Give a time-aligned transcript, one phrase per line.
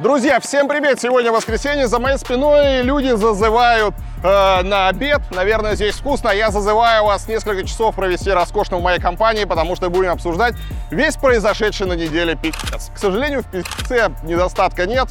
[0.00, 0.98] Друзья, всем привет!
[0.98, 5.20] Сегодня воскресенье, за моей спиной люди зазывают э, на обед.
[5.30, 6.30] Наверное, здесь вкусно.
[6.30, 10.54] Я зазываю вас несколько часов провести роскошно в моей компании, потому что будем обсуждать
[10.90, 12.90] весь произошедший на неделе пи***ц.
[12.94, 15.08] К сожалению, в пи***це недостатка нет.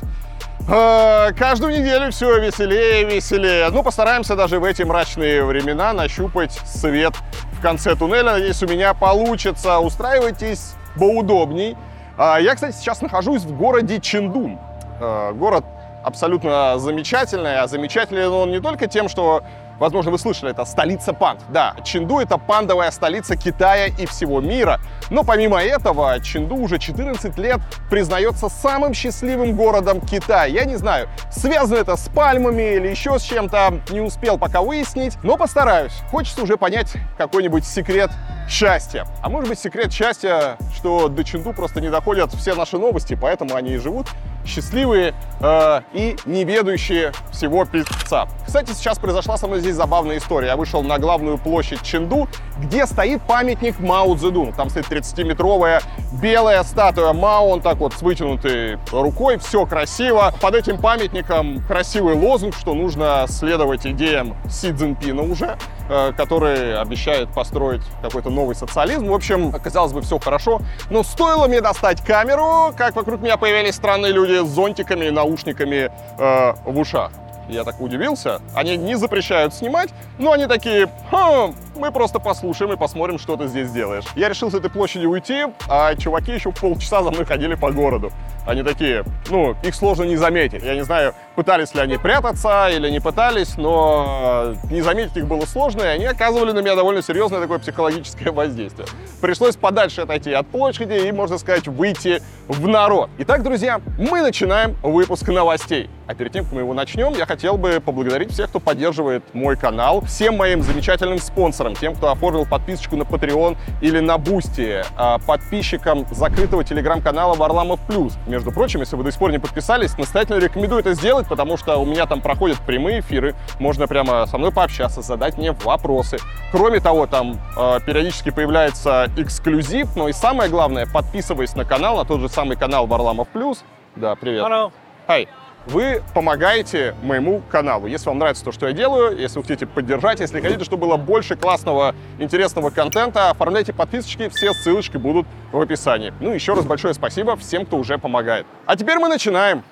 [0.68, 3.70] Э, каждую неделю все веселее и веселее.
[3.70, 7.14] Ну, постараемся даже в эти мрачные времена нащупать свет
[7.52, 8.32] в конце туннеля.
[8.32, 9.78] Надеюсь, у меня получится.
[9.78, 11.78] Устраивайтесь поудобней.
[12.18, 14.58] А, Я, кстати, сейчас нахожусь в городе Чендун.
[15.00, 15.66] Э, Город
[16.04, 19.44] абсолютно замечательный, а замечательный он не только тем, что,
[19.80, 21.42] возможно, вы слышали, это столица панд.
[21.50, 24.80] Да, Ченду— это пандовая столица Китая и всего мира.
[25.10, 30.46] Но помимо этого, Ченду уже 14 лет признается самым счастливым городом Китая.
[30.46, 35.18] Я не знаю, связано это с пальмами или еще с чем-то, не успел пока выяснить,
[35.24, 35.94] но постараюсь.
[36.12, 38.12] Хочется уже понять какой-нибудь секрет
[38.50, 39.06] счастья.
[39.22, 43.56] А может быть секрет счастья, что до Ченду просто не доходят все наши новости, поэтому
[43.56, 44.08] они и живут
[44.46, 48.28] счастливые э, и не ведающие всего пи***ца.
[48.46, 50.48] Кстати, сейчас произошла со мной здесь забавная история.
[50.48, 54.54] Я вышел на главную площадь Ченду, где стоит памятник Мао Цзэдуну.
[54.54, 55.82] Там стоит 30-метровая
[56.22, 60.34] белая статуя Мао, он так вот с вытянутой рукой, все красиво.
[60.42, 65.58] Под этим памятником красивый лозунг, что нужно следовать идеям Си Цзиньпина уже,
[65.90, 69.08] э, который обещает построить какой-то новый социализм.
[69.08, 70.62] В общем, казалось бы, все хорошо.
[70.90, 75.92] Но стоило мне достать камеру, как вокруг меня появились странные люди с зонтиками и наушниками
[76.18, 77.12] э, в ушах.
[77.50, 78.42] Я так удивился.
[78.54, 83.48] Они не запрещают снимать, но они такие, «Хм, мы просто послушаем и посмотрим, что ты
[83.48, 84.04] здесь делаешь.
[84.16, 88.12] Я решил с этой площади уйти, а чуваки еще полчаса за мной ходили по городу.
[88.46, 90.64] Они такие, ну, их сложно не заметить.
[90.64, 95.28] Я не знаю, пытались ли они прятаться или не пытались, но э, не заметить их
[95.28, 98.88] было сложно, и они оказывали на меня довольно серьезное такое психологическое воздействие.
[99.22, 103.10] Пришлось подальше отойти от площади и, можно сказать, выйти в народ.
[103.20, 105.90] Итак, друзья, мы начинаем выпуск новостей.
[106.08, 109.56] А перед тем, как мы его начнем, я хотел бы поблагодарить всех, кто поддерживает мой
[109.56, 114.84] канал, всем моим замечательным спонсорам, тем, кто оформил подписочку на Patreon или на Boosty,
[115.26, 118.18] подписчикам закрытого телеграм-канала Варламов Плюс.
[118.28, 121.78] Между прочим, если вы до сих пор не подписались, настоятельно рекомендую это сделать, потому что
[121.78, 126.18] у меня там проходят прямые эфиры, можно прямо со мной пообщаться, задать мне вопросы.
[126.52, 132.06] Кроме того, там э, периодически появляется эксклюзив, но и самое главное, подписываясь на канал, на
[132.06, 133.64] тот же самый канал Варламов Плюс.
[133.96, 134.44] Да, привет.
[134.46, 134.72] Hello.
[135.08, 135.28] Хай.
[135.70, 137.86] Вы помогаете моему каналу.
[137.86, 140.98] Если вам нравится то, что я делаю, если вы хотите поддержать, если хотите, чтобы было
[140.98, 146.12] больше классного, интересного контента, оформляйте подписочки, все ссылочки будут в описании.
[146.22, 148.48] Ну, еще раз большое спасибо всем, кто уже помогает.
[148.66, 149.64] А теперь мы начинаем.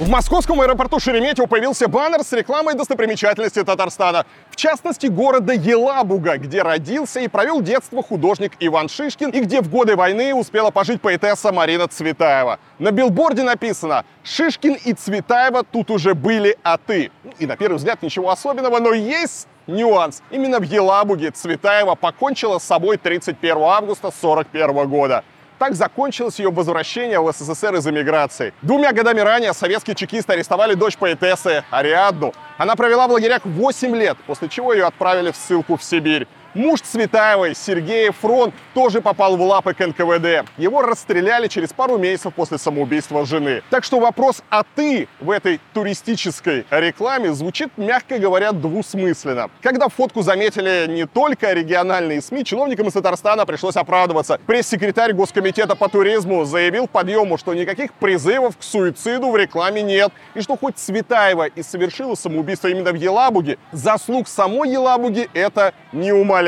[0.00, 4.26] В московском аэропорту Шереметьево появился баннер с рекламой достопримечательности Татарстана.
[4.50, 9.70] В частности, города Елабуга, где родился и провел детство художник Иван Шишкин и где в
[9.70, 12.58] годы войны успела пожить поэтесса Марина Цветаева.
[12.80, 17.12] На билборде написано «Шишкин и Цветаева тут уже были, а ты».
[17.22, 20.24] Ну, И на первый взгляд ничего особенного, но есть Нюанс.
[20.32, 25.22] Именно в Елабуге Цветаева покончила с собой 31 августа 1941 года.
[25.64, 28.52] Так закончилось ее возвращение в СССР из эмиграции.
[28.60, 32.34] Двумя годами ранее советские чекисты арестовали дочь поэтессы Ариадну.
[32.58, 36.28] Она провела в лагерях 8 лет, после чего ее отправили в ссылку в Сибирь.
[36.54, 40.48] Муж Цветаевой, Сергей Фрон, тоже попал в лапы к НКВД.
[40.56, 43.62] Его расстреляли через пару месяцев после самоубийства жены.
[43.70, 49.50] Так что вопрос «а ты» в этой туристической рекламе звучит, мягко говоря, двусмысленно.
[49.62, 54.38] Когда фотку заметили не только региональные СМИ, чиновникам из Татарстана пришлось оправдываться.
[54.46, 60.12] Пресс-секретарь Госкомитета по туризму заявил подъему, что никаких призывов к суициду в рекламе нет.
[60.34, 66.12] И что хоть Цветаева и совершила самоубийство именно в Елабуге, заслуг самой Елабуги это не
[66.12, 66.43] умаляет.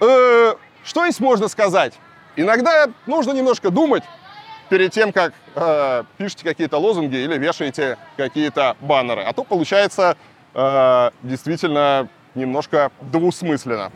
[0.00, 0.54] Э,
[0.84, 1.94] что здесь можно сказать?
[2.36, 4.02] Иногда нужно немножко думать
[4.68, 9.22] перед тем, как э, пишете какие-то лозунги или вешаете какие-то баннеры.
[9.22, 10.16] А то получается
[10.54, 13.92] э, действительно немножко двусмысленно.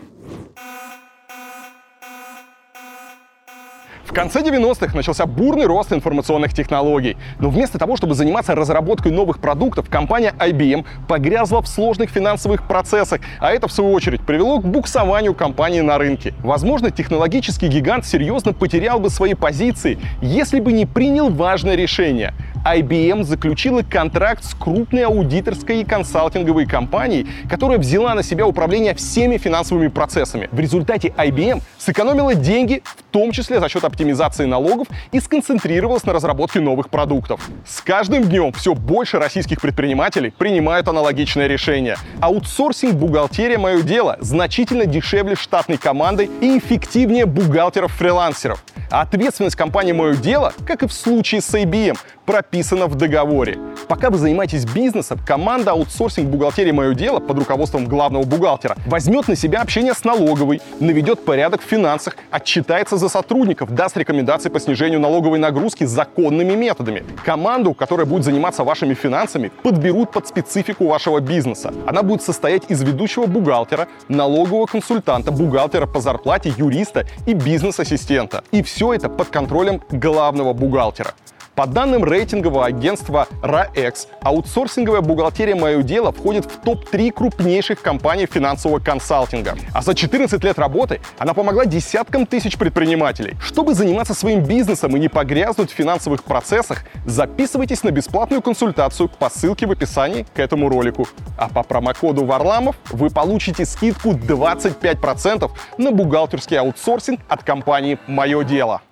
[4.15, 7.17] В конце 90-х начался бурный рост информационных технологий.
[7.41, 13.21] Но вместо того, чтобы заниматься разработкой новых продуктов, компания IBM погрязла в сложных финансовых процессах,
[13.41, 16.33] а это, в свою очередь, привело к буксованию компании на рынке.
[16.45, 22.35] Возможно, технологический гигант серьезно потерял бы свои позиции, если бы не принял важное решение
[22.65, 29.37] IBM заключила контракт с крупной аудиторской и консалтинговой компанией, которая взяла на себя управление всеми
[29.37, 30.49] финансовыми процессами.
[30.51, 36.15] В результате IBM сэкономила деньги, в том числе за счет оптимизации налогов, и сконцентрировалась на
[36.15, 37.49] разработке новых продуктов.
[37.67, 41.97] С каждым днем все больше российских предпринимателей принимают аналогичное решение.
[42.21, 48.65] Аутсорсинг бухгалтерия «Мое дело» значительно дешевле штатной команды и эффективнее бухгалтеров-фрилансеров.
[48.91, 53.59] А ответственность компании «Мое дело», как и в случае с IBM, прописана в договоре.
[53.89, 59.37] Пока вы занимаетесь бизнесом, команда аутсорсинг бухгалтерии «Мое дело» под руководством главного бухгалтера возьмет на
[59.37, 65.01] себя общение с налоговой, наведет порядок в финансах, отчитается за сотрудников, даст рекомендации по снижению
[65.01, 67.05] налоговой нагрузки законными методами.
[67.25, 71.73] Команду, которая будет заниматься вашими финансами, подберут под специфику вашего бизнеса.
[71.87, 78.45] Она будет состоять из ведущего бухгалтера, налогового консультанта, бухгалтера по зарплате, юриста и бизнес-ассистента.
[78.51, 81.15] И все это под контролем главного бухгалтера.
[81.55, 88.81] По данным рейтингового агентства RAEX, аутсорсинговая бухгалтерия «Мое дело» входит в топ-3 крупнейших компаний финансового
[88.81, 89.57] консалтинга.
[89.73, 93.37] А за 14 лет работы она помогла десяткам тысяч предпринимателей.
[93.41, 99.31] Чтобы заниматься своим бизнесом и не погрязнуть в финансовых процессах, записывайтесь на бесплатную консультацию по
[99.31, 101.07] ссылке в описании к этому ролику.
[101.39, 105.49] А по промокоду Варламов вы получите скидку 25%
[105.79, 108.83] на бухгалтерский аутсорсинг от компании «Мое дело».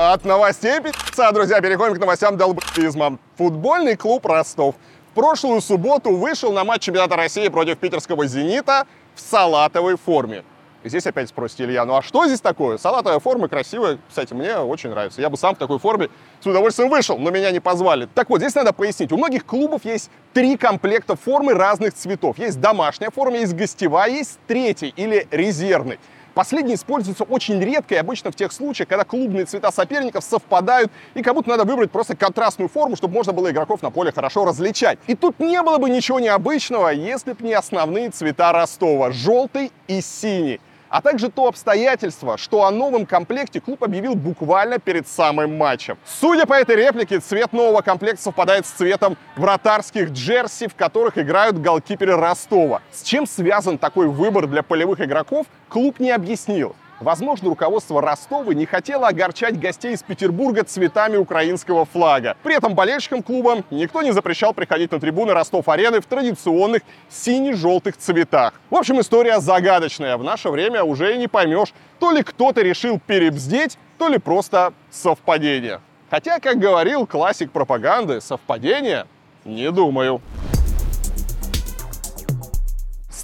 [0.00, 3.18] От новостей пицца, друзья, переходим к новостям долбизма.
[3.36, 4.76] Футбольный клуб Ростов
[5.10, 8.86] в прошлую субботу вышел на матч чемпионата России против питерского «Зенита»
[9.16, 10.44] в салатовой форме.
[10.84, 12.78] И здесь опять спросите, Илья, ну а что здесь такое?
[12.78, 15.20] Салатовая форма красивая, кстати, мне очень нравится.
[15.20, 18.08] Я бы сам в такой форме с удовольствием вышел, но меня не позвали.
[18.14, 19.10] Так вот, здесь надо пояснить.
[19.10, 22.38] У многих клубов есть три комплекта формы разных цветов.
[22.38, 25.98] Есть домашняя форма, есть гостевая, есть третий или резервный.
[26.38, 31.22] Последний используется очень редко и обычно в тех случаях, когда клубные цвета соперников совпадают и
[31.24, 35.00] как будто надо выбрать просто контрастную форму, чтобы можно было игроков на поле хорошо различать.
[35.08, 40.00] И тут не было бы ничего необычного, если бы не основные цвета Ростова— желтый и
[40.00, 45.98] синий а также то обстоятельство, что о новом комплекте клуб объявил буквально перед самым матчем.
[46.04, 51.60] Судя по этой реплике, цвет нового комплекта совпадает с цветом вратарских джерси, в которых играют
[51.60, 52.82] голкиперы Ростова.
[52.92, 56.74] С чем связан такой выбор для полевых игроков, клуб не объяснил.
[57.00, 62.36] Возможно, руководство Ростова не хотело огорчать гостей из Петербурга цветами украинского флага.
[62.42, 68.54] При этом болельщикам клуба никто не запрещал приходить на трибуны Ростов-арены в традиционных сине-желтых цветах.
[68.70, 70.16] В общем, история загадочная.
[70.16, 75.80] В наше время уже не поймешь, то ли кто-то решил перебздеть, то ли просто совпадение.
[76.10, 79.06] Хотя, как говорил классик пропаганды, совпадение
[79.44, 80.20] не думаю.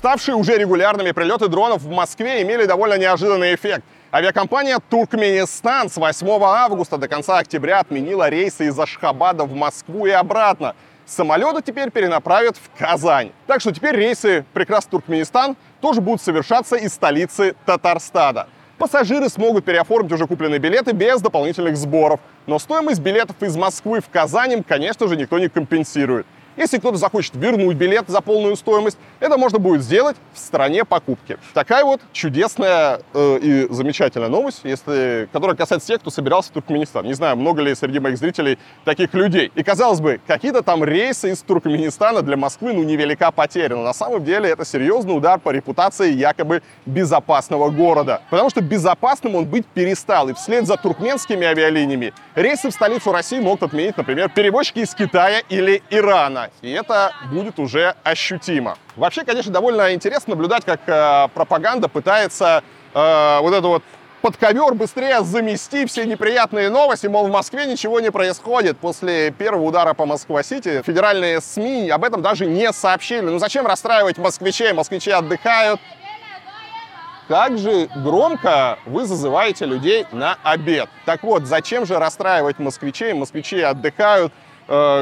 [0.04, 3.82] Ставшие уже регулярными прилеты дронов в Москве имели довольно неожиданный эффект.
[4.12, 10.10] Авиакомпания «Туркменистан» с 8 августа до конца октября отменила рейсы из Ашхабада в Москву и
[10.10, 10.76] обратно.
[11.06, 13.32] Самолеты теперь перенаправят в Казань.
[13.46, 18.48] Так что теперь рейсы прекрасный Туркменистан тоже будут совершаться из столицы Татарстана.
[18.76, 22.20] Пассажиры смогут переоформить уже купленные билеты без дополнительных сборов.
[22.46, 26.26] Но стоимость билетов из Москвы в Казань им, конечно же, никто не компенсирует.
[26.56, 31.36] Если кто-то захочет вернуть билет за полную стоимость, это можно будет сделать в стране покупки.
[31.52, 37.04] Такая вот чудесная э, и замечательная новость, если, которая касается тех, кто собирался в Туркменистан.
[37.06, 39.50] Не знаю, много ли среди моих зрителей таких людей.
[39.56, 43.74] И казалось бы, какие-то там рейсы из Туркменистана для Москвы, ну, невелика потеря.
[43.74, 48.22] Но на самом деле это серьезный удар по репутации якобы безопасного города.
[48.30, 50.28] Потому что безопасным он быть перестал.
[50.28, 55.40] И вслед за туркменскими авиалиниями рейсы в столицу России могут отменить, например, перевозчики из Китая
[55.48, 58.76] или Ирана и это будет уже ощутимо.
[58.96, 62.62] Вообще, конечно, довольно интересно наблюдать, как э, пропаганда пытается
[62.94, 63.82] э, вот это вот
[64.24, 68.78] под ковер быстрее замести все неприятные новости, мол, в Москве ничего не происходит.
[68.78, 73.20] После первого удара по Москва-Сити федеральные СМИ об этом даже не сообщили.
[73.20, 74.72] Ну зачем расстраивать москвичей?
[74.72, 75.78] Москвичи отдыхают.
[77.28, 80.88] Как же громко вы зазываете людей на обед.
[81.04, 83.12] Так вот, зачем же расстраивать москвичей?
[83.12, 84.32] Москвичи отдыхают,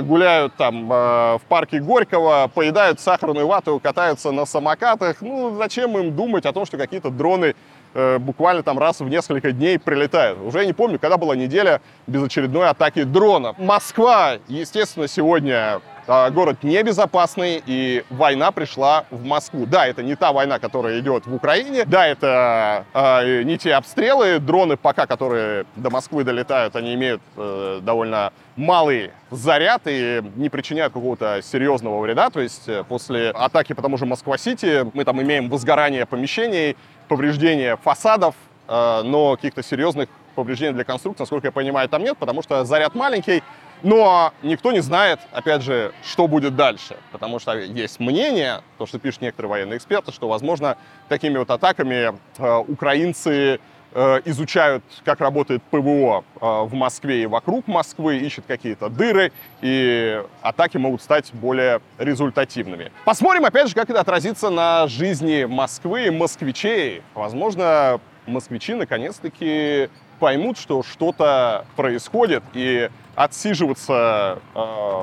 [0.02, 5.21] гуляют там э, в парке Горького, поедают сахарную вату, катаются на самокатах.
[5.21, 7.54] Ну, зачем им думать о том, что какие-то дроны
[7.95, 10.40] э, буквально там раз в несколько дней прилетают.
[10.40, 13.59] Уже я не помню, когда была неделя без очередной атаки дронов.
[13.59, 19.66] Москва, естественно, сегодня город небезопасный, и война пришла в Москву.
[19.66, 24.38] Да, это не та война, которая идет в Украине, да, это э, не те обстрелы,
[24.38, 30.92] дроны пока, которые до Москвы долетают, они имеют э, довольно малый заряд и не причиняют
[30.92, 32.30] какого-то серьезного вреда.
[32.30, 36.76] То есть э, после атаки по тому же Москва-Сити мы там имеем возгорание помещений,
[37.09, 38.35] повреждение фасадов,
[38.68, 42.94] э, но каких-то серьезных повреждений для конструкции, насколько я понимаю, там нет, потому что заряд
[42.94, 43.42] маленький,
[43.82, 48.98] но никто не знает, опять же, что будет дальше, потому что есть мнение, то, что
[48.98, 50.76] пишут некоторые военные эксперты, что, возможно,
[51.08, 53.60] такими вот атаками э, украинцы
[53.94, 60.22] э, изучают, как работает ПВО э, в Москве и вокруг Москвы, ищут какие-то дыры, и
[60.42, 62.92] атаки могут стать более результативными.
[63.04, 67.02] Посмотрим, опять же, как это отразится на жизни Москвы и москвичей.
[67.14, 69.88] Возможно, москвичи наконец-таки
[70.23, 74.59] поймут, что что-то происходит, и отсиживаться э,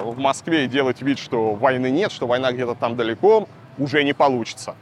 [0.06, 4.14] в Москве и делать вид, что войны нет, что война где-то там далеко, уже не
[4.14, 4.76] получится.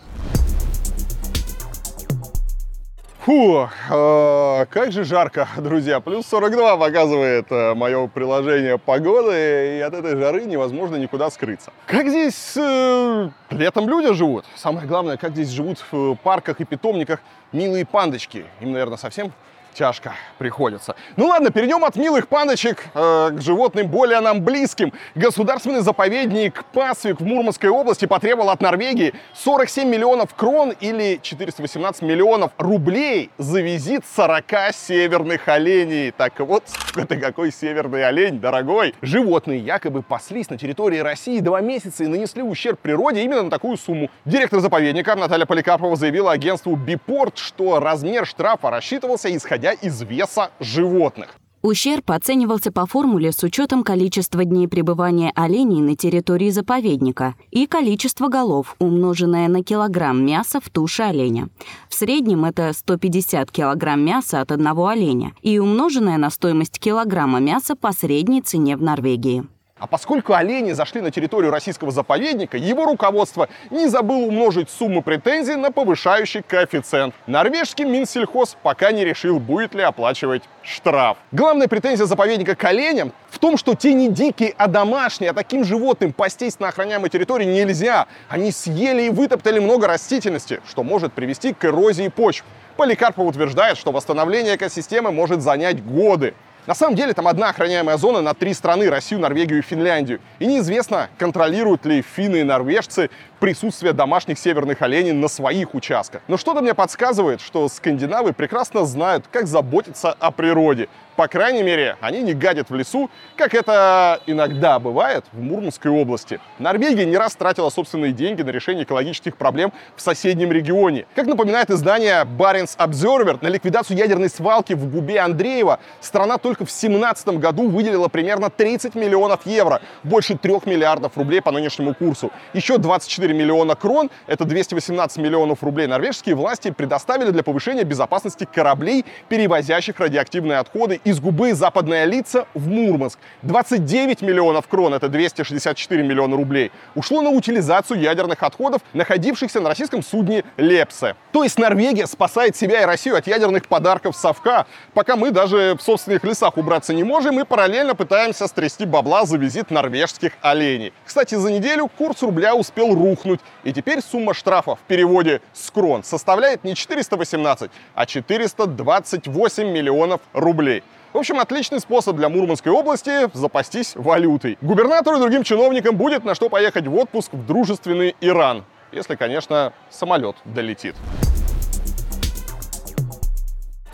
[3.22, 6.01] Фу, э, как же жарко, друзья.
[6.01, 11.72] Плюс 42 показывает э, мое приложение погоды, и от этой жары невозможно никуда скрыться.
[11.88, 14.46] Как здесь э, летом люди живут?
[14.56, 18.46] Самое главное, как здесь живут в парках и питомниках милые пандочки.
[18.62, 19.34] Им, наверное, совсем
[19.77, 20.96] тяжко приходится.
[21.17, 24.91] Ну ладно, перейдем от милых паночек э, к животным более нам близким.
[25.13, 32.51] Государственный заповедник Пасвик в Мурманской области потребовал от Норвегии 47 миллионов крон или 418 миллионов
[32.57, 36.12] рублей за визит 40 северных оленей.
[36.12, 36.63] Так вот,
[36.96, 38.96] это какой северный олень, дорогой.
[39.03, 43.77] Животные якобы паслись на территории России два месяца и нанесли ущерб природе именно на такую
[43.77, 44.10] сумму.
[44.25, 50.51] Директор заповедника Наталья Поликарпова заявила агентству Бипорт, что размер штрафа рассчитывался исходя исходя из веса
[50.59, 51.36] животных.
[51.63, 58.27] Ущерб оценивался по формуле с учетом количества дней пребывания оленей на территории заповедника и количество
[58.27, 61.50] голов, умноженное на килограмм мяса в туше оленя.
[61.89, 67.75] В среднем это 150 килограмм мяса от одного оленя и умноженное на стоимость килограмма мяса
[67.75, 69.45] по средней цене в Норвегии.
[69.79, 75.55] А поскольку олени зашли на территорию российского заповедника, его руководство не забыло умножить сумму претензий
[75.55, 77.13] на повышающий коэффициент.
[77.27, 81.17] Норвежский Минсельхоз пока не решил, будет ли оплачивать штраф.
[81.31, 85.63] Главная претензия заповедника к оленям в том, что те не дикие, а домашние, а таким
[85.63, 88.07] животным пастись на охраняемой территории нельзя.
[88.29, 92.43] Они съели и вытоптали много растительности, что может привести к эрозии почв.
[92.77, 96.34] Поликарпов утверждает, что восстановление экосистемы может занять годы.
[96.67, 100.19] На самом деле там одна охраняемая зона на три страны, Россию, Норвегию и Финляндию.
[100.39, 103.09] И неизвестно, контролируют ли финны и норвежцы
[103.39, 106.21] присутствие домашних северных оленей на своих участках.
[106.27, 110.89] Но что-то мне подсказывает, что скандинавы прекрасно знают, как заботиться о природе.
[111.17, 116.39] По крайней мере, они не гадят в лесу, как это иногда бывает в Мурманской области.
[116.59, 121.07] Норвегия не раз тратила собственные деньги на решение экологических проблем в соседнем регионе.
[121.15, 126.69] Как напоминает издание Barents Observer, на ликвидацию ядерной свалки в губе Андреева страна только в
[126.69, 132.31] 2017 году выделила примерно 30 миллионов евро, больше 3 миллиардов рублей по нынешнему курсу.
[132.53, 139.03] Еще 24 миллиона крон, это 218 миллионов рублей, норвежские власти предоставили для повышения безопасности кораблей,
[139.29, 143.17] перевозящих радиоактивные отходы из губы Западная лица в Мурманск.
[143.43, 150.03] 29 миллионов крон, это 264 миллиона рублей, ушло на утилизацию ядерных отходов, находившихся на российском
[150.03, 151.15] судне Лепсе.
[151.31, 155.81] То есть Норвегия спасает себя и Россию от ядерных подарков совка, пока мы даже в
[155.81, 160.91] собственных лесах убраться не можем и параллельно пытаемся стрясти бабла за визит норвежских оленей.
[161.05, 166.03] Кстати, за неделю курс рубля успел рухнуть, и теперь сумма штрафа в переводе с крон
[166.03, 170.83] составляет не 418, а 428 миллионов рублей.
[171.13, 174.57] В общем, отличный способ для Мурманской области запастись валютой.
[174.61, 178.65] Губернатору и другим чиновникам будет на что поехать в отпуск в дружественный Иран.
[178.91, 180.95] Если, конечно, самолет долетит.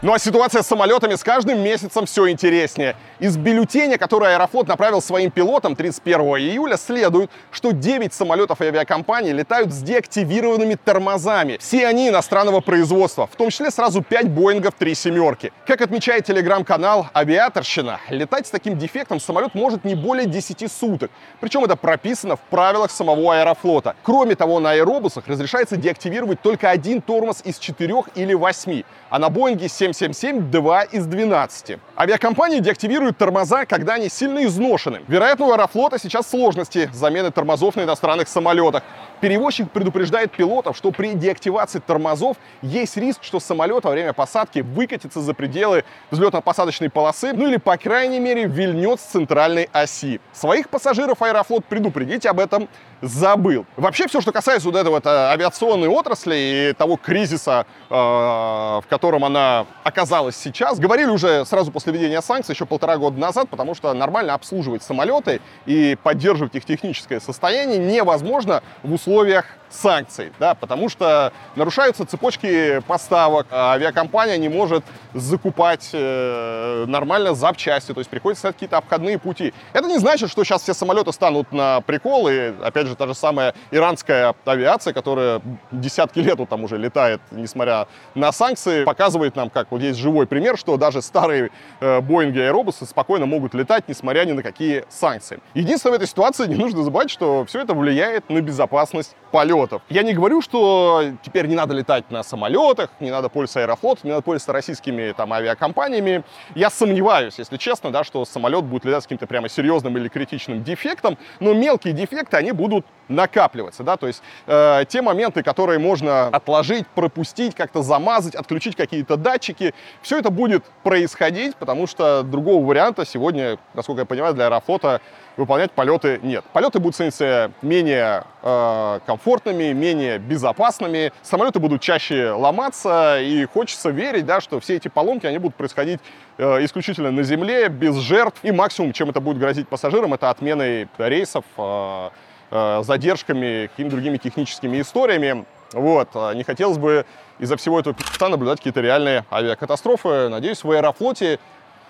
[0.01, 2.97] Ну а ситуация с самолетами с каждым месяцем все интереснее.
[3.23, 9.71] Из бюллетеня, который Аэрофлот направил своим пилотам 31 июля, следует, что 9 самолетов авиакомпании летают
[9.71, 11.55] с деактивированными тормозами.
[11.57, 15.53] Все они иностранного производства, в том числе сразу 5 Боингов 3 семерки.
[15.65, 21.09] Как отмечает телеграм-канал «Авиаторщина», летать с таким дефектом самолет может не более 10 суток.
[21.39, 23.95] Причем это прописано в правилах самого Аэрофлота.
[24.03, 29.29] Кроме того, на аэробусах разрешается деактивировать только один тормоз из 4 или 8, а на
[29.29, 31.77] Боинге 777 2 из 12.
[31.95, 35.01] Авиакомпании деактивируют реагируют тормоза, когда они сильно изношены.
[35.07, 38.83] Вероятно, у Аэрофлота сейчас сложности замены тормозов на иностранных самолетах.
[39.21, 45.21] Перевозчик предупреждает пилотов, что при деактивации тормозов есть риск, что самолет во время посадки выкатится
[45.21, 50.19] за пределы взлетно-посадочной полосы, ну или, по крайней мере, вильнет с центральной оси.
[50.33, 52.67] Своих пассажиров Аэрофлот предупредить об этом
[53.01, 53.65] забыл.
[53.77, 59.25] Вообще, все, что касается вот этого вот, авиационной отрасли и того кризиса, э, в котором
[59.25, 63.93] она оказалась сейчас, говорили уже сразу после введения санкций, еще полтора года назад, потому что
[63.93, 71.33] нормально обслуживать самолеты и поддерживать их техническое состояние невозможно в условиях санкций, да, потому что
[71.55, 78.55] нарушаются цепочки поставок, а авиакомпания не может закупать э, нормально запчасти, то есть приходится искать
[78.55, 79.53] какие-то обходные пути.
[79.73, 83.13] Это не значит, что сейчас все самолеты станут на прикол, и опять же та же
[83.13, 89.49] самая иранская авиация, которая десятки лет вот там уже летает, несмотря на санкции, показывает нам,
[89.49, 94.25] как вот есть живой пример, что даже старые э, и аэробусы спокойно могут летать, несмотря
[94.25, 95.39] ни на какие санкции.
[95.53, 99.15] Единственное в этой ситуации не нужно забывать, что все это влияет на безопасность
[99.63, 99.81] полетов.
[99.89, 104.11] Я не говорю, что теперь не надо летать на самолетах, не надо пользоваться аэрофлотом, не
[104.11, 106.23] надо пользоваться российскими там авиакомпаниями.
[106.55, 110.63] Я сомневаюсь, если честно, да, что самолет будет летать с каким-то прямо серьезным или критичным
[110.63, 116.27] дефектом, но мелкие дефекты, они будут накапливаться, да, то есть э, те моменты, которые можно
[116.27, 123.05] отложить, пропустить, как-то замазать, отключить какие-то датчики, все это будет происходить, потому что другого варианта
[123.05, 125.01] сегодня, насколько я понимаю, для Аэрофлота
[125.37, 126.43] выполнять полеты нет.
[126.53, 134.25] Полеты будут становиться менее э, комфортными, менее безопасными, самолеты будут чаще ломаться, и хочется верить,
[134.25, 135.99] да, что все эти поломки, они будут происходить
[136.37, 140.87] э, исключительно на земле, без жертв, и максимум, чем это будет грозить пассажирам, это отменой
[140.97, 142.09] рейсов, э,
[142.51, 145.45] э, задержками, какими-то другими техническими историями.
[145.73, 147.05] Вот, э, не хотелось бы
[147.39, 150.29] из-за всего этого пи***ца наблюдать какие-то реальные авиакатастрофы.
[150.29, 151.39] Надеюсь, в Аэрофлоте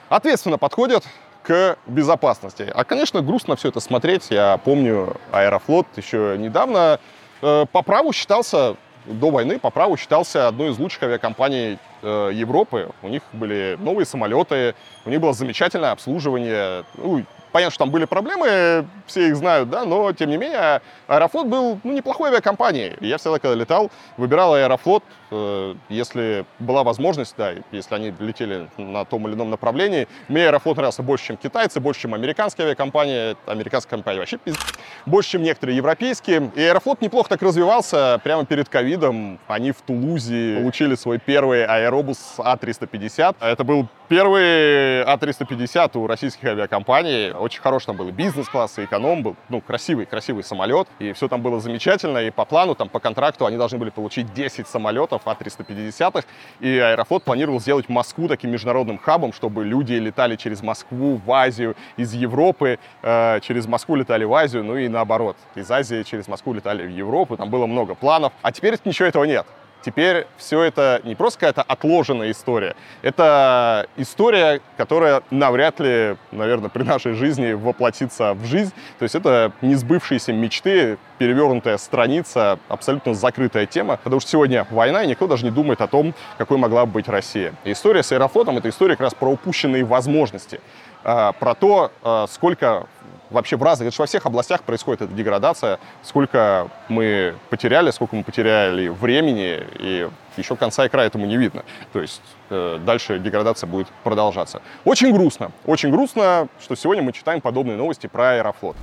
[0.07, 1.03] ответственно подходят
[1.43, 2.71] к безопасности.
[2.73, 4.27] А, конечно, грустно все это смотреть.
[4.29, 6.99] Я помню, Аэрофлот еще недавно
[7.41, 12.89] э, по праву считался, до войны по праву считался одной из лучших авиакомпаний э, Европы.
[13.01, 16.85] У них были новые самолеты, у них было замечательное обслуживание.
[16.95, 17.23] Ну,
[17.53, 21.79] Понятно, что там были проблемы, все их знают, да, но тем не менее Аэрофлот был
[21.83, 22.97] ну, неплохой авиакомпанией.
[22.99, 29.05] Я всегда, когда летал, выбирал Аэрофлот, э, если была возможность, да, если они летели на
[29.05, 30.07] том или ином направлении.
[30.29, 33.37] Мне Аэрофлот нравился больше, чем китайцы, больше, чем американские авиакомпании.
[33.45, 34.59] Американская компания вообще пиздец.
[35.05, 36.51] Больше, чем некоторые европейские.
[36.55, 38.19] И Аэрофлот неплохо так развивался.
[38.23, 43.35] Прямо перед ковидом они в Тулузе получили свой первый аэробус А350.
[43.39, 47.31] Это был первый А350 у российских авиакомпаний.
[47.43, 49.35] Очень хороший там был бизнес-класс, и эконом был.
[49.49, 50.87] Ну, красивый, красивый самолет.
[50.99, 52.19] И все там было замечательно.
[52.19, 56.23] И по плану, там, по контракту они должны были получить 10 самолетов А350.
[56.61, 61.75] И Аэрофлот планировал сделать Москву таким международным хабом, чтобы люди летали через Москву в Азию,
[61.97, 65.35] из Европы э, через Москву летали в Азию, ну и наоборот.
[65.55, 67.35] Из Азии через Москву летали в Европу.
[67.35, 68.31] Там было много планов.
[68.41, 69.45] А теперь ничего этого нет.
[69.83, 76.83] Теперь все это не просто какая-то отложенная история, это история, которая навряд ли, наверное, при
[76.83, 78.71] нашей жизни воплотится в жизнь.
[78.99, 85.07] То есть это несбывшиеся мечты, перевернутая страница, абсолютно закрытая тема, потому что сегодня война, и
[85.07, 87.53] никто даже не думает о том, какой могла бы быть Россия.
[87.65, 90.61] история с Аэрофлотом— это история как раз про упущенные возможности,
[91.03, 92.87] а, про то, а, сколько
[93.33, 98.15] вообще в разных, это же во всех областях происходит эта деградация, сколько мы потеряли, сколько
[98.15, 101.63] мы потеряли времени, и еще конца и края этому не видно.
[101.91, 104.61] То есть э, дальше деградация будет продолжаться.
[104.85, 108.75] Очень грустно, очень грустно, что сегодня мы читаем подобные новости про Аэрофлот.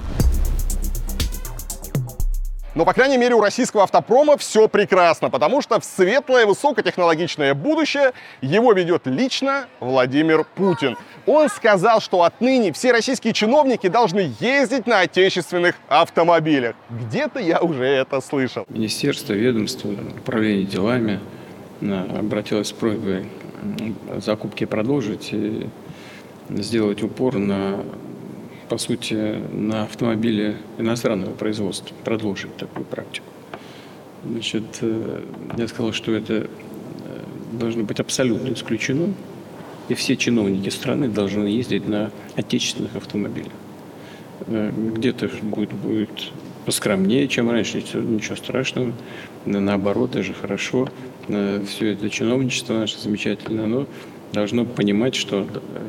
[2.80, 8.12] Но, по крайней мере, у российского автопрома все прекрасно, потому что в светлое высокотехнологичное будущее
[8.40, 10.96] его ведет лично Владимир Путин.
[11.26, 16.74] Он сказал, что отныне все российские чиновники должны ездить на отечественных автомобилях.
[16.88, 18.64] Где-то я уже это слышал.
[18.70, 21.20] Министерство, ведомство, управление делами
[21.82, 23.26] э, обратилось с просьбой
[24.24, 25.68] закупки продолжить и
[26.48, 27.84] сделать упор на
[28.70, 29.14] по сути,
[29.52, 33.26] на автомобили иностранного производства, продолжить такую практику.
[34.24, 35.24] Значит, э,
[35.58, 36.46] я сказал, что это э,
[37.52, 39.12] должно быть абсолютно исключено,
[39.88, 43.52] и все чиновники страны должны ездить на отечественных автомобилях.
[44.46, 46.30] Э, где-то будет, будет
[46.64, 48.92] поскромнее, чем раньше, ничего страшного,
[49.46, 50.88] наоборот, даже хорошо.
[51.26, 53.86] Все это чиновничество наше замечательное, но
[54.32, 55.46] должно понимать, что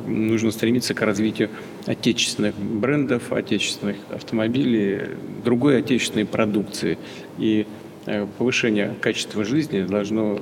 [0.08, 1.50] нужно стремиться к развитию
[1.86, 6.98] отечественных брендов, отечественных автомобилей, другой отечественной продукции.
[7.38, 7.68] И
[8.06, 10.40] э, повышение качества жизни должно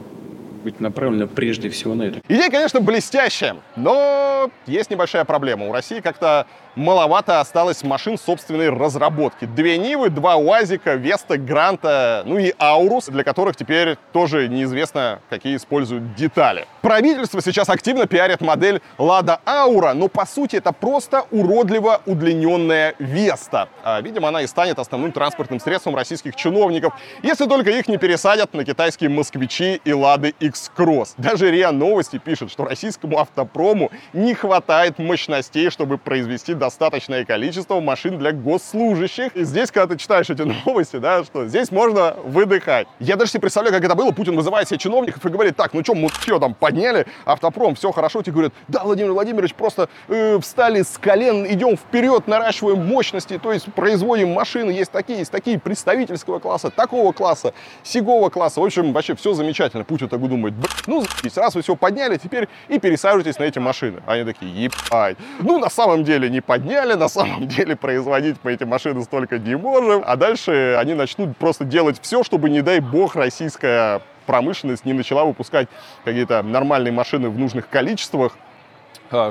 [0.63, 2.21] быть направлена прежде всего на это.
[2.27, 5.67] Идея, конечно, блестящая, но есть небольшая проблема.
[5.67, 6.47] У России как-то
[6.79, 9.45] маловато осталось машин собственной разработки.
[9.45, 15.57] Две Нивы, два УАЗика, Веста, Гранта, ну и Аурус, для которых теперь тоже неизвестно, какие
[15.57, 16.65] используют детали.
[16.81, 23.67] Правительство сейчас активно пиарит модель Лада Аура, но по сути это просто уродливо удлиненная Веста.
[23.83, 28.53] А, видимо, она и станет основным транспортным средством российских чиновников, если только их не пересадят
[28.53, 31.15] на китайские москвичи и Лады X-Cross.
[31.17, 38.19] Даже РИА Новости пишет, что российскому автопрому не хватает мощностей, чтобы произвести достаточное количество машин
[38.19, 39.35] для госслужащих.
[39.35, 42.87] И здесь, когда ты читаешь эти новости, да, что здесь можно выдыхать.
[42.99, 44.11] Я даже себе представляю, как это было.
[44.11, 47.91] Путин вызывает себе чиновников и говорит, так, ну что, мы все там подняли, автопром, все
[47.91, 48.21] хорошо.
[48.21, 53.51] Тебе говорят, да, Владимир Владимирович, просто э, встали с колен, идем вперед, наращиваем мощности, то
[53.51, 58.61] есть производим машины, есть такие, есть такие представительского класса, такого класса, сигого класса.
[58.61, 59.83] В общем, вообще все замечательно.
[59.83, 60.53] Путин так думает,
[60.85, 61.03] ну,
[61.35, 64.03] раз вы все подняли, теперь и пересаживайтесь на эти машины.
[64.05, 65.17] Они такие, ебать.
[65.39, 69.55] Ну, на самом деле не подняли, на самом деле производить мы эти машины столько не
[69.55, 70.01] можем.
[70.03, 75.25] А дальше они начнут просто делать все, чтобы, не дай бог, российская промышленность не начала
[75.25, 75.67] выпускать
[76.03, 78.35] какие-то нормальные машины в нужных количествах,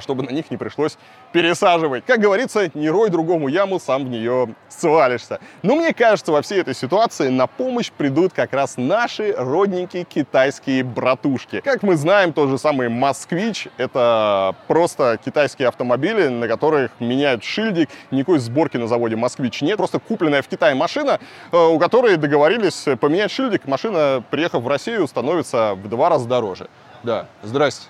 [0.00, 0.98] чтобы на них не пришлось
[1.32, 2.04] пересаживать.
[2.06, 5.40] Как говорится, не рой другому яму, сам в нее свалишься.
[5.62, 10.84] Но мне кажется, во всей этой ситуации на помощь придут как раз наши родненькие китайские
[10.84, 11.60] братушки.
[11.60, 17.90] Как мы знаем, тот же самый «Москвич»— это просто китайские автомобили, на которых меняют шильдик.
[18.10, 19.76] Никакой сборки на заводе «Москвич» нет.
[19.76, 21.20] Просто купленная в Китае машина,
[21.52, 23.66] э, у которой договорились поменять шильдик.
[23.66, 26.68] Машина, приехав в Россию, становится в два раза дороже.
[27.02, 27.86] Да, здрасте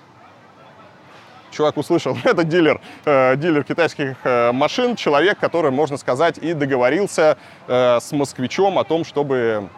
[1.51, 7.37] чувак услышал, это дилер, э, дилер китайских э, машин, человек, который, можно сказать, и договорился
[7.67, 9.69] э, с москвичом о том, чтобы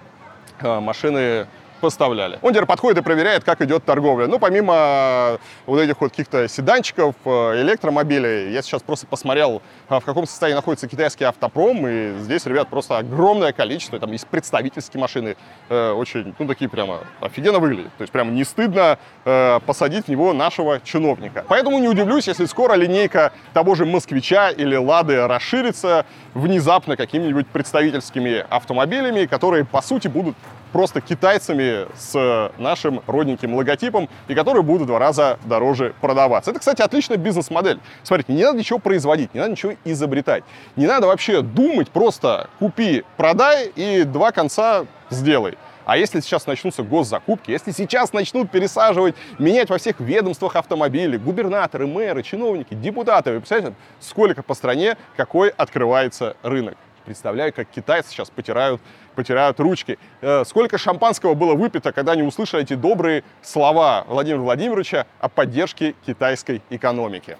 [0.59, 1.47] э, машины
[1.81, 2.39] поставляли.
[2.41, 4.27] Он теперь подходит и проверяет, как идет торговля.
[4.27, 10.05] Ну, помимо вот этих вот каких-то седанчиков, э, электромобилей, я сейчас просто посмотрел, а, в
[10.05, 15.35] каком состоянии находится китайский автопром, и здесь, ребят, просто огромное количество, там есть представительские машины,
[15.69, 17.91] э, очень, ну, такие прямо офигенно выглядят.
[17.97, 21.43] То есть прямо не стыдно э, посадить в него нашего чиновника.
[21.47, 28.45] Поэтому не удивлюсь, если скоро линейка того же «Москвича» или «Лады» расширится внезапно какими-нибудь представительскими
[28.49, 30.35] автомобилями, которые, по сути, будут
[30.71, 36.51] просто китайцами с нашим родненьким логотипом и которые будут в два раза дороже продаваться.
[36.51, 37.79] Это, кстати, отличная бизнес-модель.
[38.03, 40.43] Смотрите, не надо ничего производить, не надо ничего изобретать.
[40.75, 45.57] Не надо вообще думать, просто купи, продай и два конца сделай.
[45.83, 51.87] А если сейчас начнутся госзакупки, если сейчас начнут пересаживать, менять во всех ведомствах автомобили, губернаторы,
[51.87, 56.77] мэры, чиновники, депутаты, вы представляете, сколько по стране, какой открывается рынок.
[57.11, 58.79] Представляю, как китайцы сейчас потирают
[59.15, 59.99] потирают ручки.
[60.21, 65.93] Э, сколько шампанского было выпито, когда они услышали эти добрые слова Владимира Владимировича о поддержке
[66.05, 67.37] китайской экономики.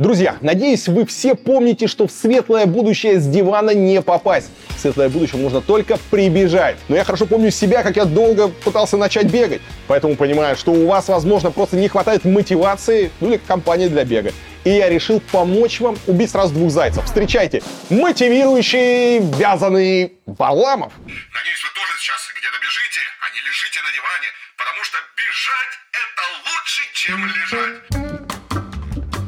[0.00, 4.50] Друзья, надеюсь, вы все помните, что в светлое будущее с дивана не попасть.
[4.70, 6.76] В светлое будущее можно только прибежать.
[6.88, 9.60] Но я хорошо помню себя, как я долго пытался начать бегать.
[9.88, 14.32] Поэтому понимаю, что у вас, возможно, просто не хватает мотивации, ну или компании для бега
[14.64, 17.04] и я решил помочь вам убить сразу двух зайцев.
[17.04, 20.92] Встречайте, мотивирующий вязаный Варламов.
[20.98, 26.22] Надеюсь, вы тоже сейчас где-то бежите, а не лежите на диване, потому что бежать это
[26.44, 28.39] лучше, чем лежать.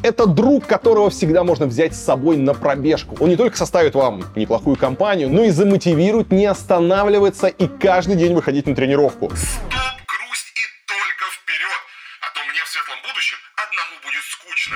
[0.03, 3.15] Это друг, которого всегда можно взять с собой на пробежку.
[3.21, 8.33] Он не только составит вам неплохую компанию, но и замотивирует не останавливаться и каждый день
[8.33, 9.31] выходить на тренировку.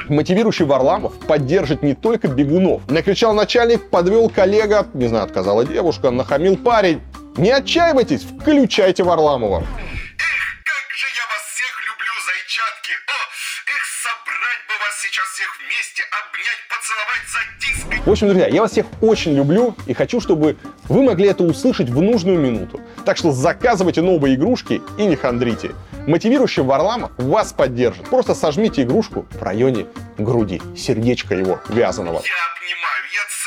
[0.07, 2.89] Мотивирующий Варламов поддержит не только бегунов.
[2.89, 7.01] Накричал начальник, подвел коллега, не знаю, отказала девушка, нахамил парень.
[7.35, 9.65] Не отчаивайтесь, включайте Варламова.
[18.05, 20.57] В общем, друзья, я вас всех очень люблю и хочу, чтобы
[20.87, 22.81] вы могли это услышать в нужную минуту.
[23.05, 25.75] Так что заказывайте новые игрушки и не хандрите.
[26.07, 28.09] Мотивирующий Варламов вас поддержит.
[28.09, 32.15] Просто сожмите игрушку в районе груди, сердечко его вязаного.
[32.15, 33.46] Я обнимаю, я целую всех,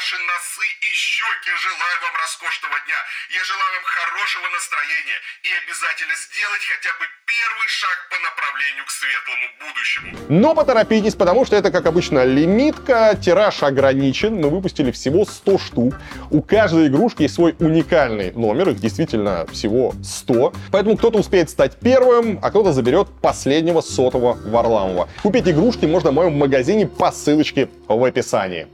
[0.00, 1.50] ваши носы и щеки.
[1.60, 3.00] Желаю вам роскошного дня.
[3.38, 5.18] Я желаю вам хорошего настроения.
[5.44, 10.08] И обязательно сделать хотя бы первый шаг по направлению к светлому будущему.
[10.40, 14.40] Но поторопитесь, потому что это, как обычно, лимитка, тираж ограничен.
[14.40, 15.94] Мы выпустили всего 100 штук.
[16.30, 20.54] У каждой игрушки есть свой уникальный номер, их действительно всего 100.
[20.72, 25.10] Поэтому кто-то успеет стать первым, а кто-то заберет последнего сотого Варламова.
[25.22, 28.66] Купить игрушки можно в моем магазине по ссылочке в описании.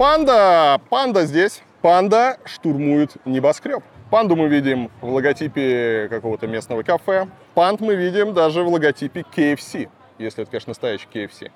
[0.00, 0.80] Панда!
[0.88, 1.60] Панда здесь.
[1.82, 3.84] Панда штурмует небоскреб.
[4.10, 7.28] Панду мы видим в логотипе какого-то местного кафе.
[7.52, 11.50] Панд мы видим даже в логотипе KFC, если это, конечно, настоящий KFC.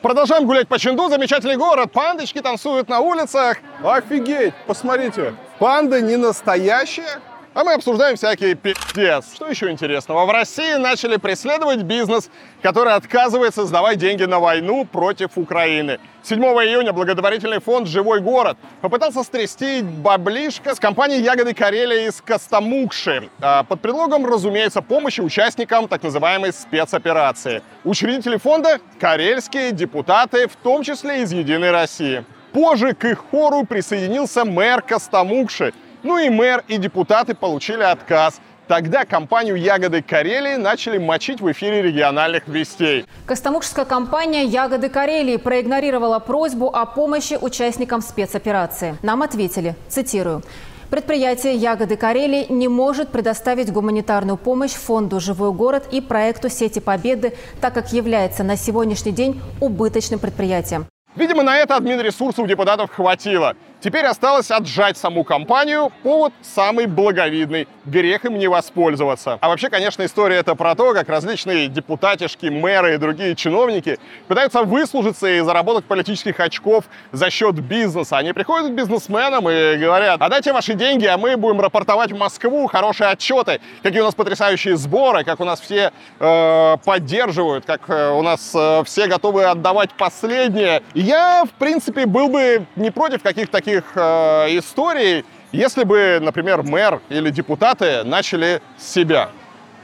[0.00, 1.92] Продолжаем гулять по Ченду, замечательный город.
[1.92, 3.58] Пандочки танцуют на улицах.
[3.84, 5.34] Офигеть, посмотрите.
[5.58, 7.20] Панда не настоящая,
[7.60, 9.34] А мы обсуждаем всякие пиздец.
[9.34, 10.24] Что еще интересного?
[10.24, 12.30] В России начали преследовать бизнес,
[12.62, 16.00] который отказывается сдавать деньги на войну против Украины.
[16.22, 23.28] 7 июня благотворительный фонд «Живой город» попытался стрясти баблишко с компанией «Ягоды Карелия» из Костомукши
[23.42, 27.62] а, под предлогом, разумеется, помощи участникам так называемой спецоперации.
[27.84, 32.24] Учредители фонда– карельские депутаты, в том числе из «Единой России».
[32.52, 35.74] Позже к их хору присоединился мэр Костомукши.
[36.02, 41.82] Ну и мэр, и депутаты получили отказ– Тогда компанию «Ягоды Карелии» начали мочить в эфире
[41.82, 43.04] региональных вестей.
[43.26, 48.96] Костомукшская компания «Ягоды Карелии» проигнорировала просьбу о помощи участникам спецоперации.
[49.02, 50.44] Нам ответили, цитирую,
[50.88, 57.32] Предприятие «Ягоды Карелии» не может предоставить гуманитарную помощь фонду «Живой город» и проекту «Сети Победы»,
[57.60, 60.86] так как является на сегодняшний день убыточным предприятием.
[61.16, 63.56] Видимо, на это админресурсов депутатов хватило.
[63.80, 65.90] Теперь осталось отжать саму компанию.
[66.02, 67.66] Повод самый благовидный.
[67.86, 69.38] Грех им не воспользоваться.
[69.40, 74.64] А вообще, конечно, история это про то, как различные депутатишки, мэры и другие чиновники пытаются
[74.64, 78.18] выслужиться и заработать политических очков за счет бизнеса.
[78.18, 82.66] Они приходят к бизнесменам и говорят, отдайте ваши деньги, а мы будем рапортовать в Москву
[82.66, 88.10] хорошие отчеты, какие у нас потрясающие сборы, как у нас все э, поддерживают, как э,
[88.10, 90.82] у нас э, все готовы отдавать последнее.
[90.92, 96.63] я, в принципе, был бы не против каких-то таких таких э, историй, если бы, например,
[96.63, 99.29] мэр или депутаты начали с себя.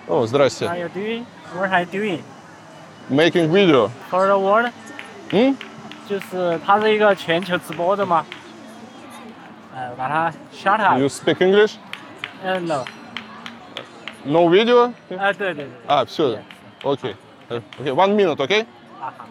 [0.07, 0.65] О, здрасте.
[0.65, 1.25] How are you doing?
[1.55, 2.23] What are you doing?
[3.09, 3.91] Making video.
[4.09, 4.71] For the world?
[5.31, 5.55] 嗯，
[6.09, 8.25] 就是它是一个全球直播的嘛。
[9.75, 10.99] 呃，把它 shut up。
[10.99, 11.75] You speak English?
[12.43, 12.85] 嗯，no。
[14.25, 14.93] No video?
[15.17, 15.67] 哎，对对对。
[15.87, 16.39] А, все.
[16.83, 17.15] Окей.
[17.49, 18.61] Э, Окей, one minute, окей?
[18.61, 18.67] Ага.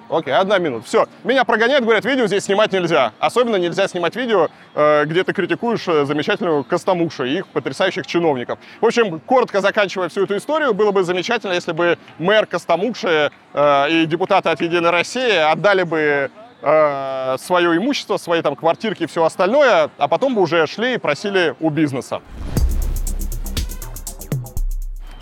[0.09, 0.85] Окей, одна минута.
[0.85, 1.07] Все.
[1.23, 3.13] Меня прогоняют, говорят, видео здесь снимать нельзя.
[3.19, 8.59] Особенно нельзя снимать видео, э, где ты критикуешь э, замечательную Костомушу и их потрясающих чиновников.
[8.81, 13.89] В общем, коротко заканчивая всю эту историю, было бы замечательно, если бы мэр Костомукши э,
[13.89, 19.91] и депутаты от «Единой России» отдали бы свое имущество, свои там квартирки и все остальное,
[19.99, 22.21] а потом бы уже шли и просили у бизнеса.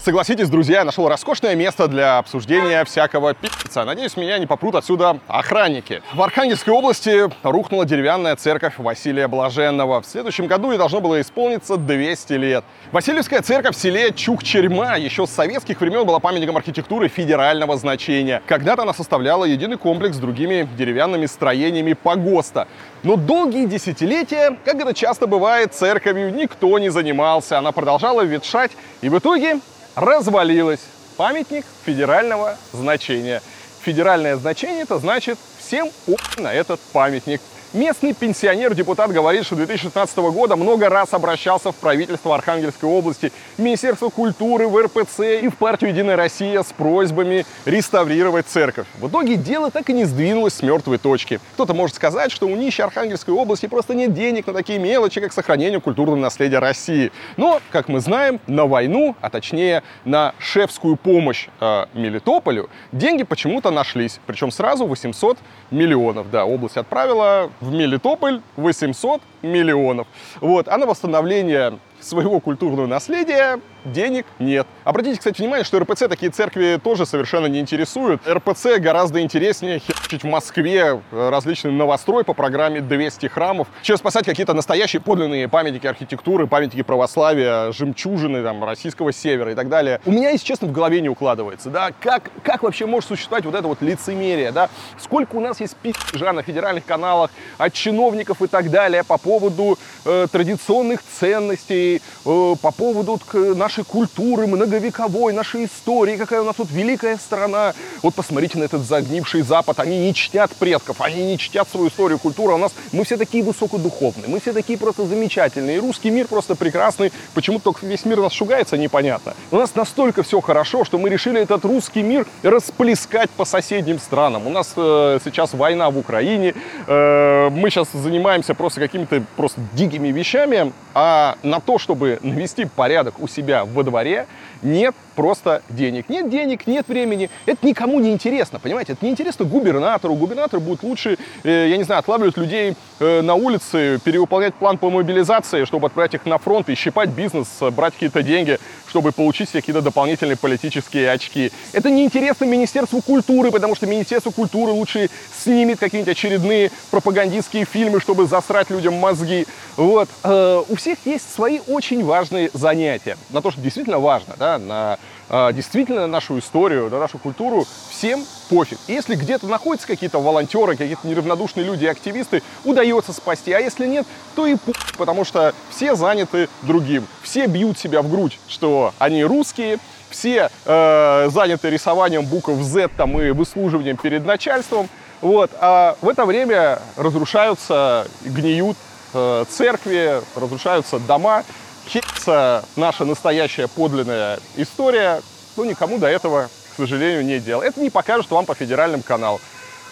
[0.03, 3.85] Согласитесь, друзья, я нашел роскошное место для обсуждения всякого пи***ца.
[3.85, 6.01] Надеюсь, меня не попрут отсюда охранники.
[6.13, 10.01] В Архангельской области рухнула деревянная церковь Василия Блаженного.
[10.01, 12.65] В следующем году ей должно было исполниться 200 лет.
[12.91, 18.41] Васильевская церковь в селе Чук-Черьма еще с советских времен была памятником архитектуры федерального значения.
[18.45, 22.67] Когда-то она составляла единый комплекс с другими деревянными строениями погоста.
[23.03, 27.57] Но долгие десятилетия, как это часто бывает, церковью никто не занимался.
[27.57, 29.59] Она продолжала ветшать и в итоге
[29.95, 30.81] развалилась.
[31.17, 33.41] Памятник федерального значения.
[33.81, 35.91] Федеральное значение это значит всем
[36.37, 37.41] на этот памятник.
[37.73, 44.09] Местный пенсионер-депутат говорит, что 2016 года много раз обращался в правительство Архангельской области, в Министерство
[44.09, 48.85] культуры, в РПЦ и в партию «Единая Россия» с просьбами реставрировать церковь.
[48.99, 51.39] В итоге дело так и не сдвинулось с мертвой точки.
[51.55, 55.33] Кто-то может сказать, что у нищей Архангельской области просто нет денег на такие мелочи, как
[55.33, 57.11] сохранение культурного наследия России.
[57.37, 63.71] Но, как мы знаем, на войну, а точнее на шефскую помощь э, Мелитополю, деньги почему-то
[63.71, 64.19] нашлись.
[64.27, 65.39] Причем сразу 800
[65.71, 66.29] миллионов.
[66.29, 70.07] Да, область отправила в Мелитополь 800 миллионов.
[70.41, 70.67] Вот.
[70.67, 74.67] А на восстановление своего культурного наследия денег нет.
[74.83, 78.21] Обратите, кстати, внимание, что РПЦ такие церкви тоже совершенно не интересуют.
[78.27, 84.25] РПЦ гораздо интереснее херчить в Москве э, различный новострой по программе 200 храмов, чем спасать
[84.25, 89.99] какие-то настоящие подлинные памятники архитектуры, памятники православия, жемчужины там, российского севера и так далее.
[90.05, 93.55] У меня, если честно, в голове не укладывается, да, как, как вообще может существовать вот
[93.55, 98.47] это вот лицемерие, да, сколько у нас есть пи***жа на федеральных каналах от чиновников и
[98.47, 101.92] так далее по поводу э, традиционных ценностей,
[102.25, 107.73] э, по поводу нашей культуры многовековой, нашей истории, какая у нас тут великая страна.
[108.01, 112.19] Вот посмотрите на этот загнивший Запад, они не чтят предков, они не чтят свою историю,
[112.19, 116.09] культуру, а у нас мы все такие высокодуховные, мы все такие просто замечательные, и русский
[116.09, 119.33] мир просто прекрасный, почему только весь мир нас шугается, непонятно.
[119.51, 124.47] У нас настолько все хорошо, что мы решили этот русский мир расплескать по соседним странам.
[124.47, 126.53] У нас э, сейчас война в Украине,
[126.87, 133.19] э, мы сейчас занимаемся просто какими-то просто дикими вещами, а на то, чтобы навести порядок
[133.19, 134.25] у себя во дворе,
[134.61, 136.09] нет просто денег.
[136.09, 137.29] Нет денег, нет времени.
[137.45, 138.93] Это никому не интересно, понимаете?
[138.93, 140.15] Это не интересно губернатору.
[140.15, 144.89] Губернатор будет лучше, э, я не знаю, отлавливать людей э, на улице, перевыполнять план по
[144.89, 149.61] мобилизации, чтобы отправить их на фронт и щипать бизнес, брать какие-то деньги, чтобы получить себе
[149.61, 151.51] какие-то дополнительные политические очки.
[151.71, 157.99] Это не интересно Министерству культуры, потому что Министерство культуры лучше снимет какие-нибудь очередные пропагандистские фильмы,
[157.99, 159.47] чтобы засрать людям мозги.
[159.77, 160.09] Вот.
[160.23, 163.17] Э, у всех есть свои очень важные занятия.
[163.29, 168.23] На то, что действительно важно, да, на э, действительно нашу историю, на нашу культуру, всем
[168.49, 168.77] пофиг.
[168.87, 173.51] И если где-то находятся какие-то волонтеры, какие-то неравнодушные люди активисты, удается спасти.
[173.51, 177.07] А если нет, то и пофиг, потому что все заняты другим.
[177.21, 183.19] Все бьют себя в грудь, что они русские, все э, заняты рисованием букв Z там,
[183.19, 184.87] и выслуживанием перед начальством.
[185.21, 185.51] Вот.
[185.59, 188.77] А в это время разрушаются, гниют
[189.13, 191.43] э, церкви, разрушаются дома,
[191.87, 195.21] херится наша настоящая подлинная история.
[195.55, 197.61] Ну, никому до этого, к сожалению, не дело.
[197.61, 199.39] Это не покажут вам по федеральным каналам.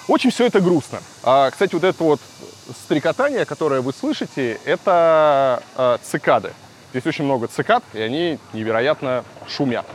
[0.08, 1.02] Очень все это грустно.
[1.24, 2.20] А, кстати, вот это вот
[2.86, 6.54] стрекотание, которое вы слышите, это э, цикады.
[6.92, 9.86] Здесь очень много цикад, и они невероятно шумят.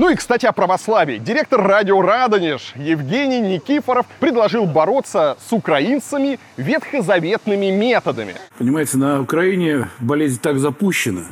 [0.00, 1.18] Ну и, кстати, о православии.
[1.18, 8.34] Директор радио «Радонеж» Евгений Никифоров предложил бороться с украинцами ветхозаветными методами.
[8.56, 11.24] Понимаете, на Украине болезнь так запущена,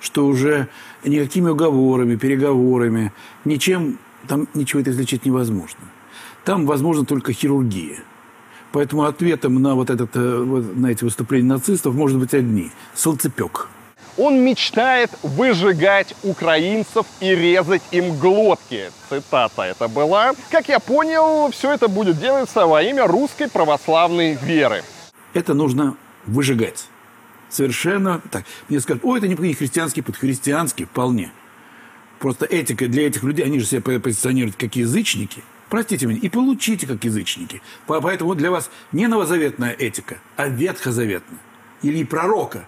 [0.00, 0.68] что уже
[1.02, 3.12] никакими уговорами, переговорами,
[3.44, 5.80] ничем там ничего это излечить невозможно.
[6.44, 8.04] Там возможно только хирургия.
[8.70, 13.68] Поэтому ответом на вот, этот, э, на эти выступления нацистов может быть одни– солнцепек–
[14.16, 18.90] он мечтает выжигать украинцев и резать им глотки.
[19.08, 20.32] Цитата это была.
[20.50, 24.82] Как я понял, все это будет делаться во имя русской православной веры.
[25.34, 25.96] Это нужно
[26.26, 26.86] выжигать.
[27.48, 28.44] Совершенно так.
[28.68, 31.30] Мне скажут, ой, это не христианский, подхристианский, вполне.
[32.18, 35.42] Просто этика для этих людей, они же себя позиционируют как язычники.
[35.68, 37.62] Простите меня, и получите как язычники.
[37.86, 41.40] Поэтому для вас не новозаветная этика, а ветхозаветная.
[41.82, 42.66] Или пророка,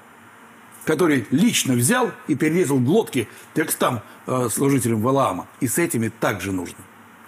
[0.85, 5.47] который лично взял и перерезал глотки текстам э, служителям Валаама.
[5.61, 6.79] И с этими также нужно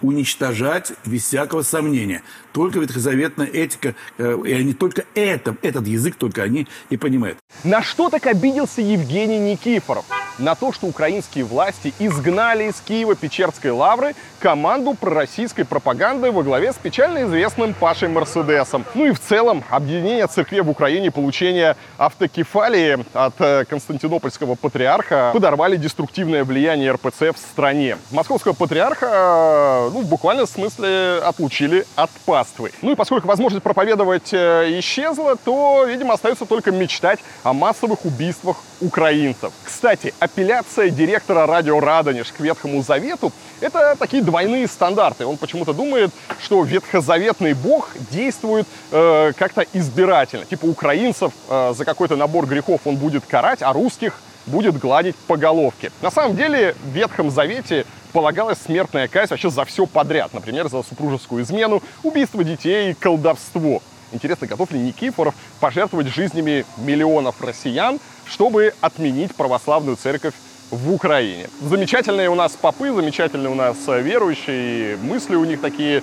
[0.01, 2.21] уничтожать без всякого сомнения.
[2.51, 7.37] Только ветхозаветная этика, э, и они только это, этот язык только они и понимают.
[7.63, 10.05] На что так обиделся Евгений Никифоров?
[10.39, 16.73] На то, что украинские власти изгнали из Киева Печерской лавры команду пророссийской пропаганды во главе
[16.73, 18.85] с печально известным Пашей Мерседесом.
[18.93, 25.75] Ну и в целом объединение церкви в Украине получение автокефалии от э, константинопольского патриарха подорвали
[25.75, 27.97] деструктивное влияние РПЦ в стране.
[28.11, 32.71] Московского патриарха ну, в буквальном смысле отлучили от паствы.
[32.81, 38.57] Ну и поскольку возможность проповедовать э, исчезла, то, видимо, остается только мечтать о массовых убийствах
[38.81, 39.51] украинцев.
[39.63, 45.25] Кстати, апелляция директора радио «Радонеж» к Ветхому Завету– это такие двойные стандарты.
[45.25, 50.45] Он почему-то думает, что ветхозаветный бог действует э, как-то избирательно.
[50.45, 55.37] Типа украинцев э, за какой-то набор грехов он будет карать, а русских будет гладить по
[55.37, 55.91] головке.
[56.01, 57.85] На самом деле в Ветхом Завете
[58.17, 60.33] полагалась смертная казнь вообще за все подряд.
[60.33, 63.83] Например, за супружескую измену, убийство детей и колдовство.
[64.11, 70.33] Интересно, готов ли Никифоров пожертвовать жизнями миллионов россиян, чтобы отменить православную церковь
[70.71, 71.47] в Украине.
[71.61, 76.01] Замечательные у нас попы, замечательные у нас э, верующие, мысли у них такие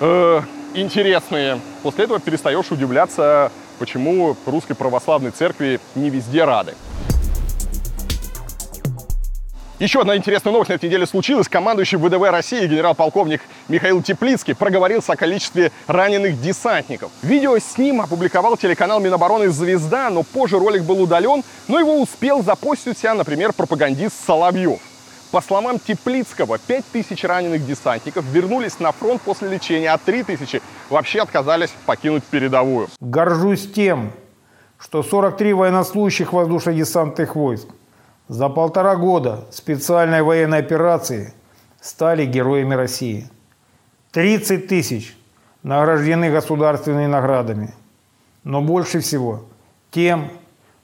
[0.00, 0.42] э,
[0.74, 1.58] интересные.
[1.82, 6.74] После этого перестаешь удивляться, почему русской православной церкви не везде рады.
[9.80, 11.48] Еще одна интересная новость на этой неделе случилась.
[11.48, 17.10] Командующий ВДВ России генерал-полковник Михаил Теплицкий проговорился о количестве раненых десантников.
[17.22, 22.42] Видео с ним опубликовал телеканал Минобороны «Звезда», но позже ролик был удален, но его успел
[22.42, 24.80] запостить себя, например, пропагандист Соловьев.
[25.30, 31.70] По словам Теплицкого, 5000 раненых десантников вернулись на фронт после лечения, а 3000 вообще отказались
[31.86, 32.90] покинуть передовую.
[33.00, 34.12] Горжусь тем,
[34.78, 37.68] что 43 военнослужащих воздушно-десантных войск
[38.30, 41.34] за полтора года специальной военной операции
[41.80, 43.28] стали героями России.
[44.12, 45.16] 30 тысяч
[45.64, 47.74] награждены государственными наградами.
[48.44, 49.46] Но больше всего
[49.90, 50.30] тем,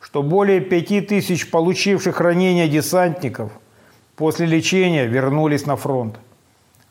[0.01, 3.53] что более 5 тысяч получивших ранения десантников
[4.17, 6.17] после лечения вернулись на фронт.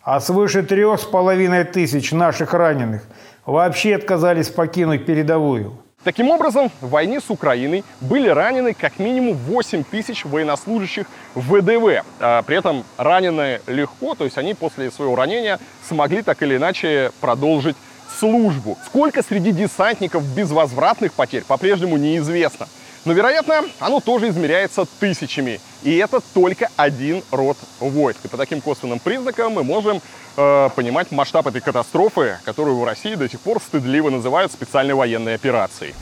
[0.04, 3.04] А свыше трех с половиной тысяч наших раненых
[3.46, 9.84] вообще отказались покинуть передовую– Таким образом, в войне с Украиной были ранены как минимум 8
[9.84, 12.06] тысяч военнослужащих ВДВ.
[12.20, 17.12] А при этом ранены легко, то есть они после своего ранения смогли так или иначе
[17.22, 17.76] продолжить
[18.20, 18.78] службу.
[18.86, 22.68] Сколько среди десантников безвозвратных потерь по-прежнему неизвестно.
[23.04, 25.60] Но, вероятно, оно тоже измеряется тысячами.
[25.82, 28.20] И это только один род войск.
[28.24, 30.02] И по таким косвенным признакам мы можем
[30.36, 35.36] э, понимать масштаб этой катастрофы, которую в России до сих пор стыдливо называют специальной военной
[35.36, 35.94] операцией.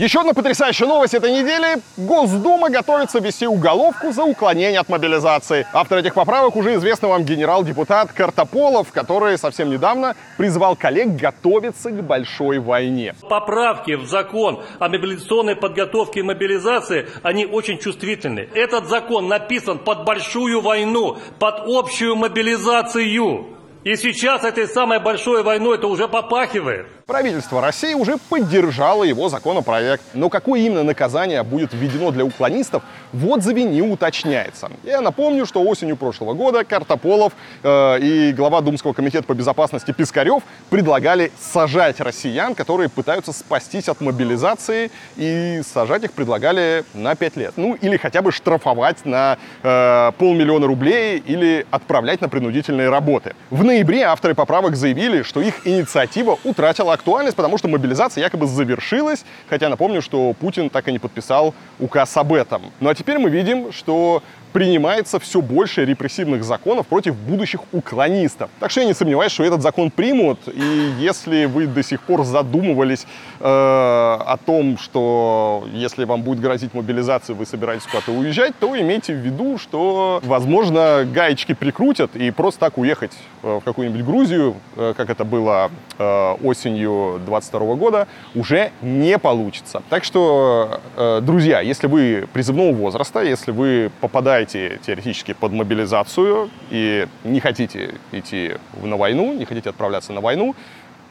[0.00, 1.76] Еще одна потрясающая новость этой недели.
[1.98, 5.66] Госдума готовится ввести уголовку за уклонение от мобилизации.
[5.74, 12.02] Автор этих поправок уже известный вам генерал-депутат Картополов, который совсем недавно призвал коллег готовиться к
[12.02, 13.14] большой войне.
[13.28, 18.48] Поправки в закон о мобилизационной подготовке и мобилизации, они очень чувствительны.
[18.54, 23.48] Этот закон написан под большую войну, под общую мобилизацию.
[23.84, 26.86] И сейчас этой самой большой войной это уже попахивает.
[27.10, 30.04] Правительство России уже поддержало его законопроект.
[30.14, 34.70] Но какое именно наказание будет введено для уклонистов, в отзыве не уточняется.
[34.84, 37.32] Я напомню, что осенью прошлого года Картополов
[37.64, 44.00] э, и глава Думского комитета по безопасности Пискарев предлагали сажать россиян, которые пытаются спастись от
[44.00, 47.54] мобилизации, и сажать их предлагали на 5 лет.
[47.56, 53.34] Ну, или хотя бы штрафовать на э, полмиллиона рублей или отправлять на принудительные работы.
[53.50, 59.24] В ноябре авторы поправок заявили, что их инициатива утратила актуальность, потому что мобилизация якобы завершилась,
[59.48, 62.62] хотя напомню, что Путин так и не подписал указ об этом.
[62.80, 64.22] Ну а теперь мы видим, что
[64.52, 68.50] принимается все больше репрессивных законов против будущих уклонистов.
[68.58, 70.40] Так что я не сомневаюсь, что этот закон примут.
[70.46, 73.06] И если вы до сих пор задумывались
[73.38, 79.14] э, о том, что если вам будет грозить мобилизация, вы собираетесь куда-то уезжать, то имейте
[79.14, 84.94] в виду, что, возможно, гаечки прикрутят и просто так уехать э, в какую-нибудь Грузию, э,
[84.96, 89.82] как это было э, осенью 22 года, уже не получится.
[89.88, 96.50] Так что, э, друзья, если вы призывного возраста, если вы попадаете попадаете теоретически под мобилизацию
[96.70, 100.54] и не хотите идти на войну, не хотите отправляться на войну,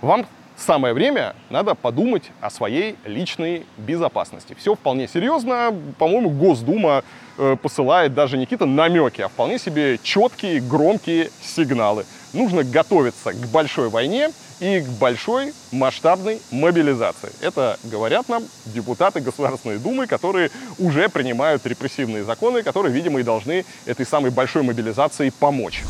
[0.02, 0.26] вам
[0.58, 4.56] самое время надо подумать о своей личной безопасности.
[4.58, 5.74] Все вполне серьезно.
[5.98, 7.04] По-моему, Госдума
[7.38, 12.06] э, посылает даже не какие-то намеки, а вполне себе четкие, громкие сигналы.
[12.34, 17.32] Нужно готовиться к большой войне, и к большой масштабной мобилизации.
[17.42, 23.66] Это говорят нам депутаты Государственной Думы, которые уже принимают репрессивные законы, которые, видимо, и должны
[23.86, 25.84] этой самой большой мобилизации помочь.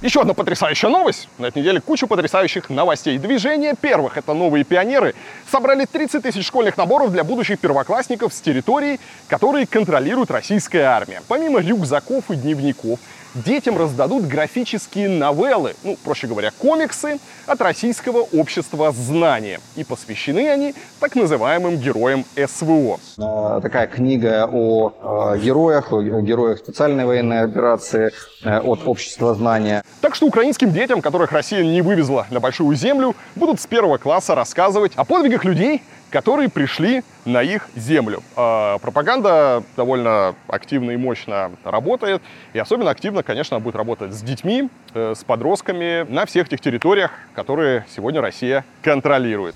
[0.00, 1.28] Еще одна потрясающая новость.
[1.38, 3.18] На этой неделе куча потрясающих новостей.
[3.18, 5.16] Движение первых, это новые пионеры,
[5.50, 11.20] собрали 30 тысяч школьных наборов для будущих первоклассников с территорий, которые контролирует российская армия.
[11.26, 13.00] Помимо рюкзаков и дневников,
[13.42, 19.60] детям раздадут графические новеллы, ну, проще говоря, комиксы от Российского общества знания.
[19.76, 22.98] И посвящены они так называемым героям СВО.
[23.18, 28.12] А, такая книга о а, героях, о героях специальной военной операции
[28.44, 29.82] э, от общества знания.
[30.00, 34.34] Так что украинским детям, которых Россия не вывезла на Большую Землю, будут с первого класса
[34.34, 38.22] рассказывать о подвигах людей, которые пришли на их землю.
[38.36, 44.68] А, пропаганда довольно активно и мощно работает, и особенно активно, конечно, будет работать с детьми,
[44.94, 49.54] э, с подростками на всех этих территориях, которые сегодня Россия контролирует.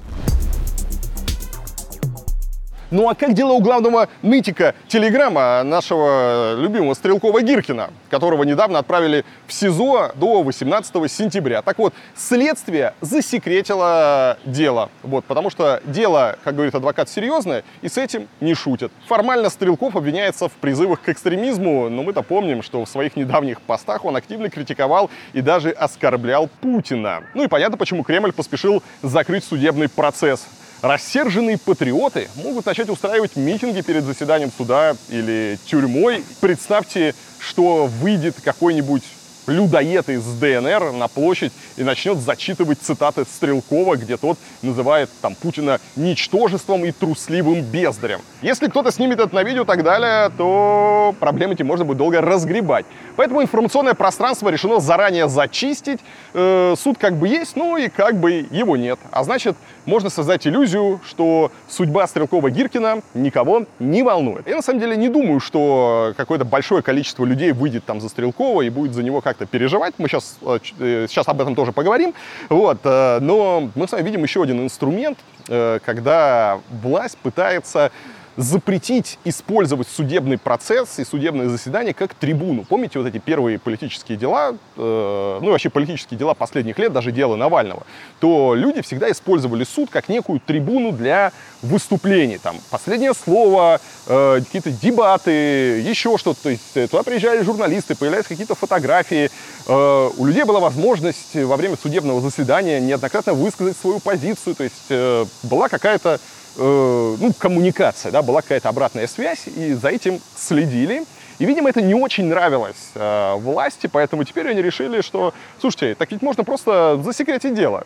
[2.93, 9.25] Ну а как дела у главного нытика Телеграма, нашего любимого Стрелкова Гиркина, которого недавно отправили
[9.47, 11.63] в СИЗО до 18 сентября?
[11.63, 17.97] Так вот, следствие засекретило дело, вот, потому что дело, как говорит адвокат, серьезное, и с
[17.97, 18.93] этим не шутят.
[19.09, 24.05] Формально Стрелков обвиняется в призывах к экстремизму, но мы-то помним, что в своих недавних постах
[24.05, 27.23] он активно критиковал и даже оскорблял Путина.
[27.33, 30.47] Ну и понятно, почему Кремль поспешил закрыть судебный процесс
[30.83, 36.25] Рассерженные патриоты могут начать устраивать митинги перед заседанием суда или тюрьмой.
[36.41, 39.05] Представьте, что выйдет какой-нибудь
[39.47, 45.81] людоед из ДНР на площадь и начнет зачитывать цитаты Стрелкова, где тот называет там Путина
[45.97, 48.21] ничтожеством и трусливым бездарем.
[48.41, 52.21] Если кто-то снимет это на видео и так далее, то проблемы эти можно будет долго
[52.21, 52.87] разгребать.
[53.17, 56.01] Поэтому информационное пространство решено заранее зачистить.
[56.35, 58.99] Э, суд как бы есть, ну и как бы его нет.
[59.11, 59.57] А значит,
[59.87, 64.47] можно создать иллюзию, что судьба Стрелкова-Гиркина никого не волнует.
[64.47, 68.63] Я на самом деле не думаю, что какое-то большое количество людей выйдет там за Стрелкова
[68.63, 69.95] и будет за него как-то переживать.
[69.99, 72.15] Мы сейчас, э, э, сейчас об этом тоже поговорим.
[72.49, 72.79] Вот.
[72.85, 75.19] Э, но мы с вами видим еще один инструмент,
[75.49, 77.91] когда власть пытается
[78.37, 82.65] запретить использовать судебный процесс и судебное заседание как трибуну.
[82.65, 87.37] Помните вот эти первые политические дела, э, ну вообще политические дела последних лет, даже дело
[87.37, 87.83] Навального,
[88.21, 92.39] то люди всегда использовали суд как некую трибуну для выступлений.
[92.39, 96.43] Там последнее слово, э, какие-то дебаты, еще что-то.
[96.45, 99.31] То есть э, туда приезжали журналисты, появлялись какие-то фотографии.
[99.67, 104.55] Э, у людей была возможность во время судебного заседания неоднократно высказать свою позицию.
[104.55, 106.19] То есть э, была какая-то
[106.57, 111.05] э, ну, коммуникация, да, была какая-то обратная связь, и за этим следили.
[111.39, 116.11] И, видимо, это не очень нравилось э, власти, поэтому теперь они решили, что, слушайте, так
[116.13, 117.85] ведь можно просто засекретить дело.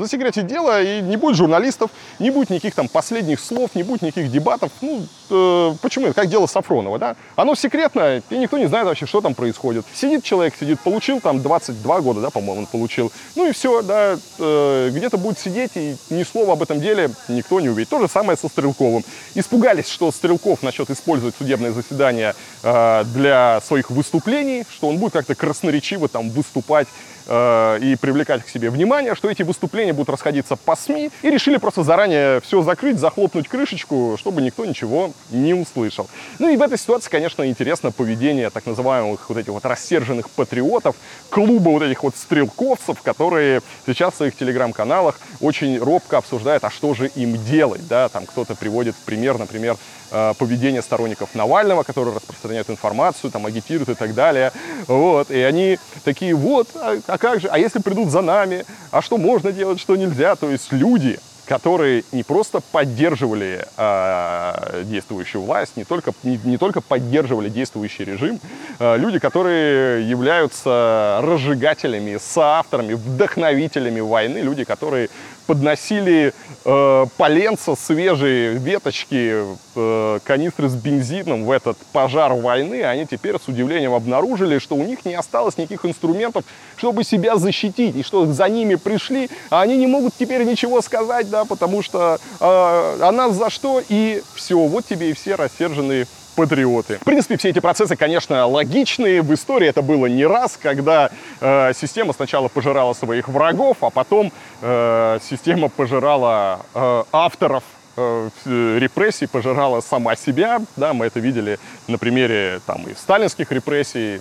[0.00, 4.30] Засекретить дело, и не будет журналистов, не будет никаких там последних слов, не будет никаких
[4.30, 4.70] дебатов.
[4.80, 6.12] Ну, э, почему?
[6.12, 7.16] Как дело Сафронова, да?
[7.36, 9.84] Оно секретно, и никто не знает вообще, что там происходит.
[9.94, 13.12] Сидит человек, сидит, получил там 22 года, да, по-моему, он получил.
[13.36, 17.60] Ну и все, да, э, где-то будет сидеть, и ни слова об этом деле никто
[17.60, 17.88] не увидит.
[17.90, 19.04] То же самое со Стрелковым.
[19.34, 25.34] Испугались, что Стрелков начнет использовать судебное заседание э, для своих выступлений, что он будет как-то
[25.34, 26.88] красноречиво там выступать
[27.26, 31.58] Э, и привлекать к себе внимание, что эти выступления будут расходиться по СМИ, и решили
[31.58, 36.08] просто заранее все закрыть, захлопнуть крышечку, чтобы никто ничего не услышал.
[36.38, 40.96] Ну и в этой ситуации, конечно, интересно поведение так называемых вот этих вот рассерженных патриотов,
[41.28, 46.94] клуба вот этих вот стрелковцев, которые сейчас в своих телеграм-каналах очень робко обсуждают, а что
[46.94, 49.76] же им делать, да, там кто-то приводит в пример, например,
[50.10, 54.52] поведение сторонников Навального, которые распространяют информацию, там, агитируют и так далее.
[54.86, 55.30] Вот.
[55.30, 59.18] И они такие, вот, а, а как же, а если придут за нами, а что
[59.18, 60.36] можно делать, что нельзя?
[60.36, 61.18] То есть люди,
[61.50, 68.38] которые не просто поддерживали э, действующую власть, не только, не, не только поддерживали действующий режим,
[68.78, 75.10] э, люди, которые являются разжигателями, соавторами, вдохновителями войны, люди, которые
[75.50, 76.32] подносили
[76.64, 79.44] э, поленца, свежие веточки,
[79.74, 84.84] э, канистры с бензином в этот пожар войны, они теперь с удивлением обнаружили, что у
[84.84, 86.44] них не осталось никаких инструментов,
[86.76, 91.28] чтобы себя защитить, и что за ними пришли, а они не могут теперь ничего сказать,
[91.28, 96.06] да, потому что э, а за что, и все, вот тебе и все рассерженные
[96.40, 96.96] патриоты.
[96.96, 99.20] В принципе, все эти процессы, конечно, логичные.
[99.20, 101.10] В истории это было не раз, когда
[101.40, 104.32] э, система сначала пожирала своих врагов, а потом
[104.62, 107.62] э, система пожирала э, авторов
[107.98, 110.62] э, репрессий, пожирала сама себя.
[110.76, 114.20] Да, мы это видели на примере там, и сталинских репрессий,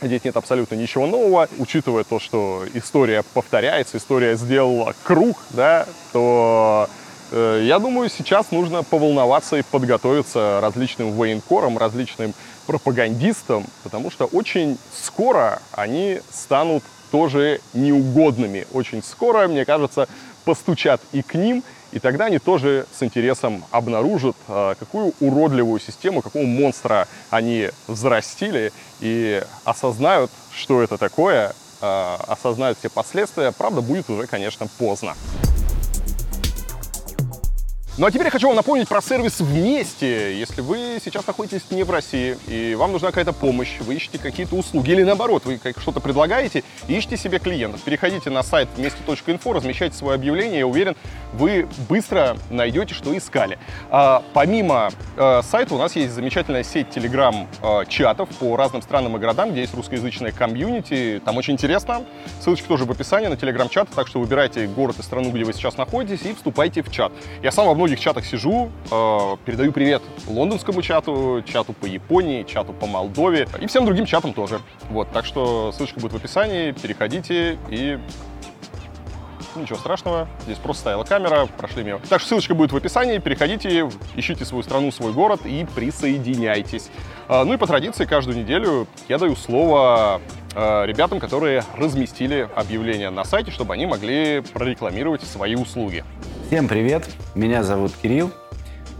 [0.00, 1.48] Здесь нет абсолютно ничего нового.
[1.58, 7.01] Учитывая то, что история повторяется, история сделала круг, да, то Э,
[7.32, 12.34] я думаю, сейчас нужно поволноваться и подготовиться различным военкорам, различным
[12.66, 18.66] пропагандистам, потому что очень скоро они станут тоже неугодными.
[18.72, 20.08] Очень скоро, мне кажется,
[20.44, 21.62] постучат и к ним,
[21.92, 28.72] и тогда они тоже с интересом обнаружат, э, какую уродливую систему, какого монстра они взрастили,
[29.00, 33.52] и осознают, что это такое, э, осознают все последствия.
[33.52, 35.14] Правда, будет уже, конечно, поздно.
[37.98, 40.38] Ну а теперь я хочу вам напомнить про сервис «Вместе».
[40.38, 44.56] Если вы сейчас находитесь не в России, и вам нужна какая-то помощь, вы ищете какие-то
[44.56, 47.82] услуги, или наоборот, вы что-то предлагаете, ищите себе клиентов.
[47.82, 50.96] Переходите на сайт вместе.инфо, размещайте свое объявление, я уверен,
[51.34, 53.58] вы быстро найдете, что искали.
[53.90, 59.52] А, помимо а, сайта у нас есть замечательная сеть телеграм-чатов по разным странам и городам,
[59.52, 61.20] где есть русскоязычная комьюнити.
[61.26, 62.06] Там очень интересно.
[62.40, 65.76] Ссылочка тоже в описании на телеграм-чат, так что выбирайте город и страну, где вы сейчас
[65.76, 67.12] находитесь, и вступайте в чат.
[67.42, 72.86] Я сам многих чатах сижу, э, передаю привет лондонскому чату, чату по Японии, чату по
[72.86, 74.60] Молдове и всем другим чатам тоже.
[74.88, 77.98] Вот, так что ссылочка будет в описании, переходите и
[79.56, 81.98] ничего страшного, здесь просто стояла камера, прошли мимо.
[82.08, 86.88] Так что ссылочка будет в описании, переходите, ищите свою страну, свой город и присоединяйтесь.
[87.26, 90.20] А, ну и по традиции каждую неделю я даю слово
[90.54, 96.04] ребятам, которые разместили объявление на сайте, чтобы они могли прорекламировать свои услуги.
[96.46, 98.30] Всем привет, меня зовут Кирилл,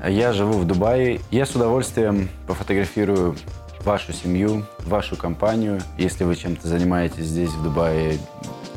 [0.07, 1.21] я живу в Дубае.
[1.31, 3.37] Я с удовольствием пофотографирую
[3.85, 8.19] вашу семью, вашу компанию, если вы чем-то занимаетесь здесь, в Дубае,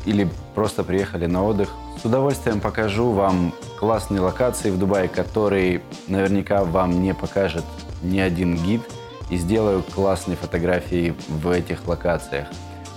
[0.06, 1.70] или просто приехали на отдых.
[2.02, 7.64] С удовольствием покажу вам классные локации в Дубае, которые наверняка вам не покажет
[8.04, 8.82] ни один гид,
[9.30, 12.48] и сделаю классные фотографии в этих локациях.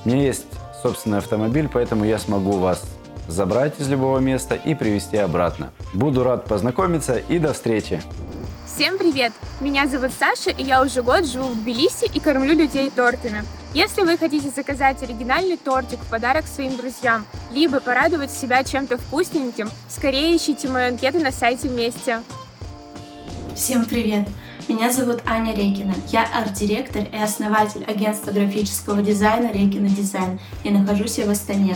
[0.05, 0.47] У меня есть
[0.83, 2.83] собственный автомобиль, поэтому я смогу вас
[3.27, 5.71] забрать из любого места и привезти обратно.
[5.93, 8.03] Буду рад познакомиться и до встречи!
[8.67, 9.33] Всем привет!
[9.61, 13.43] Меня зовут Саша, и я уже год живу в Тбилиси и кормлю людей тортами.
[13.75, 19.69] Если вы хотите заказать оригинальный тортик в подарок своим друзьям, либо порадовать себя чем-то вкусненьким,
[19.89, 22.21] скорее ищите мою анкету на сайте вместе.
[23.55, 24.29] Всем привет!
[24.69, 25.95] Меня зовут Аня Рекина.
[26.13, 31.75] Я арт-директор и основатель агентства графического дизайна Рекина Дизайн и нахожусь я в Астане.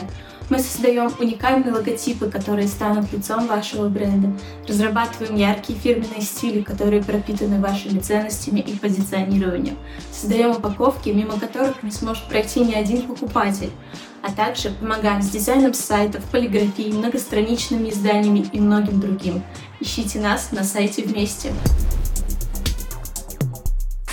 [0.51, 4.33] Мы создаем уникальные логотипы, которые станут лицом вашего бренда.
[4.69, 9.79] Разрабатываем яркие фирменные стили, которые пропитаны вашими ценностями и позиционированием.
[10.13, 13.71] Создаем упаковки, мимо которых не сможет пройти ни один покупатель.
[14.23, 19.43] А также помогаем с дизайном сайтов, полиграфией, многостраничными изданиями и многим другим.
[19.81, 21.53] Ищите нас на сайте вместе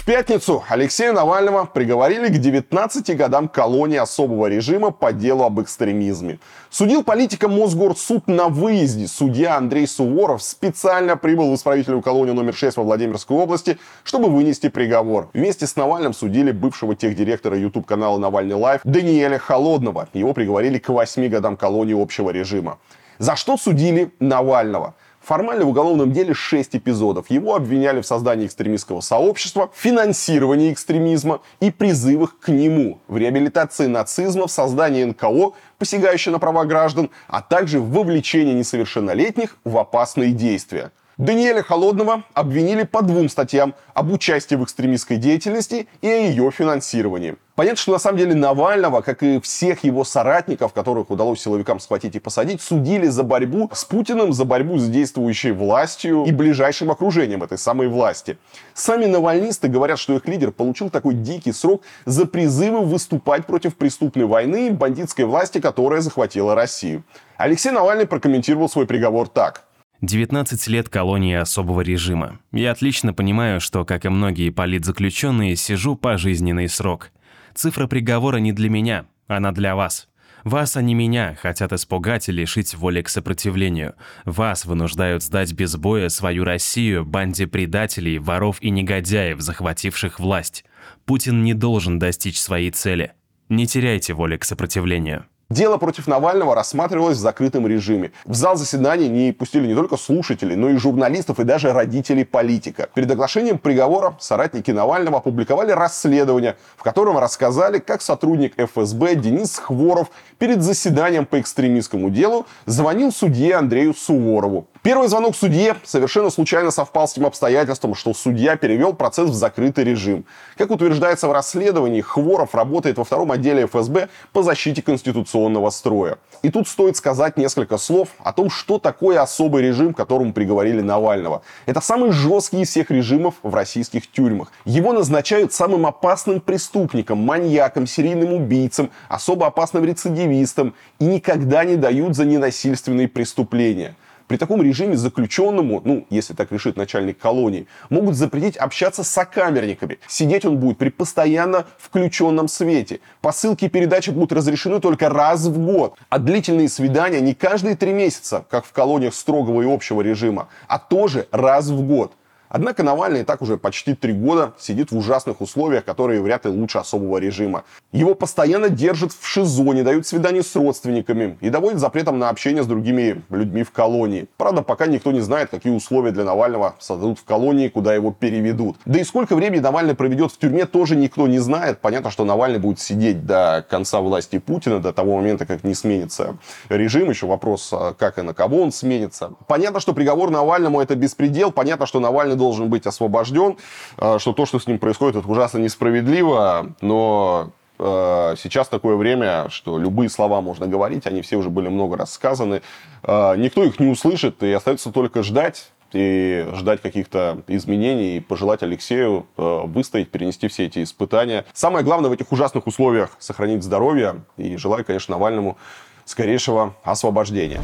[0.10, 6.39] пятницу Алексея Навального приговорили к 19 годам колонии особого режима по делу об экстремизме.
[6.72, 9.07] Судил политика Мосгорсуд на выезде.
[9.07, 14.70] Судья Андрей Суворов специально прибыл в исправительную колонию номер 6 во Владимирской области, чтобы вынести
[14.70, 15.30] приговор.
[15.36, 20.10] Вместе с Навальным судили бывшего техдиректора YouTube-канала «Навальный Live» Даниэля Холодного.
[20.14, 22.80] Его приговорили к 8 годам колонии общего режима.
[23.20, 24.95] За что судили Навального?
[25.22, 27.30] Формально в уголовном деле 6 эпизодов.
[27.30, 34.47] Его обвиняли в создании экстремистского сообщества, финансировании экстремизма и призывах к нему, в реабилитации нацизма,
[34.47, 40.91] в создании НКО, посягающей на права граждан, а также в вовлечении несовершеннолетних в опасные действия.
[41.17, 47.36] Даниэля Холодного обвинили по двум статьям об участии в экстремистской деятельности и о ее финансировании.
[47.60, 52.16] Понятно, что на самом деле Навального, как и всех его соратников, которых удалось силовикам схватить
[52.16, 57.43] и посадить, судили за борьбу с Путиным, за борьбу с действующей властью и ближайшим окружением
[57.43, 58.38] этой самой власти.
[58.74, 64.24] Сами навальнисты говорят, что их лидер получил такой дикий срок за призывы выступать против преступной
[64.24, 67.03] войны и бандитской власти, которая захватила Россию.
[67.36, 69.66] Алексей Навальный прокомментировал свой приговор так–
[70.01, 72.39] 19 лет колонии особого режима.
[72.53, 77.12] Я отлично понимаю, что, как и многие политзаключенные, сижу пожизненный срок.
[77.60, 80.07] Цифра приговора не для меня, она для вас.
[80.45, 83.95] Вас, а не меня, хотят испугать и лишить воли к сопротивлению.
[84.24, 90.64] Вас вынуждают сдать без боя свою Россию банде предателей, воров и негодяев, захвативших власть.
[91.03, 93.12] Путин не должен достичь своей цели.
[93.49, 95.26] Не теряйте воли к сопротивлению.
[95.51, 98.11] Дело против Навального рассматривалось в закрытом режиме.
[98.23, 102.87] В зал заседаний не пустили не только слушателей, но и журналистов и даже родителей политика.
[102.93, 110.11] Перед оглашением приговора соратники Навального опубликовали расследование, в котором рассказали, как сотрудник ФСБ Денис Хворов
[110.37, 114.67] перед заседанием по экстремистскому делу звонил судье Андрею Суворову.
[114.82, 119.84] Первый звонок судье совершенно случайно совпал с тем обстоятельством, что судья перевел процесс в закрытый
[119.84, 120.23] режим.
[120.57, 126.17] Как утверждается в расследовании, Хворов работает во втором отделе ФСБ по защите конституционного строя.
[126.43, 131.41] И тут стоит сказать несколько слов о том, что такое особый режим, которому приговорили Навального.
[131.65, 134.49] Это самый жесткий из всех режимов в российских тюрьмах.
[134.63, 142.15] Его назначают самым опасным преступником, маньяком, серийным убийцем, особо опасным рецидивистом и никогда не дают
[142.15, 143.97] за ненасильственные преступления.
[144.30, 149.97] При таком режиме заключенному, ну, если так решит начальник колонии, могут запретить общаться с сокамерниками.
[150.07, 152.99] Сидеть он будет при постоянно включенном свете.
[153.21, 155.97] Посылки и передачи будут разрешены только раз в год.
[156.09, 160.77] А длительные свидания не каждые три месяца, как в колониях строгого и общего режима, а
[160.77, 162.13] тоже раз в год.
[162.49, 166.79] Однако Навальный так уже почти три года сидит в ужасных условиях, которые вряд ли лучше
[166.79, 167.63] особого режима.
[167.91, 172.63] Его постоянно держат в ШИЗО, не дают свиданий с родственниками и доводят запретом на общение
[172.63, 174.27] с другими людьми в колонии.
[174.37, 178.77] Правда, пока никто не знает, какие условия для Навального создадут в колонии, куда его переведут.
[178.85, 181.79] Да и сколько времени Навальный проведет в тюрьме, тоже никто не знает.
[181.79, 186.37] Понятно, что Навальный будет сидеть до конца власти Путина, до того момента, как не сменится
[186.69, 187.09] режим.
[187.09, 189.33] Еще вопрос, а как и на кого он сменится.
[189.47, 191.51] Понятно, что приговор Навальному это беспредел.
[191.51, 193.57] Понятно, что Навальный должен быть освобожден,
[193.97, 199.47] э, что то, что с ним происходит, это ужасно несправедливо, но э, сейчас такое время,
[199.49, 202.63] что любые слова можно говорить, они все уже были много раз сказаны,
[203.03, 208.61] э, никто их не услышит, и остается только ждать, и ждать каких-то изменений и пожелать
[208.61, 211.45] Алексею выстоять, перенести все эти испытания.
[211.53, 215.57] Самое главное в этих ужасных условиях сохранить здоровье и желаю, конечно, Навальному
[216.05, 217.61] скорейшего освобождения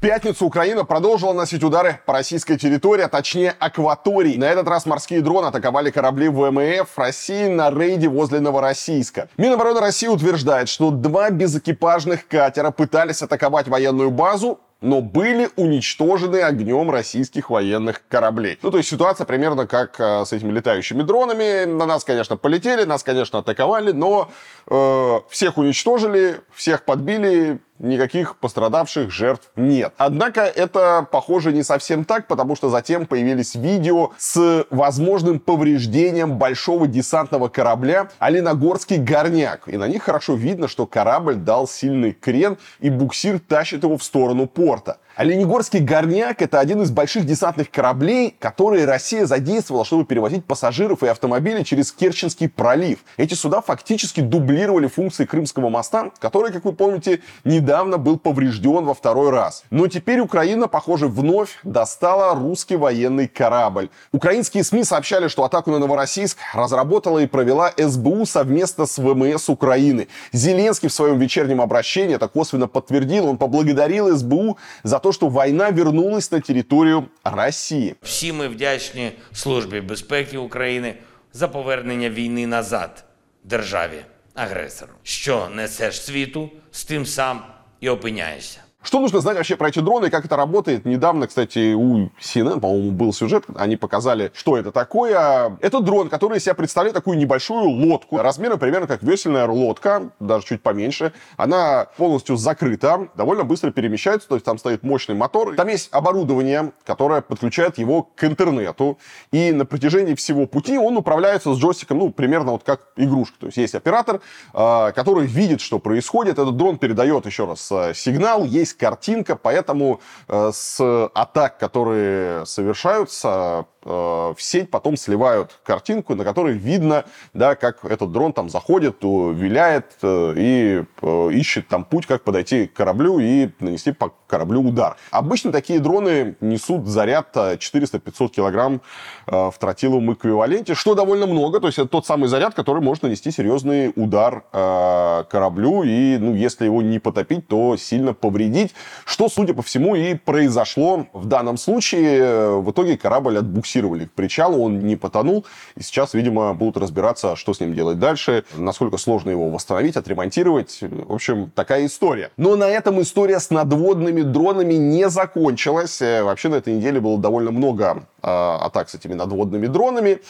[0.00, 4.36] пятницу Украина продолжила носить удары по российской территории, а точнее акватории.
[4.36, 9.28] На этот раз морские дроны атаковали корабли ВМФ России на рейде возле Новороссийска.
[9.36, 16.90] Минобороны России утверждает, что два безэкипажных катера пытались атаковать военную базу, но были уничтожены огнем
[16.90, 18.58] российских военных кораблей.
[18.62, 21.66] Ну, то есть ситуация примерно как э, с этими летающими дронами.
[21.66, 24.30] На нас, конечно, полетели, нас, конечно, атаковали, но
[24.66, 29.92] э, всех уничтожили, всех подбили, никаких пострадавших жертв нет.
[29.96, 36.86] Однако это, похоже, не совсем так, потому что затем появились видео с возможным повреждением большого
[36.86, 39.66] десантного корабля Оленогорский горняк.
[39.66, 44.04] И на них хорошо видно, что корабль дал сильный крен, и буксир тащит его в
[44.04, 44.98] сторону порта.
[45.16, 51.08] Оленегорский горняк– это один из больших десантных кораблей, которые Россия задействовала, чтобы перевозить пассажиров и
[51.08, 53.00] автомобили через Керченский пролив.
[53.16, 58.94] Эти суда фактически дублировали функции Крымского моста, который, как вы помните, недавно был поврежден во
[58.94, 59.64] второй раз.
[59.70, 63.90] Но теперь Украина, похоже, вновь достала русский военный корабль.
[64.12, 70.06] Украинские СМИ сообщали, что атаку на Новороссийск разработала и провела СБУ совместно с ВМС Украины.
[70.32, 73.26] Зеленский в своем вечернем обращении это косвенно подтвердил.
[73.26, 77.94] Он поблагодарил СБУ за то, что война вернулась на територію Росії.
[78.02, 80.94] Всі ми вдячні Службі безпеки України
[81.32, 83.04] за повернення війни назад
[83.44, 84.92] державі агресору.
[85.02, 87.42] Що несеш світу, з тим сам
[87.80, 88.60] і опиняєшся.
[88.82, 90.86] Что нужно знать вообще про эти дроны как это работает?
[90.86, 95.58] Недавно, кстати, у CNN, по-моему, был сюжет, они показали, что это такое.
[95.60, 100.46] Это дрон, который из себя представляет такую небольшую лодку, размером примерно как весельная лодка, даже
[100.46, 101.12] чуть поменьше.
[101.36, 105.56] Она полностью закрыта, довольно быстро перемещается, то есть там стоит мощный мотор.
[105.56, 108.98] Там есть оборудование, которое подключает его к интернету,
[109.30, 113.40] и на протяжении всего пути он управляется с джойстиком, ну, примерно вот как игрушка.
[113.40, 114.22] То есть есть оператор,
[114.54, 120.00] э, который видит, что происходит, этот дрон передает еще раз э, сигнал, есть картинка, поэтому
[120.28, 120.80] э, с
[121.14, 128.32] атак, которые совершаются, в сеть потом сливают картинку, на которой видно, да, как этот дрон
[128.32, 133.92] там заходит, виляет э, и э, ищет там путь, как подойти к кораблю и нанести
[133.92, 134.96] по кораблю удар.
[135.10, 138.80] Обычно такие дроны несут заряд 400-500 килограмм
[139.26, 143.02] э, в тротиловом эквиваленте, что довольно много, то есть это тот самый заряд, который может
[143.02, 148.74] нанести серьезный удар э, кораблю, и ну, если его не потопить, то сильно повредить,
[149.04, 152.60] что, судя по всему, и произошло в данном случае.
[152.60, 153.38] В итоге корабль
[153.70, 155.44] отбуксировали к причалу, он не потонул,
[155.76, 160.78] и сейчас, видимо, будут разбираться, что с ним делать дальше, насколько сложно его восстановить, отремонтировать.
[160.80, 162.30] В общем, такая история.
[162.36, 166.00] Но на этом история с надводными дронами не закончилась.
[166.00, 170.20] Вообще на этой неделе было довольно много э, атак с этими надводными дронами.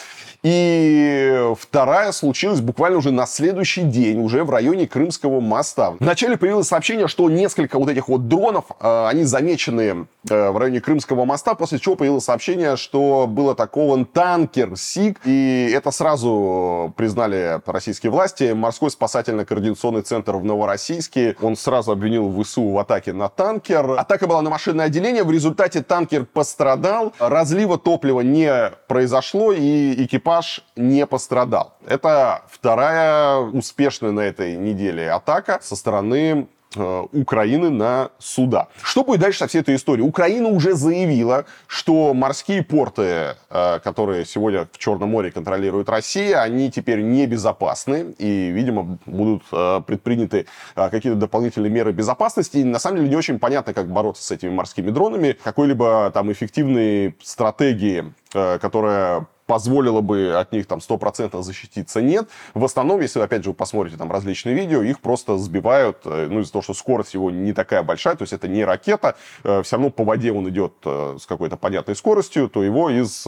[0.42, 5.94] И вторая случилась буквально уже на следующий день, уже в районе Крымского моста.
[6.00, 10.80] Вначале появилось сообщение, что несколько вот этих вот дронов, э, они замечены э, в районе
[10.80, 17.60] Крымского моста, после чего появилось сообщение, что был атакован танкер СИГ, и это сразу признали
[17.66, 18.52] российские власти.
[18.52, 23.92] Морской спасательно-координационный центр в Новороссийске, он сразу обвинил ВСУ в атаке на танкер.
[23.92, 30.64] Атака была на машинное отделение, в результате танкер пострадал, разлива топлива не произошло, и экипаж
[30.76, 31.74] не пострадал.
[31.86, 38.68] Это вторая успешная на этой неделе атака со стороны Украины на суда.
[38.82, 40.06] Что будет дальше со всей этой историей?
[40.06, 46.70] Украина уже заявила, что морские порты, э, которые сегодня в Черном море контролирует Россия, они
[46.70, 52.58] теперь небезопасны и, видимо, будут э, предприняты какие-то дополнительные меры безопасности.
[52.58, 55.36] И на самом деле не очень понятно, как бороться с этими морскими дронами.
[55.42, 62.28] Какой-либо там эффективной стратегии, которая позволило бы от них там 100% защититься, нет.
[62.54, 66.38] В основном, если, опять же, вы посмотрите там различные видео, их просто сбивают, э, ну,
[66.38, 69.74] из-за того, что скорость его не такая большая, то есть это не ракета, э, все
[69.74, 73.26] равно по воде он идет э, с какой-то понятной скоростью, то его из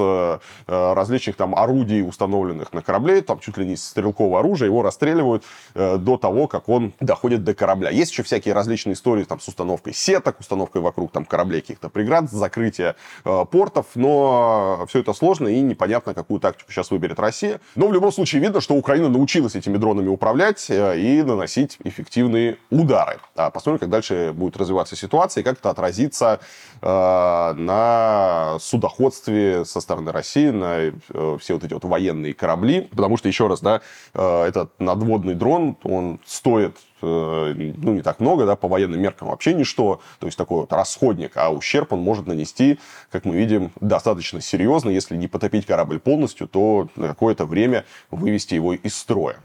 [0.68, 5.42] различных там орудий, установленных на корабле, там чуть ли не стрелкового оружия, его расстреливают
[5.74, 7.90] до того, как он доходит до корабля.
[7.90, 12.30] Есть еще всякие различные истории там с установкой сеток, установкой вокруг там кораблей каких-то преград,
[12.30, 12.94] закрытие
[13.24, 17.60] портов, но все это сложно и непонятно, непонятно, какую тактику сейчас выберет Россия.
[17.74, 22.58] Но в любом случае видно, что Украина научилась этими дронами управлять э, и наносить эффективные
[22.70, 23.18] удары.
[23.36, 26.40] А посмотрим, как дальше будет развиваться ситуация и как это отразится
[26.80, 30.92] э, на судоходстве со стороны России, на э,
[31.40, 32.88] все вот эти вот военные корабли.
[32.90, 33.80] Потому что, еще раз, да,
[34.14, 39.54] э, этот надводный дрон, он стоит ну, не так много, да, по военным меркам вообще
[39.54, 42.78] ничто, то есть такой вот расходник, а ущерб он может нанести,
[43.10, 48.54] как мы видим, достаточно серьезно, если не потопить корабль полностью, то на какое-то время вывести
[48.54, 49.36] его из строя.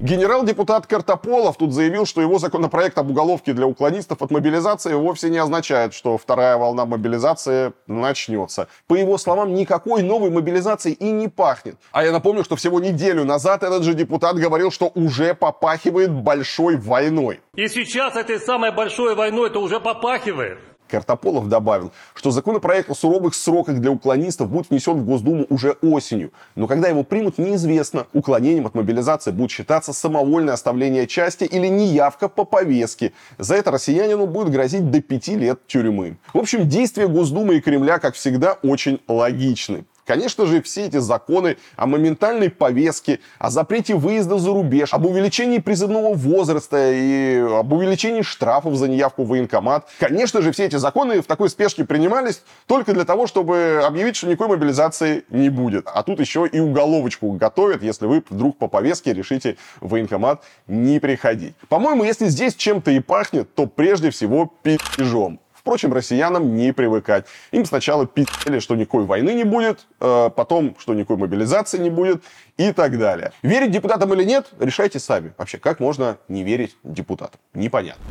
[0.00, 5.38] Генерал-депутат Картополов тут заявил, что его законопроект об уголовке для уклонистов от мобилизации вовсе не
[5.38, 8.68] означает, что вторая волна мобилизации начнется.
[8.86, 11.74] По его словам, никакой новой мобилизации и не пахнет.
[11.90, 16.76] А я напомню, что всего неделю назад этот же депутат говорил, что уже попахивает большой
[16.76, 17.40] войной.
[17.56, 20.60] И сейчас этой самой большой войной это уже попахивает.
[20.88, 26.32] Картополов добавил, что законопроект о суровых сроках для уклонистов будет внесен в Госдуму уже осенью.
[26.54, 28.06] Но когда его примут, неизвестно.
[28.12, 33.12] Уклонением от мобилизации будет считаться самовольное оставление части или неявка по повестке.
[33.38, 36.16] За это россиянину будет грозить до пяти лет тюрьмы.
[36.32, 39.84] В общем, действия Госдумы и Кремля, как всегда, очень логичны.
[40.08, 45.58] Конечно же, все эти законы о моментальной повестке, о запрете выезда за рубеж, об увеличении
[45.58, 49.86] призывного возраста и об увеличении штрафов за неявку в военкомат.
[49.98, 54.28] Конечно же, все эти законы в такой спешке принимались только для того, чтобы объявить, что
[54.28, 55.86] никакой мобилизации не будет.
[55.92, 61.00] А тут еще и уголовочку готовят, если вы вдруг по повестке решите в военкомат не
[61.00, 61.52] приходить.
[61.68, 65.38] По-моему, если здесь чем-то и пахнет, то прежде всего пи***жом.
[65.68, 67.26] Впрочем, россиянам не привыкать.
[67.50, 72.22] Им сначала пи***ли, что никакой войны не будет, э, потом, что никакой мобилизации не будет
[72.56, 73.32] и так далее.
[73.42, 75.34] Верить депутатам или нет, решайте сами.
[75.36, 77.38] Вообще, как можно не верить депутатам?
[77.52, 78.02] Непонятно.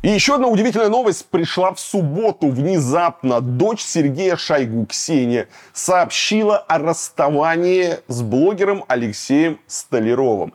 [0.00, 2.48] И еще одна удивительная новость пришла в субботу.
[2.48, 10.54] Внезапно дочь Сергея Шойгу, Ксения, сообщила о расставании с блогером Алексеем Столяровым.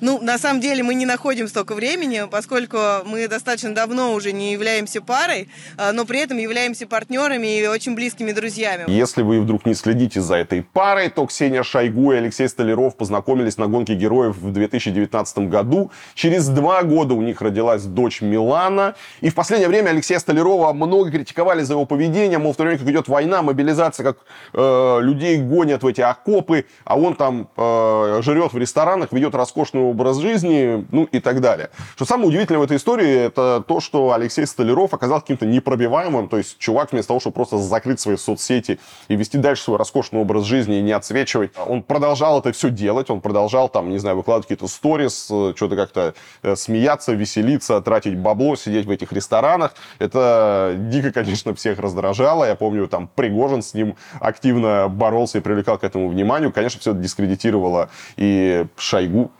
[0.00, 4.52] Ну, на самом деле мы не находим столько времени, поскольку мы достаточно давно уже не
[4.52, 8.84] являемся парой, а, но при этом являемся партнерами и очень близкими друзьями.
[8.88, 13.56] Если вы вдруг не следите за этой парой, то Ксения Шойгу и Алексей Столяров познакомились
[13.56, 15.90] на гонке героев в 2019 году.
[16.14, 18.94] Через два года у них родилась дочь Милана.
[19.22, 22.38] И в последнее время Алексея Столярова много критиковали за его поведение.
[22.38, 24.18] Мол, в то время, как идет война, мобилизация, как
[24.52, 29.85] э, людей гонят в эти окопы, а он там э, жрет в ресторанах, ведет роскошную
[29.90, 31.70] образ жизни, ну и так далее.
[31.94, 36.38] Что самое удивительное в этой истории, это то, что Алексей Столяров оказался каким-то непробиваемым, то
[36.38, 38.78] есть чувак вместо того, чтобы просто закрыть свои соцсети
[39.08, 43.10] и вести дальше свой роскошный образ жизни и не отсвечивать, он продолжал это все делать,
[43.10, 48.56] он продолжал там, не знаю, выкладывать какие-то сторис, что-то как-то э, смеяться, веселиться, тратить бабло,
[48.56, 49.74] сидеть в этих ресторанах.
[49.98, 52.44] Это дико, конечно, всех раздражало.
[52.44, 56.52] Я помню, там Пригожин с ним активно боролся и привлекал к этому вниманию.
[56.52, 59.30] Конечно, все это дискредитировало и Шойгу,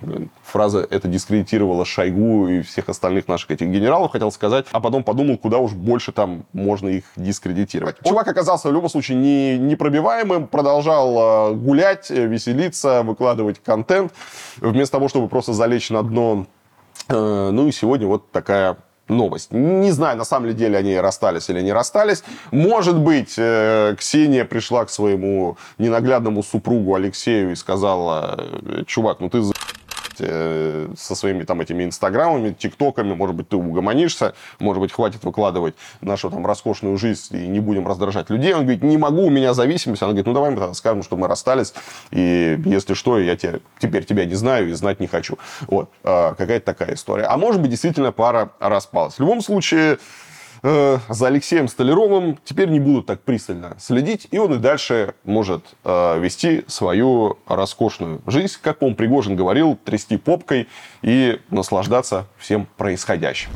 [0.46, 5.38] фраза это дискредитировала Шойгу и всех остальных наших этих генералов, хотел сказать, а потом подумал,
[5.38, 7.96] куда уж больше там можно их дискредитировать.
[8.04, 14.12] Чувак оказался в любом случае не, непробиваемым, продолжал э, гулять, э, веселиться, выкладывать контент,
[14.58, 16.46] вместо того, чтобы просто залечь на дно.
[17.08, 18.76] Э, ну и сегодня вот такая
[19.08, 19.52] новость.
[19.52, 22.24] Не знаю, на самом деле они расстались или не расстались.
[22.50, 28.44] Может быть, Ксения пришла к своему ненаглядному супругу Алексею и сказала,
[28.86, 29.42] чувак, ну ты
[30.20, 35.74] Э, со своими там этими инстаграмами, тиктоками, может быть, ты угомонишься, может быть, хватит выкладывать
[36.00, 38.54] нашу там роскошную жизнь и не будем раздражать людей.
[38.54, 40.02] Он говорит, не могу, у меня зависимость.
[40.02, 41.74] Она говорит, ну давай мы тогда скажем, что мы расстались,
[42.10, 45.38] и если что, я тебя, теперь тебя не знаю и знать не хочу.
[45.66, 47.24] Вот, а, какая-то такая история.
[47.24, 49.14] А может быть, действительно пара распалась.
[49.14, 49.98] В любом случае,
[50.66, 55.64] э, за Алексеем Столяровым теперь не будут так пристально следить, и он и дальше может
[55.84, 60.68] э, вести свою роскошную жизнь, как он Пригожин говорил, трясти попкой
[61.02, 63.50] и наслаждаться всем происходящим.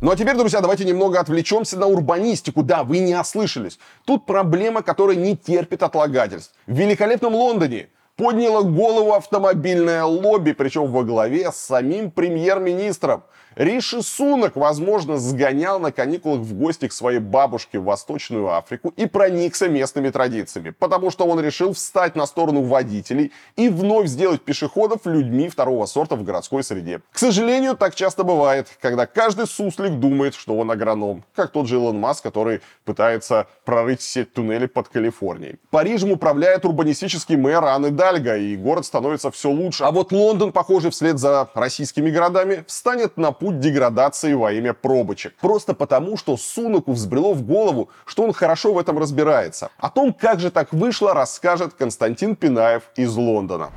[0.00, 2.62] Ну а теперь, друзья, давайте немного отвлечемся на урбанистику.
[2.62, 3.78] Да, вы не ослышались.
[4.06, 6.54] Тут проблема, которая не терпит отлагательств.
[6.66, 13.24] В великолепном Лондоне подняло голову автомобильное лобби, причем во главе с самим премьер-министром.
[13.56, 19.06] Риши Сунок, возможно, сгонял на каникулах в гости к своей бабушке в Восточную Африку и
[19.06, 25.00] проникся местными традициями, потому что он решил встать на сторону водителей и вновь сделать пешеходов
[25.04, 27.00] людьми второго сорта в городской среде.
[27.10, 31.74] К сожалению, так часто бывает, когда каждый суслик думает, что он агроном, как тот же
[31.74, 35.58] Илон Маск, который пытается прорыть сеть туннелей под Калифорнией.
[35.70, 39.82] Парижем управляет урбанистический мэр Анны Дальга, и город становится все лучше.
[39.82, 45.34] А вот Лондон, похоже, вслед за российскими городами, встанет на путь деградации во имя пробочек.
[45.40, 49.70] Просто потому, что Сунаку взбрело в голову, что он хорошо в этом разбирается.
[49.78, 53.70] О том, как же так вышло, расскажет Константин Пинаев из Лондона.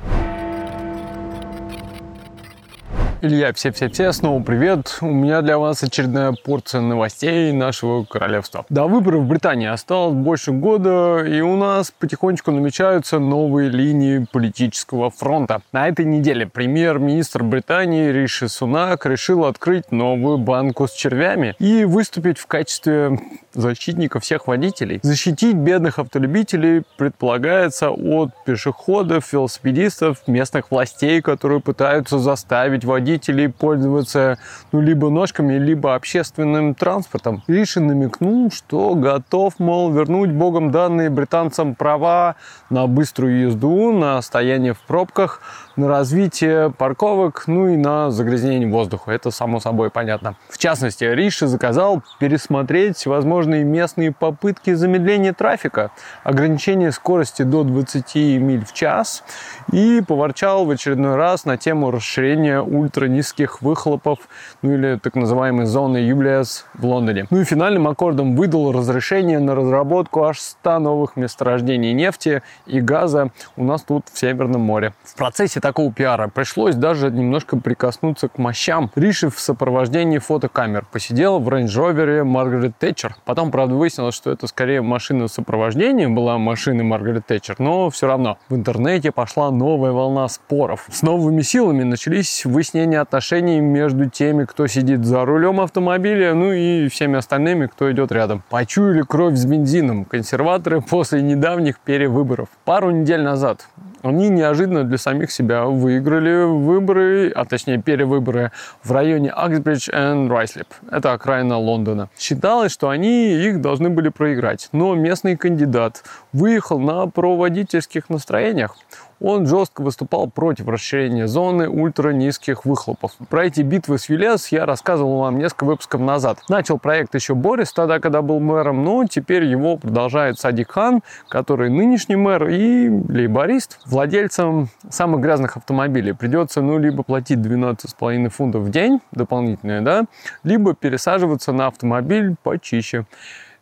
[3.24, 4.98] Илья, все-все-все, снова привет.
[5.00, 8.66] У меня для вас очередная порция новостей нашего королевства.
[8.68, 15.08] До выборов в Британии осталось больше года, и у нас потихонечку намечаются новые линии политического
[15.08, 15.62] фронта.
[15.72, 22.36] На этой неделе премьер-министр Британии Риши Сунак решил открыть новую банку с червями и выступить
[22.36, 23.18] в качестве
[23.54, 25.00] защитника всех водителей.
[25.02, 34.38] Защитить бедных автолюбителей предполагается от пешеходов, велосипедистов, местных властей, которые пытаются заставить водителей водителей пользоваться
[34.72, 37.42] ну, либо ножками, либо общественным транспортом.
[37.46, 42.36] Риша намекнул, что готов, мол, вернуть богом данные британцам права
[42.70, 45.40] на быструю езду, на стояние в пробках,
[45.76, 49.12] на развитие парковок, ну и на загрязнение воздуха.
[49.12, 50.36] Это само собой понятно.
[50.48, 55.90] В частности, Риши заказал пересмотреть возможные местные попытки замедления трафика,
[56.22, 59.24] ограничение скорости до 20 миль в час
[59.72, 64.18] и поворчал в очередной раз на тему расширения ультранизких выхлопов,
[64.62, 67.26] ну или так называемой зоны UBS в Лондоне.
[67.30, 73.30] Ну и финальным аккордом выдал разрешение на разработку аж 100 новых месторождений нефти и газа
[73.56, 74.92] у нас тут в Северном море.
[75.04, 78.90] В процессе такого пиара пришлось даже немножко прикоснуться к мощам.
[78.96, 83.16] Риши в сопровождении фотокамер посидел в Range Rover Маргарет Тэтчер.
[83.24, 88.36] Потом, правда, выяснилось, что это скорее машина сопровождения была машины Маргарет Тэтчер, но все равно
[88.50, 90.84] в интернете пошла новая волна споров.
[90.92, 96.88] С новыми силами начались выяснения отношений между теми, кто сидит за рулем автомобиля, ну и
[96.88, 98.42] всеми остальными, кто идет рядом.
[98.50, 102.48] Почуяли кровь с бензином консерваторы после недавних перевыборов.
[102.66, 103.66] Пару недель назад
[104.04, 108.52] они неожиданно для самих себя выиграли выборы, а точнее перевыборы
[108.82, 110.68] в районе Аксбридж и Райслип.
[110.90, 112.10] Это окраина Лондона.
[112.18, 118.76] Считалось, что они их должны были проиграть, но местный кандидат выехал на проводительских настроениях
[119.20, 123.12] он жестко выступал против расширения зоны ультранизких выхлопов.
[123.28, 126.38] Про эти битвы с ЮЛЕС я рассказывал вам несколько выпусков назад.
[126.48, 131.70] Начал проект еще Борис тогда, когда был мэром, но теперь его продолжает Садик Хан, который
[131.70, 133.80] нынешний мэр и лейборист.
[133.86, 140.04] Владельцам самых грязных автомобилей придется ну либо платить 12,5 фунтов в день дополнительные, да,
[140.42, 143.06] либо пересаживаться на автомобиль почище.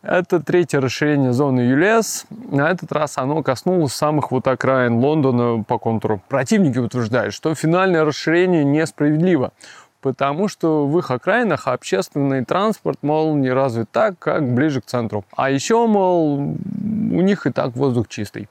[0.03, 2.25] Это третье расширение зоны ЮЛЕС.
[2.51, 6.21] На этот раз оно коснулось самых вот окраин Лондона по контуру.
[6.27, 9.53] Противники утверждают, что финальное расширение несправедливо,
[10.01, 15.23] потому что в их окраинах общественный транспорт, мол, не развит так, как ближе к центру.
[15.37, 18.49] А еще, мол, у них и так воздух чистый.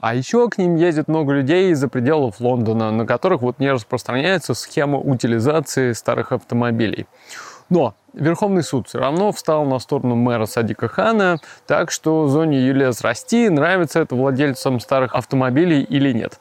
[0.00, 4.54] А еще к ним ездит много людей из-за пределов Лондона, на которых вот не распространяется
[4.54, 7.06] схема утилизации старых автомобилей.
[7.68, 13.02] Но Верховный суд все равно встал на сторону мэра Садика Хана, так что зоне ЮЛЕС
[13.02, 16.40] расти, нравится это владельцам старых автомобилей или нет.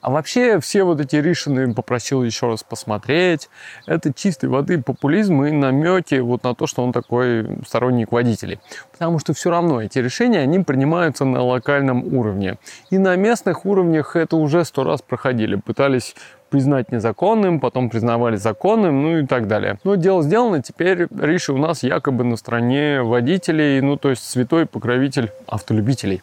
[0.00, 3.50] А вообще все вот эти решения попросил еще раз посмотреть.
[3.86, 8.60] Это чистой воды популизм и намеки вот на то, что он такой сторонник водителей.
[8.92, 12.58] Потому что все равно эти решения, они принимаются на локальном уровне.
[12.90, 15.56] И на местных уровнях это уже сто раз проходили.
[15.56, 16.14] Пытались
[16.48, 19.78] признать незаконным, потом признавали законным, ну и так далее.
[19.84, 24.66] Но дело сделано, теперь Риши у нас якобы на стороне водителей, ну то есть святой
[24.66, 26.22] покровитель автолюбителей.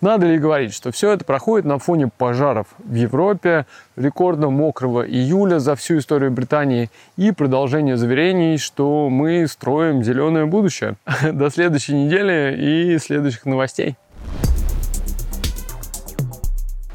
[0.00, 3.66] Надо ли говорить, что все это проходит на фоне пожаров в Европе,
[3.96, 10.96] рекордно мокрого июля за всю историю Британии и продолжение заверений, что мы строим зеленое будущее.
[11.32, 13.96] До следующей недели и следующих новостей.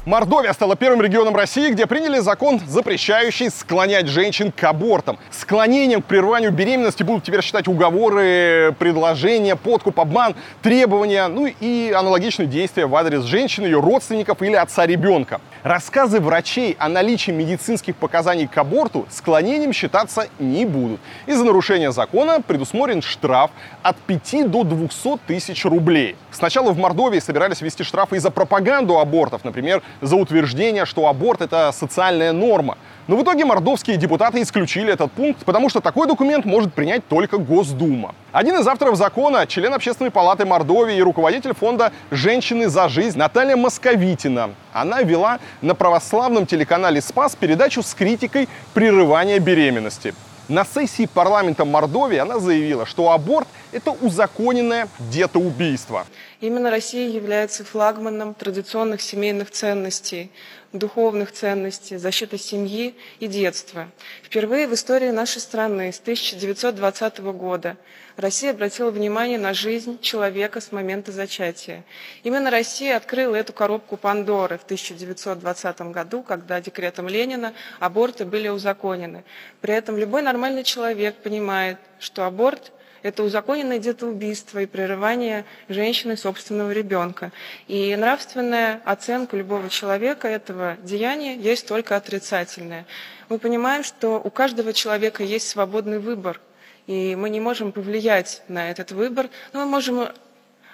[0.08, 5.18] Мордовия стала первым регионом России, где приняли закон, запрещающий склонять женщин к абортам.
[5.30, 12.48] Склонением к прерыванию беременности будут теперь считать уговоры, предложения, подкуп, обман, требования, ну и аналогичные
[12.48, 15.42] действия в адрес женщины, ее родственников или отца ребенка.
[15.62, 21.00] Рассказы врачей о наличии медицинских показаний к аборту склонением считаться не будут.
[21.26, 23.50] Из-за нарушения закона предусмотрен штраф
[23.82, 26.16] от 5 до 200 тысяч рублей.
[26.38, 31.72] Сначала в Мордовии собирались ввести штрафы из-за пропаганду абортов, например, за утверждение, что аборт это
[31.72, 32.78] социальная норма.
[33.08, 37.38] Но в итоге мордовские депутаты исключили этот пункт, потому что такой документ может принять только
[37.38, 38.14] Госдума.
[38.30, 43.56] Один из авторов закона, член Общественной палаты Мордовии и руководитель фонда «Женщины за жизнь» Наталья
[43.56, 44.50] Московитина.
[44.72, 50.14] Она вела на православном телеканале «Спас» передачу с критикой прерывания беременности.
[50.48, 56.06] На сессии парламента Мордовии она заявила, что аборт– это узаконенное детоубийство.
[56.40, 60.30] Именно Россия является флагманом традиционных семейных ценностей,
[60.72, 63.88] духовных ценностей, защиты семьи и детства.
[64.22, 67.76] Впервые в истории нашей страны с 1920 года
[68.16, 71.84] Россия обратила внимание на жизнь человека с момента зачатия.
[72.22, 79.24] Именно Россия открыла эту коробку Пандоры в 1920 году, когда декретом Ленина аборты были узаконены.
[79.60, 82.72] При этом любой нормальный человек понимает, что аборт
[83.02, 87.32] это узаконенное детоубийство и прерывание женщины собственного ребенка.
[87.66, 92.86] И нравственная оценка любого человека этого деяния есть только отрицательная.
[93.28, 96.40] Мы понимаем, что у каждого человека есть свободный выбор,
[96.86, 100.08] и мы не можем повлиять на этот выбор, но мы можем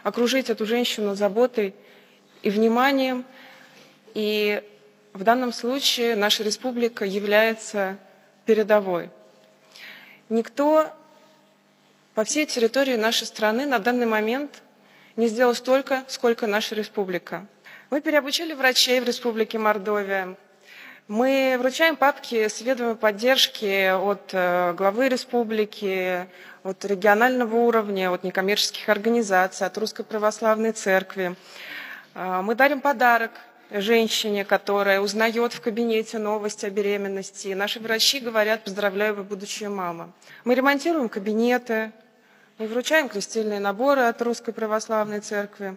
[0.02, 1.74] окружить эту женщину заботой
[2.42, 3.24] и вниманием.
[4.14, 4.62] И
[5.12, 7.98] в данном случае наша республика является
[8.46, 9.10] передовой.
[10.28, 10.92] Никто
[12.14, 14.62] по всей территории нашей страны на данный момент
[15.16, 17.46] не сделал столько, сколько наша республика.
[17.90, 20.36] Мы переобучили врачей в республике Мордовия.
[21.08, 26.26] Мы вручаем папки с ведомой поддержки от э, главы республики,
[26.62, 31.34] от регионального уровня, от некоммерческих организаций, от Русской Православной Церкви.
[32.14, 33.32] Э, мы дарим подарок
[33.70, 37.48] женщине, которая узнает в кабинете новости о беременности.
[37.48, 40.12] Наши врачи говорят, поздравляю, вы будущая мама.
[40.44, 41.92] Мы ремонтируем кабинеты,
[42.56, 45.76] мы вручаем крестильные наборы от Русской Православной Церкви.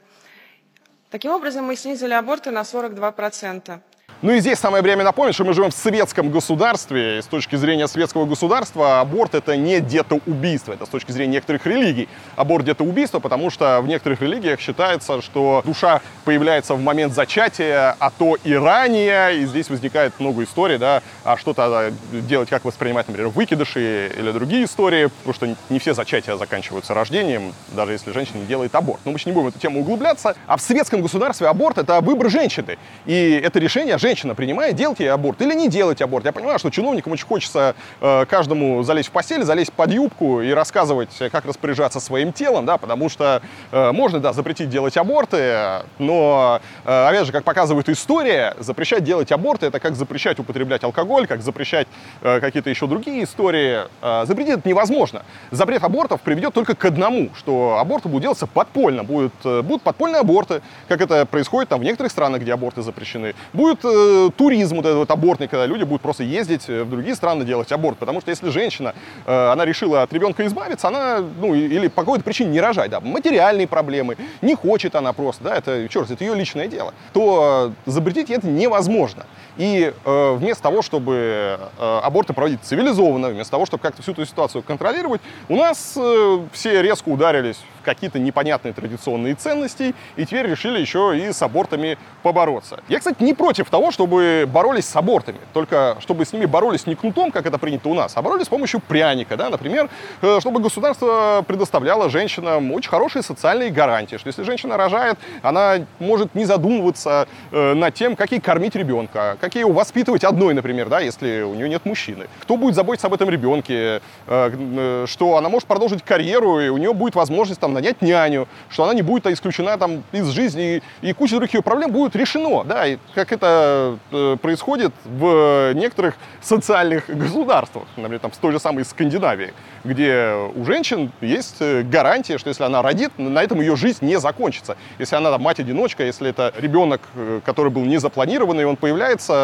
[1.09, 3.79] Таким образом, мы снизили аборты на 42%.
[4.23, 7.55] Ну и здесь самое время напомнить, что мы живем в советском государстве, и с точки
[7.55, 12.09] зрения советского государства аборт это не детоубийство, это с точки зрения некоторых религий.
[12.35, 18.09] Аборт детоубийство, потому что в некоторых религиях считается, что душа появляется в момент зачатия, а
[18.09, 23.07] то и ранее, и здесь возникает много историй, да, а что то делать, как воспринимать,
[23.07, 28.43] например, выкидыши или другие истории, потому что не все зачатия заканчиваются рождением, даже если женщина
[28.45, 28.99] делает аборт.
[29.05, 30.35] Но мы сейчас не будем в эту тему углубляться.
[30.47, 35.11] А в советском государстве аборт это выбор женщины, и это решение женщина принимает, делать ей
[35.11, 36.25] аборт или не делать аборт.
[36.25, 40.51] Я понимаю, что чиновникам очень хочется э, каждому залезть в постель, залезть под юбку и
[40.51, 43.41] рассказывать, как распоряжаться своим телом, да, потому что
[43.71, 49.31] э, можно, да, запретить делать аборты, но, э, опять же, как показывает история, запрещать делать
[49.31, 51.87] аборты это как запрещать употреблять алкоголь, как запрещать
[52.21, 53.81] э, какие-то еще другие истории.
[54.01, 55.23] Э, запретить это невозможно.
[55.51, 60.21] Запрет абортов приведет только к одному, что аборты будут делаться подпольно, будут, э, будут подпольные
[60.21, 63.35] аборты, как это происходит там в некоторых странах, где аборты запрещены.
[63.53, 66.89] Будет э, Э, туризм вот этот вот абортный, когда люди будут просто ездить э, в
[66.89, 67.97] другие страны делать аборт.
[67.97, 68.93] Потому что если женщина,
[69.25, 72.99] э, она решила от ребенка избавиться, она, ну, или по какой-то причине не рожать, да,
[72.99, 78.29] материальные проблемы, не хочет она просто, да, это, черт, это ее личное дело, то запретить
[78.29, 79.25] это невозможно.
[79.57, 84.25] И э, вместо того, чтобы э, аборты проводить цивилизованно, вместо того, чтобы как-то всю эту
[84.25, 90.47] ситуацию контролировать, у нас э, все резко ударились в какие-то непонятные традиционные ценности и теперь
[90.47, 92.81] решили еще и с абортами побороться.
[92.87, 96.95] Я, кстати, не против того, чтобы боролись с абортами, только чтобы с ними боролись не
[96.95, 99.89] кнутом, как это принято у нас, а боролись с помощью пряника, да, например,
[100.21, 106.35] э, чтобы государство предоставляло женщинам очень хорошие социальные гарантии, что если женщина рожает, она может
[106.35, 110.99] не задумываться э, над тем, как ей кормить ребенка, как ее воспитывать одной, например, да,
[110.99, 112.27] если у нее нет мужчины.
[112.41, 116.75] Кто будет заботиться об этом ребенке, э, э, что она может продолжить карьеру, и у
[116.75, 121.09] нее будет возможность там нанять няню, что она не будет исключена там из жизни, и,
[121.09, 126.15] и куча других ее проблем будет решено, да, и как это э, происходит в некоторых
[126.41, 129.53] социальных государствах, например, там, в той же самой Скандинавии,
[129.85, 134.75] где у женщин есть гарантия, что если она родит, на этом ее жизнь не закончится.
[134.99, 136.99] Если она там мать-одиночка, если это ребенок,
[137.45, 139.36] который был не запланированный, он появляется,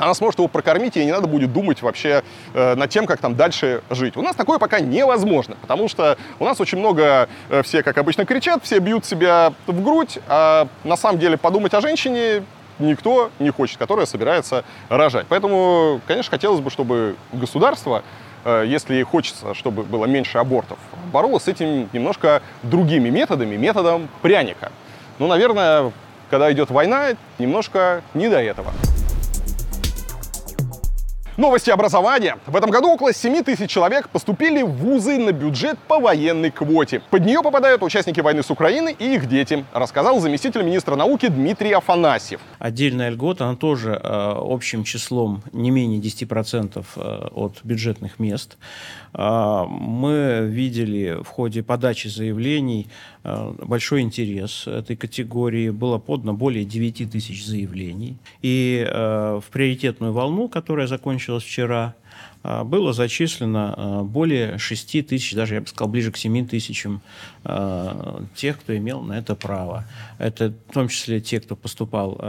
[0.00, 2.22] она сможет его прокормить, и не надо будет думать вообще
[2.54, 4.16] э, над тем, как там дальше жить.
[4.16, 8.24] У нас такое пока невозможно, потому что у нас очень много, э, все, как обычно,
[8.24, 12.42] кричат, все бьют себя в грудь, а на самом деле подумать о женщине
[12.78, 15.26] никто не хочет, которая собирается рожать.
[15.28, 18.02] Поэтому, конечно, хотелось бы, чтобы государство,
[18.44, 20.78] э, если хочется, чтобы было меньше абортов,
[21.12, 24.72] боролось с этим немножко другими методами, методом пряника.
[25.18, 25.92] Ну, наверное,
[26.30, 27.08] когда идет война,
[27.38, 28.72] немножко не до этого.
[31.40, 32.36] Новости образования.
[32.46, 37.00] В этом году около 7 тысяч человек поступили в вузы на бюджет по военной квоте.
[37.08, 41.72] Под нее попадают участники войны с Украины и их дети, рассказал заместитель министра науки Дмитрий
[41.72, 42.42] Афанасьев.
[42.58, 48.58] Отдельная льгота, она тоже э, общим числом не менее 10% э, от бюджетных мест.
[49.14, 52.90] Э, мы видели в ходе подачи заявлений
[53.22, 55.70] большой интерес этой категории.
[55.70, 58.16] Было подано более 9 тысяч заявлений.
[58.42, 61.94] И э, в приоритетную волну, которая закончилась вчера,
[62.42, 67.02] а, было зачислено более 6 тысяч, даже я бы сказал, ближе к 7 тысячам
[67.44, 69.84] а, тех, кто имел на это право.
[70.18, 72.20] Это в том числе те, кто поступал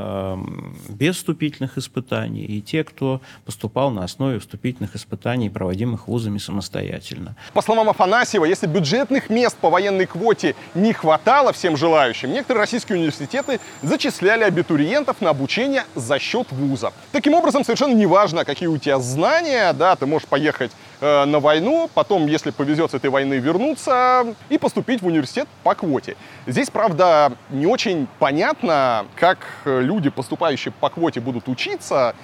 [0.89, 7.36] без вступительных испытаний, и те, кто поступал на основе вступительных испытаний, проводимых вузами самостоятельно.
[7.53, 12.97] По словам Афанасьева, если бюджетных мест по военной квоте не хватало всем желающим, некоторые российские
[12.97, 16.93] университеты зачисляли абитуриентов на обучение за счет вуза.
[17.12, 20.72] Таким образом, совершенно неважно, какие у тебя знания, да, ты можешь поехать
[21.02, 25.76] э, на войну, потом, если повезет с этой войны, вернуться и поступить в университет по
[25.76, 26.16] квоте.
[26.47, 32.16] Здесь, правда, не очень понятно, как э, люди, поступающие по квоте, будут учиться.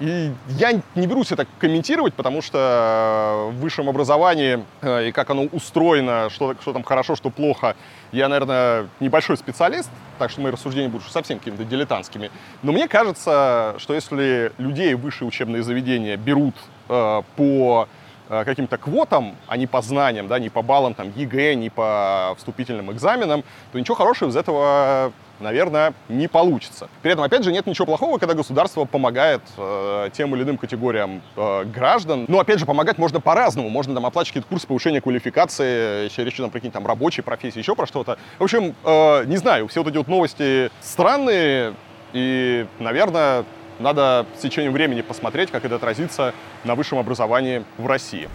[0.00, 5.44] И я не берусь это комментировать, потому что в высшем образовании э, и как оно
[5.44, 7.76] устроено, что, что там хорошо, что плохо,
[8.10, 12.30] я, наверное, небольшой специалист, так что мои рассуждения будут совсем какими-то дилетантскими.
[12.62, 16.56] Но мне кажется, что если людей высшие учебные заведения берут
[16.88, 21.54] э, по э, каким-то квотам, а не по знаниям, да, не по баллам там ЕГЭ,
[21.54, 26.88] не по вступительным экзаменам, то ничего хорошего из этого наверное, не получится.
[27.02, 31.22] При этом, опять же, нет ничего плохого, когда государство помогает э, тем или иным категориям
[31.36, 32.24] э, граждан.
[32.28, 33.68] Но, опять же, помогать можно по-разному.
[33.68, 37.74] Можно там оплачивать какие-то курсы повышения квалификации, если речь там про там рабочие профессии, еще
[37.74, 38.18] про что-то.
[38.38, 41.74] В общем, э, не знаю, все вот эти вот новости странные,
[42.12, 43.44] и, наверное,
[43.78, 48.28] надо с течением времени посмотреть, как это отразится на высшем образовании в России.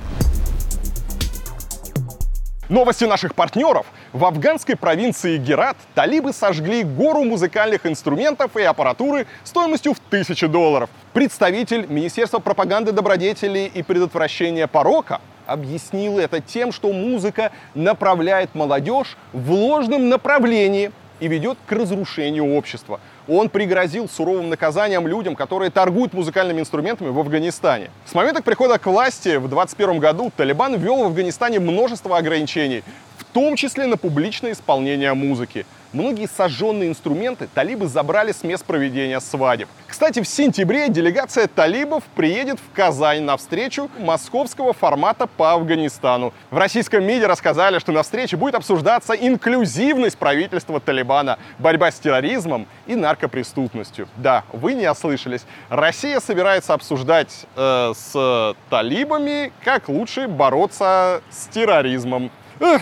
[2.69, 3.87] Новости наших партнеров.
[4.13, 10.91] В афганской провинции Герат талибы сожгли гору музыкальных инструментов и аппаратуры стоимостью в тысячи долларов.
[11.13, 19.51] Представитель Министерства пропаганды добродетелей и предотвращения порока объяснил это тем, что музыка направляет молодежь в
[19.51, 22.99] ложном направлении и ведет к разрушению общества.
[23.29, 27.91] Он пригрозил суровым наказанием людям, которые торгуют музыкальными инструментами в Афганистане.
[28.07, 32.83] С момента прихода к власти в 2021 году Талибан ввел в Афганистане множество ограничений,
[33.19, 35.67] в том числе на публичное исполнение музыки.
[35.91, 39.67] Многие сожженные инструменты талибы забрали с мест проведения свадеб.
[39.87, 46.31] Кстати, в сентябре делегация талибов приедет в Казань на встречу московского формата по Афганистану.
[46.51, 52.67] В российском МИДе рассказали, что на встрече будет обсуждаться инклюзивность правительства Талибана, борьба с терроризмом
[52.85, 54.07] и наркопреступностью.
[54.17, 55.43] Да, вы не ослышались.
[55.69, 62.29] Россия собирается обсуждать э, с талибами, как лучше бороться с терроризмом.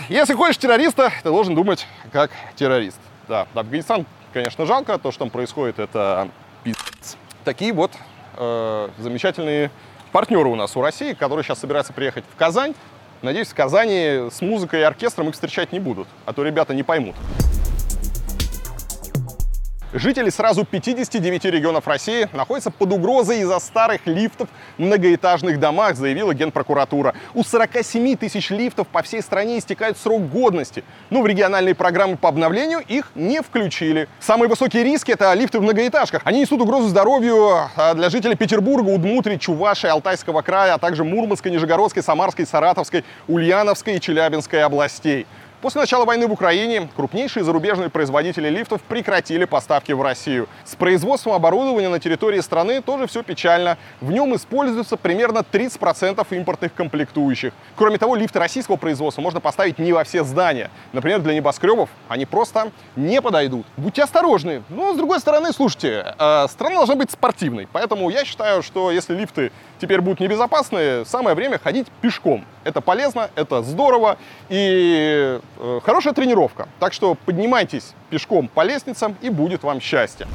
[0.08, 2.98] Если хочешь террориста, ты должен думать как террорист.
[3.28, 6.28] Да, Афганистан, конечно, жалко, то, что там происходит, это
[6.64, 7.16] пиздец.
[7.44, 7.92] Такие вот
[8.36, 9.70] э, замечательные
[10.10, 12.74] партнеры у нас у России, которые сейчас собираются приехать в Казань.
[13.22, 16.82] Надеюсь, в Казани с музыкой и оркестром их встречать не будут, а то ребята не
[16.82, 17.14] поймут.
[19.94, 26.34] Жители сразу 59 регионов России находятся под угрозой из-за старых лифтов в многоэтажных домах, заявила
[26.34, 27.14] Генпрокуратура.
[27.32, 32.28] У 47 тысяч лифтов по всей стране истекает срок годности, но в региональные программы по
[32.28, 34.10] обновлению их не включили.
[34.20, 36.20] Самые высокие риски— это лифты в многоэтажках.
[36.26, 41.50] Они несут угрозу здоровью а, для жителей Петербурга, Удмуртии, Чувашии, Алтайского края, а также Мурманской,
[41.50, 45.26] Нижегородской, Самарской, Саратовской, Ульяновской и Челябинской областей.
[45.60, 50.48] После начала войны в Украине крупнейшие зарубежные производители лифтов прекратили поставки в Россию.
[50.64, 53.76] С производством оборудования на территории страны тоже все печально.
[54.00, 57.52] В нем используется примерно 30% импортных комплектующих.
[57.74, 60.70] Кроме того, лифты российского производства можно поставить не во все здания.
[60.92, 63.66] Например, для небоскребов они просто не подойдут.
[63.76, 64.62] Будьте осторожны.
[64.68, 67.66] Но, с другой стороны, слушайте, э, страна должна быть спортивной.
[67.72, 72.44] Поэтому я считаю, что если лифты теперь будут небезопасны, самое время ходить пешком.
[72.62, 74.18] Это полезно, это здорово
[74.48, 75.40] и
[75.84, 76.68] хорошая тренировка.
[76.80, 80.26] Так что поднимайтесь пешком по лестницам и будет вам счастье.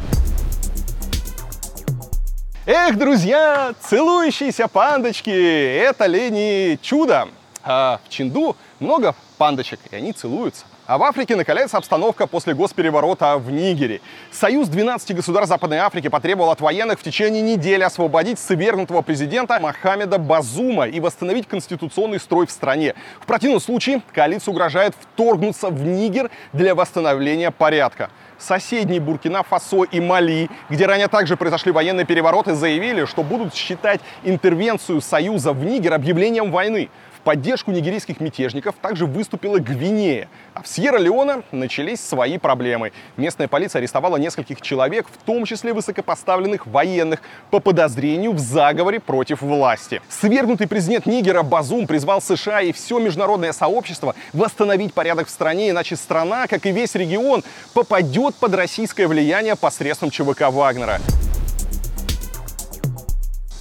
[2.66, 7.28] Эх, друзья, целующиеся пандочки, это ли не чудо?
[7.62, 10.66] А в Чинду много пандочек, и они целуются.
[10.86, 14.02] А в Африке накаляется обстановка после госпереворота в Нигере.
[14.32, 20.18] Союз 12 государств Западной Африки потребовал от военных в течение недели освободить свергнутого президента Мохаммеда
[20.18, 22.96] Базума и восстановить конституционный строй в стране.
[23.22, 28.10] В противном случае коалиция угрожает вторгнуться в Нигер для восстановления порядка.
[28.38, 35.00] Соседние Буркина-Фасо и Мали, где ранее также произошли военные перевороты, заявили, что будут считать интервенцию
[35.00, 36.90] Союза в Нигер объявлением войны
[37.24, 40.28] поддержку нигерийских мятежников также выступила Гвинея.
[40.54, 42.92] А в Сьерра-Леоне начались свои проблемы.
[43.18, 49.42] Местная полиция арестовала нескольких человек, в том числе высокопоставленных военных, по подозрению в заговоре против
[49.42, 50.02] власти.
[50.10, 55.96] Свергнутый президент Нигера Базум призвал США и все международное сообщество восстановить порядок в стране, иначе
[55.96, 57.44] страна, как и весь регион,
[57.74, 61.00] попадет под российское влияние посредством ЧВК Вагнера.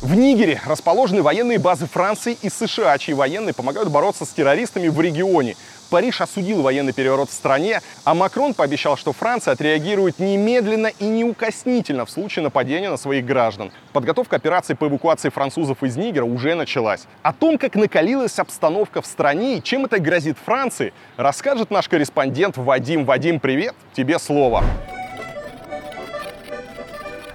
[0.02, 5.00] В Нигере расположены военные базы Франции и США, чьи военные помогают бороться с террористами в
[5.00, 5.54] регионе.
[5.90, 12.04] Париж осудил военный переворот в стране, а Макрон пообещал, что Франция отреагирует немедленно и неукоснительно
[12.04, 13.70] в случае нападения на своих граждан.
[13.92, 17.04] Подготовка операции по эвакуации французов из Нигера уже началась.
[17.22, 22.56] О том, как накалилась обстановка в стране и чем это грозит Франции, расскажет наш корреспондент
[22.56, 23.04] Вадим.
[23.04, 24.64] Вадим, привет, тебе слово.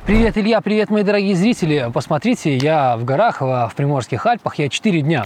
[0.07, 1.91] Привет, Илья, привет, мои дорогие зрители.
[1.93, 5.25] Посмотрите, я в горах, в Приморских Альпах, я 4 дня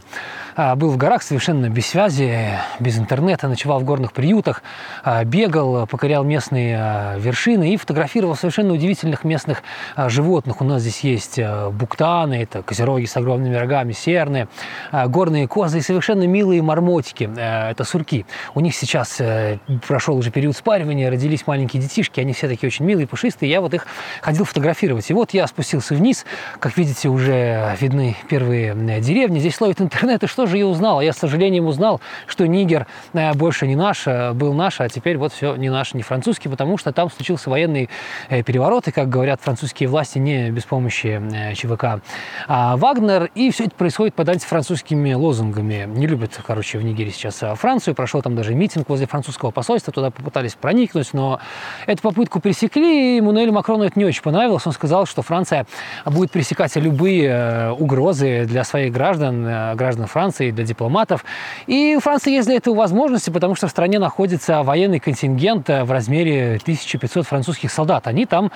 [0.55, 4.63] а, был в горах совершенно без связи, без интернета, ночевал в горных приютах,
[5.03, 9.61] а, бегал, покорял местные а, вершины и фотографировал совершенно удивительных местных
[10.07, 10.61] животных.
[10.61, 11.39] У нас здесь есть
[11.73, 14.47] буктаны, это козероги с огромными рогами, серны,
[14.91, 18.25] горные козы и совершенно милые мармотики, это сурки.
[18.55, 22.85] У них сейчас э, прошел уже период спаривания, родились маленькие детишки, они все такие очень
[22.85, 23.51] милые, пушистые.
[23.51, 23.85] Я вот их
[24.21, 25.09] ходил фотографировать сфотографировать.
[25.09, 26.25] И вот я спустился вниз,
[26.59, 29.39] как видите, уже видны первые деревни.
[29.39, 31.01] Здесь ловит интернет, и что же я узнал?
[31.01, 32.87] Я, с сожалением, узнал, что Нигер
[33.35, 36.91] больше не наш, был наш, а теперь вот все не наш, не французский, потому что
[36.91, 37.89] там случился военный
[38.29, 41.21] переворот, и, как говорят французские власти, не без помощи
[41.55, 42.01] ЧВК
[42.47, 45.85] а Вагнер, и все это происходит под антифранцузскими лозунгами.
[45.87, 50.11] Не любят, короче, в Нигерии сейчас Францию, прошел там даже митинг возле французского посольства, туда
[50.11, 51.39] попытались проникнуть, но
[51.85, 54.60] эту попытку пресекли, и Мануэлю Макрону это не очень понравилось.
[54.65, 55.65] Он сказал, что Франция
[56.05, 61.25] будет пресекать любые э, угрозы для своих граждан, э, граждан Франции, для дипломатов.
[61.67, 65.83] И у Франции есть для этого возможности, потому что в стране находится военный контингент э,
[65.83, 68.07] в размере 1500 французских солдат.
[68.07, 68.51] Они там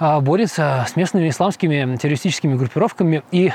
[0.00, 3.52] борются с местными исламскими террористическими группировками и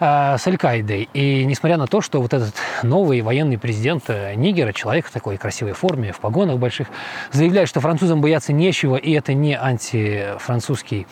[0.00, 1.08] с Аль-Каидой.
[1.12, 5.36] И несмотря на то, что вот этот новый военный президент э, Нигера, человек в такой
[5.36, 6.88] красивой форме, в погонах больших,
[7.32, 11.06] заявляет, что французам бояться нечего, и это не антифранцузский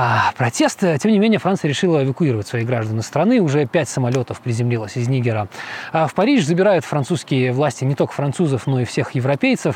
[0.00, 0.78] а, протест.
[0.78, 3.40] Тем не менее, Франция решила эвакуировать своих граждан из страны.
[3.40, 5.48] Уже пять самолетов приземлилось из Нигера.
[5.92, 9.74] А в Париж забирают французские власти не только французов, но и всех европейцев,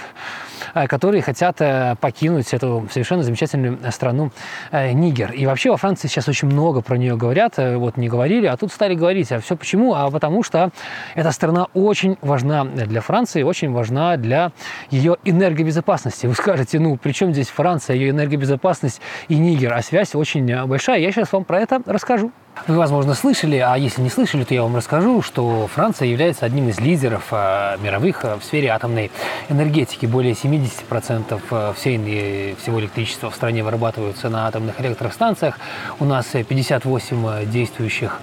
[0.74, 4.30] а, которые хотят э, покинуть эту совершенно замечательную страну
[4.70, 5.32] э, Нигер.
[5.32, 7.54] И вообще во Франции сейчас очень много про нее говорят.
[7.56, 9.32] Э, вот не говорили, а тут стали говорить.
[9.32, 9.94] А все почему?
[9.94, 10.70] А потому что
[11.16, 14.52] эта страна очень важна для Франции, очень важна для
[14.88, 16.26] ее энергобезопасности.
[16.26, 19.72] Вы скажете, ну, при чем здесь Франция, ее энергобезопасность и Нигер?
[19.72, 20.98] А связь очень э, большая.
[20.98, 22.32] Я сейчас вам про это расскажу.
[22.68, 26.68] Вы, возможно, слышали, а если не слышали, то я вам расскажу, что Франция является одним
[26.68, 29.10] из лидеров э, мировых э, в сфере атомной
[29.48, 30.06] энергетики.
[30.06, 35.58] Более 70% э, всей, всего электричества в стране вырабатываются на атомных электростанциях.
[35.98, 38.20] У нас 58 действующих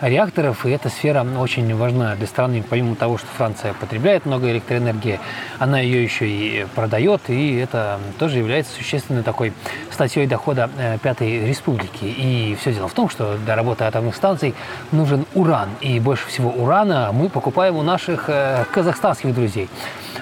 [0.00, 2.62] реакторов, и эта сфера очень важна для страны.
[2.68, 5.18] Помимо того, что Франция потребляет много электроэнергии,
[5.58, 9.52] она ее еще и продает, и это тоже является существенной такой
[9.90, 10.70] статьей дохода
[11.02, 12.04] Пятой Республики.
[12.04, 14.54] И все дело в том, что для работы атомных станций
[14.90, 15.68] нужен уран.
[15.80, 19.68] И больше всего урана мы покупаем у наших э, казахстанских друзей.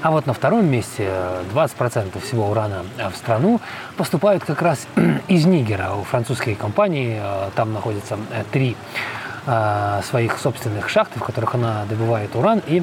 [0.02, 1.10] А вот на втором месте
[1.54, 3.60] 20% всего урана в страну
[3.96, 4.86] поступают как раз
[5.28, 5.94] из Нигера.
[5.94, 8.76] У французской компании э, там находится э, три
[10.02, 12.82] своих собственных шахт, в которых она добывает уран и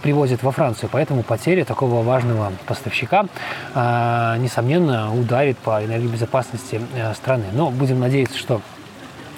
[0.00, 0.88] привозит во Францию.
[0.90, 3.26] Поэтому потеря такого важного поставщика,
[3.74, 6.80] несомненно, ударит по энергобезопасности
[7.14, 7.44] страны.
[7.52, 8.62] Но будем надеяться, что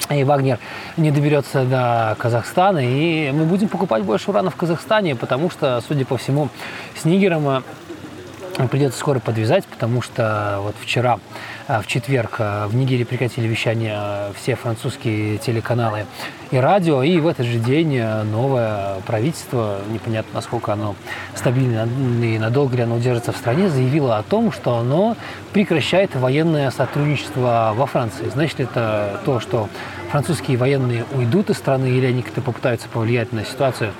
[0.08, 0.58] и Вагнер
[0.96, 6.04] не доберется до Казахстана, и мы будем покупать больше урана в Казахстане, потому что, судя
[6.04, 6.48] по всему,
[6.96, 7.62] с Нигером э,
[8.70, 11.18] придется скоро подвязать, потому что вот вчера,
[11.68, 16.06] э, в четверг, э, в Нигерии прекратили вещание все французские телеканалы
[16.50, 20.96] и радио, и в этот же день новое правительство, непонятно насколько оно
[21.34, 21.88] стабильно
[22.24, 25.16] и надолго ли оно удержится в стране, заявило о том, что оно
[25.52, 28.28] прекращает военное сотрудничество во Франции.
[28.28, 29.68] Значит, это то, что
[30.10, 33.92] французские военные уйдут из страны или они как-то попытаются повлиять на ситуацию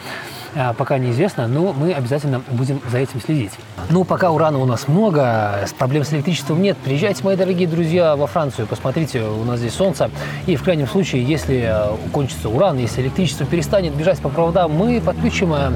[0.77, 3.53] пока неизвестно, но мы обязательно будем за этим следить.
[3.89, 6.77] Ну, пока урана у нас много, проблем с электричеством нет.
[6.79, 10.11] Приезжайте, мои дорогие друзья, во Францию, посмотрите, у нас здесь солнце.
[10.47, 15.01] И в крайнем случае, если э, кончится уран, если электричество перестанет бежать по проводам, мы
[15.01, 15.71] подключим э,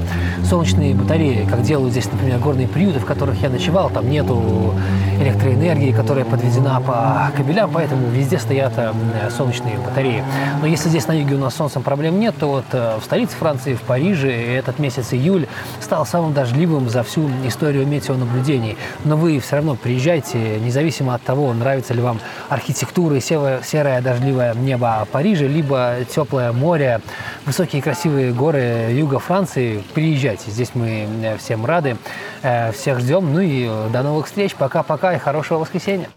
[0.45, 3.91] солнечные батареи, как делают здесь, например, горные приюты, в которых я ночевал.
[3.91, 4.75] Там нету
[5.21, 8.93] электроэнергии, которая подведена по кабелям, поэтому везде стоят э,
[9.37, 10.23] солнечные батареи.
[10.61, 13.75] Но если здесь на юге у нас солнцем проблем нет, то вот в столице Франции,
[13.75, 14.31] в Париже,
[14.65, 15.47] этот месяц июль
[15.81, 18.77] стал самым дождливым за всю историю метеонаблюдений.
[19.05, 22.19] Но вы все равно приезжайте, независимо от того, нравится ли вам
[22.49, 27.01] архитектура и серое дождливое небо Парижа, либо теплое море,
[27.47, 29.85] высокие красивые горы юга Франции.
[29.95, 31.97] Приезжайте, здесь мы э, всем рады,
[32.43, 33.33] э, всех ждем.
[33.33, 36.09] Ну и э, до новых встреч, пока-пока и хорошего воскресенья.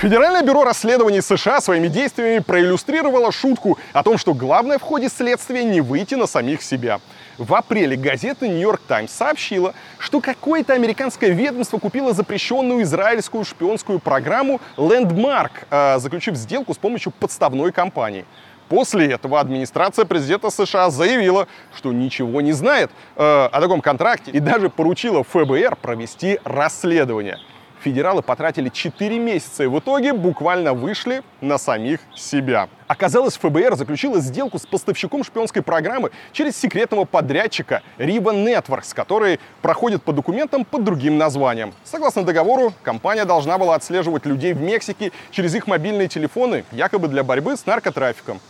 [0.00, 5.64] Федеральное бюро расследований США своими действиями проиллюстрировало шутку о том, что главное в ходе следствия
[5.64, 7.00] не выйти на самих себя.
[7.36, 14.60] В апреле газета «Нью-Йорк Таймс» сообщила, что какое-то американское ведомство купило запрещенную израильскую шпионскую программу
[14.76, 18.24] Landmark, э, заключив сделку с помощью подставной компании.
[18.68, 24.38] После этого администрация президента США заявила, что ничего не знает э, о таком контракте и
[24.38, 27.38] даже поручила ФБР провести расследование
[27.80, 32.68] федералы потратили 4 месяца и в итоге буквально вышли на самих себя.
[32.86, 40.02] Оказалось, ФБР заключила сделку с поставщиком шпионской программы через секретного подрядчика Riva Networks, который проходит
[40.02, 41.74] по документам под другим названием.
[41.84, 47.22] Согласно договору, компания должна была отслеживать людей в Мексике через их мобильные телефоны, якобы для
[47.22, 48.40] борьбы с наркотрафиком.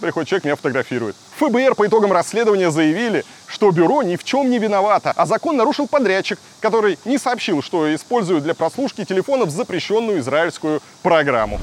[0.00, 1.16] Приходит человек, меня фотографирует.
[1.38, 5.86] ФБР по итогам расследования заявили, что бюро ни в чем не виновато, а закон нарушил
[5.86, 11.60] подрядчик, который не сообщил, что использует для прослушки телефонов запрещенную израильскую программу.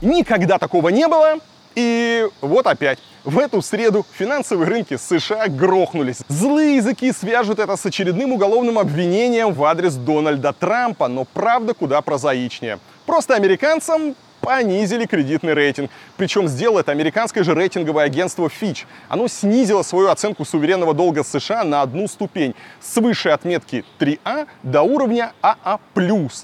[0.00, 1.38] Никогда такого не было,
[1.74, 2.98] и вот опять.
[3.22, 6.22] В эту среду финансовые рынки США грохнулись.
[6.28, 12.00] Злые языки свяжут это с очередным уголовным обвинением в адрес Дональда Трампа, но правда куда
[12.00, 12.78] прозаичнее.
[13.04, 15.90] Просто американцам понизили кредитный рейтинг.
[16.16, 18.84] Причем сделало это американское же рейтинговое агентство Fitch.
[19.08, 24.82] Оно снизило свою оценку суверенного долга США на одну ступень с высшей отметки 3А до
[24.82, 25.78] уровня АА+.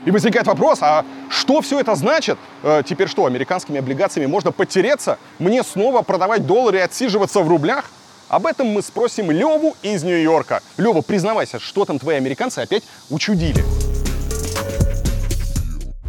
[0.04, 2.38] И возникает вопрос, а что все это значит?
[2.62, 5.18] Э, теперь что, американскими облигациями можно потереться?
[5.38, 7.90] Мне снова продавать доллары и отсиживаться в рублях?
[8.28, 10.60] Об этом мы спросим Леву из Нью-Йорка.
[10.76, 13.64] Лева, признавайся, что там твои американцы опять учудили?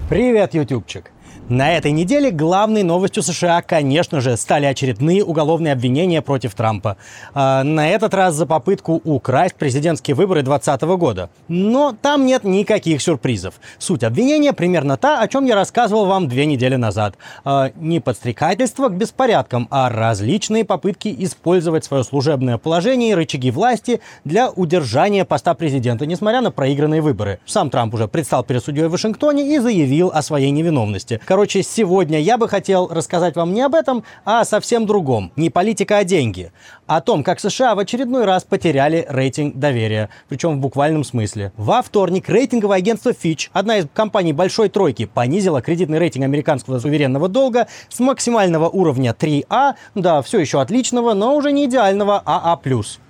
[0.10, 1.12] Привет, ютубчик!
[1.50, 6.98] На этой неделе главной новостью США, конечно же, стали очередные уголовные обвинения против Трампа.
[7.34, 11.30] А, на этот раз за попытку украсть президентские выборы 2020 года.
[11.48, 13.62] Но там нет никаких сюрпризов.
[13.80, 17.16] Суть обвинения примерно та, о чем я рассказывал вам две недели назад.
[17.46, 24.02] А, не подстрекательство к беспорядкам, а различные попытки использовать свое служебное положение и рычаги власти
[24.26, 27.40] для удержания поста президента, несмотря на проигранные выборы.
[27.46, 31.22] Сам Трамп уже предстал перед судьей в Вашингтоне и заявил о своей невиновности.
[31.38, 35.32] Короче, сегодня я бы хотел рассказать вам не об этом, а о совсем другом.
[35.36, 36.52] Не политика, а деньги.
[36.88, 40.10] О том, как США в очередной раз потеряли рейтинг доверия.
[40.30, 41.52] Причем в буквальном смысле.
[41.56, 47.30] Во вторник рейтинговое агентство Fitch, одна из компаний большой тройки, понизила кредитный рейтинг американского суверенного
[47.30, 52.60] долга с максимального уровня 3А, да, все еще отличного, но уже не идеального АА+.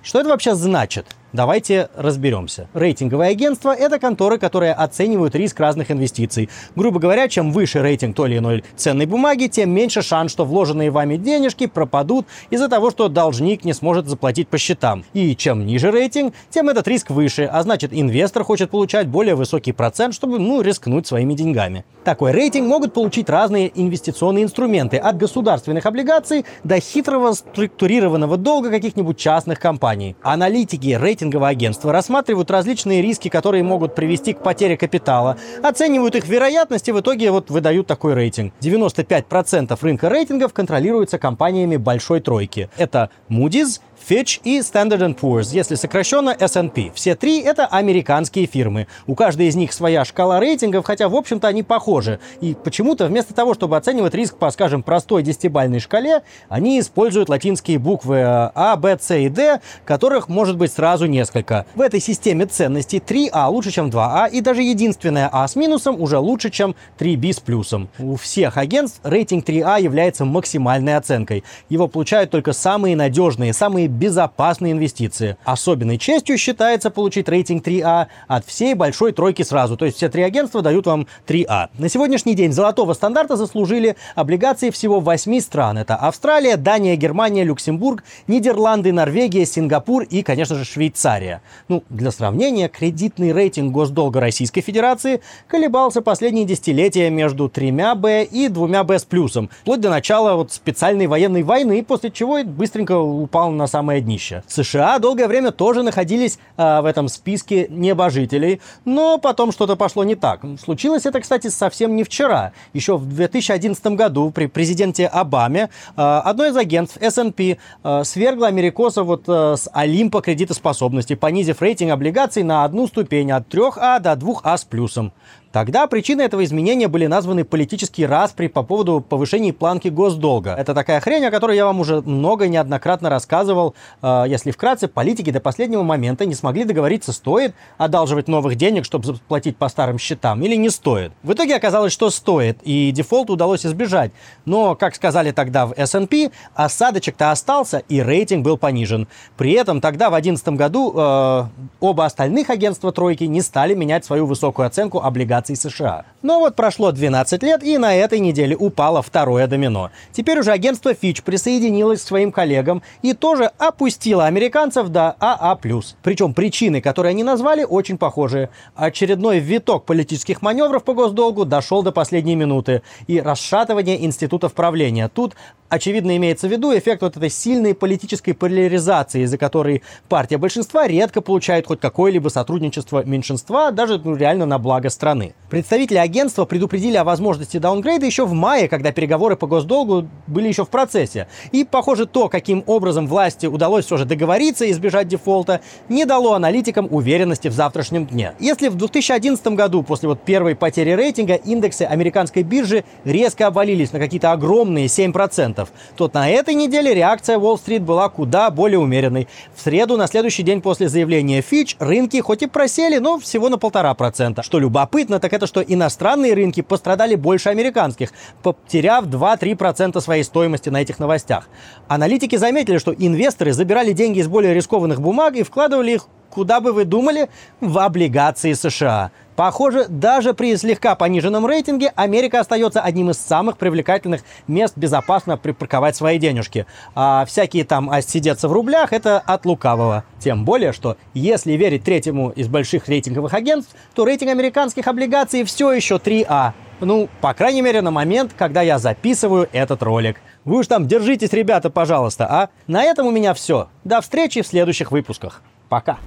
[0.02, 1.06] Что это вообще значит?
[1.34, 2.68] Давайте разберемся.
[2.72, 6.48] Рейтинговые агентства– это конторы, которые оценивают риск разных инвестиций.
[6.74, 10.90] Грубо говоря, чем выше рейтинг той или иной ценной бумаги, тем меньше шанс, что вложенные
[10.90, 15.04] вами денежки пропадут из-за того, что должник не сможет заплатить по счетам.
[15.12, 19.72] И чем ниже рейтинг, тем этот риск выше, а значит инвестор хочет получать более высокий
[19.72, 21.84] процент, чтобы, ну, рискнуть своими деньгами.
[22.04, 29.18] Такой рейтинг могут получить разные инвестиционные инструменты, от государственных облигаций до хитрого структурированного долга каких-нибудь
[29.18, 30.16] частных компаний.
[30.22, 36.28] Аналитики рейтинг рейтинговые агентства рассматривают различные риски, которые могут привести к потере капитала, оценивают их
[36.28, 38.52] вероятность и в итоге вот выдают такой рейтинг.
[38.60, 42.70] 95% рынка рейтингов контролируется компаниями большой тройки.
[42.76, 46.92] Это Moody's, Fitch и Standard Poor's, если сокращенно S&P.
[46.94, 48.86] Все три— это американские фирмы.
[49.06, 52.20] У каждой из них своя шкала рейтингов, хотя, в общем-то, они похожи.
[52.40, 57.78] И почему-то вместо того, чтобы оценивать риск по, скажем, простой десятибальной шкале, они используют латинские
[57.78, 61.66] буквы А, Б, С и Д, которых может быть сразу несколько.
[61.74, 66.18] В этой системе ценностей 3А лучше, чем 2А, и даже единственное А с минусом уже
[66.18, 67.88] лучше, чем 3B с плюсом.
[67.98, 71.44] У всех агентств рейтинг 3А является максимальной оценкой.
[71.68, 75.36] Его получают только самые надежные, самые безопасные инвестиции.
[75.44, 79.76] Особенной честью считается получить рейтинг 3А от всей большой тройки сразу.
[79.76, 81.68] То есть все три агентства дают вам 3А.
[81.78, 85.78] На сегодняшний день золотого стандарта заслужили облигации всего 8 стран.
[85.78, 91.42] Это Австралия, Дания, Германия, Люксембург, Нидерланды, Норвегия, Сингапур и, конечно же, Швейцария.
[91.68, 98.98] Ну, для сравнения, кредитный рейтинг госдолга Российской Федерации колебался последние десятилетия между 3Б и 2Б
[98.98, 104.00] с плюсом, вплоть до начала вот специальной военной войны, после чего быстренько упал на самое
[104.00, 104.42] днище.
[104.48, 110.16] США долгое время тоже находились э, в этом списке небожителей, но потом что-то пошло не
[110.16, 110.40] так.
[110.60, 112.50] Случилось это, кстати, совсем не вчера.
[112.72, 119.06] Еще в 2011 году при президенте Обаме э, одно из агентств S&P э, свергло америкосов
[119.06, 124.58] вот э, с Олимпа кредитоспособности, понизив рейтинг облигаций на одну ступень от 3А до 2А
[124.58, 125.12] с плюсом.
[125.52, 130.54] Тогда причиной этого изменения были названы политические распри по поводу повышения планки госдолга.
[130.54, 133.74] Это такая хрень, о которой я вам уже много неоднократно рассказывал.
[134.02, 139.06] Э, если вкратце, политики до последнего момента не смогли договориться, стоит одалживать новых денег, чтобы
[139.06, 141.12] заплатить по старым счетам, или не стоит.
[141.22, 144.12] В итоге оказалось, что стоит, и дефолт удалось избежать.
[144.44, 149.08] Но, как сказали тогда в S&P, осадочек-то остался, и рейтинг был понижен.
[149.38, 151.44] При этом тогда, в 2011 году, э,
[151.80, 156.04] оба остальных агентства тройки не стали менять свою высокую оценку облигаций облигаций США.
[156.22, 159.90] Но вот прошло 12 лет, и на этой неделе упало второе домино.
[160.12, 165.58] Теперь уже агентство Fitch присоединилось к своим коллегам и тоже опустило американцев до АА+.
[166.02, 168.48] Причем причины, которые они назвали, очень похожие.
[168.74, 172.82] Очередной виток политических маневров по госдолгу дошел до последней минуты.
[173.06, 175.08] И расшатывание институтов правления.
[175.08, 175.34] Тут
[175.68, 181.20] Очевидно, имеется в виду эффект вот этой сильной политической поляризации, из-за которой партия большинства редко
[181.20, 185.34] получает хоть какое-либо сотрудничество меньшинства, даже ну, реально на благо страны.
[185.50, 190.64] Представители агентства предупредили о возможности даунгрейда еще в мае, когда переговоры по госдолгу были еще
[190.64, 191.28] в процессе.
[191.52, 196.32] И, похоже, то, каким образом власти удалось все же договориться и избежать дефолта, не дало
[196.32, 198.32] аналитикам уверенности в завтрашнем дне.
[198.38, 203.98] Если в 2011 году, после вот первой потери рейтинга, индексы американской биржи резко обвалились на
[203.98, 205.57] какие-то огромные 7%,
[205.96, 209.28] то на этой неделе реакция Уолл-стрит была куда более умеренной.
[209.54, 213.58] В среду, на следующий день после заявления Фич, рынки хоть и просели, но всего на
[213.58, 214.42] полтора процента.
[214.42, 218.12] Что любопытно, так это что иностранные рынки пострадали больше американских,
[218.42, 221.48] потеряв 2-3% своей стоимости на этих новостях.
[221.88, 226.72] Аналитики заметили, что инвесторы забирали деньги из более рискованных бумаг и вкладывали их куда бы
[226.72, 227.28] вы думали,
[227.60, 229.10] в облигации США.
[229.38, 235.94] Похоже, даже при слегка пониженном рейтинге Америка остается одним из самых привлекательных мест безопасно припарковать
[235.94, 236.66] свои денежки.
[236.96, 240.02] А всякие там сидеться в рублях– это от лукавого.
[240.18, 245.70] Тем более, что если верить третьему из больших рейтинговых агентств, то рейтинг американских облигаций все
[245.70, 246.50] еще 3А.
[246.80, 250.20] Ну, по крайней мере, на момент, когда я записываю этот ролик.
[250.44, 252.48] Вы уж там держитесь, ребята, пожалуйста, а?
[252.66, 253.68] На этом у меня все.
[253.84, 255.42] До встречи в следующих выпусках.
[255.68, 255.98] Пока.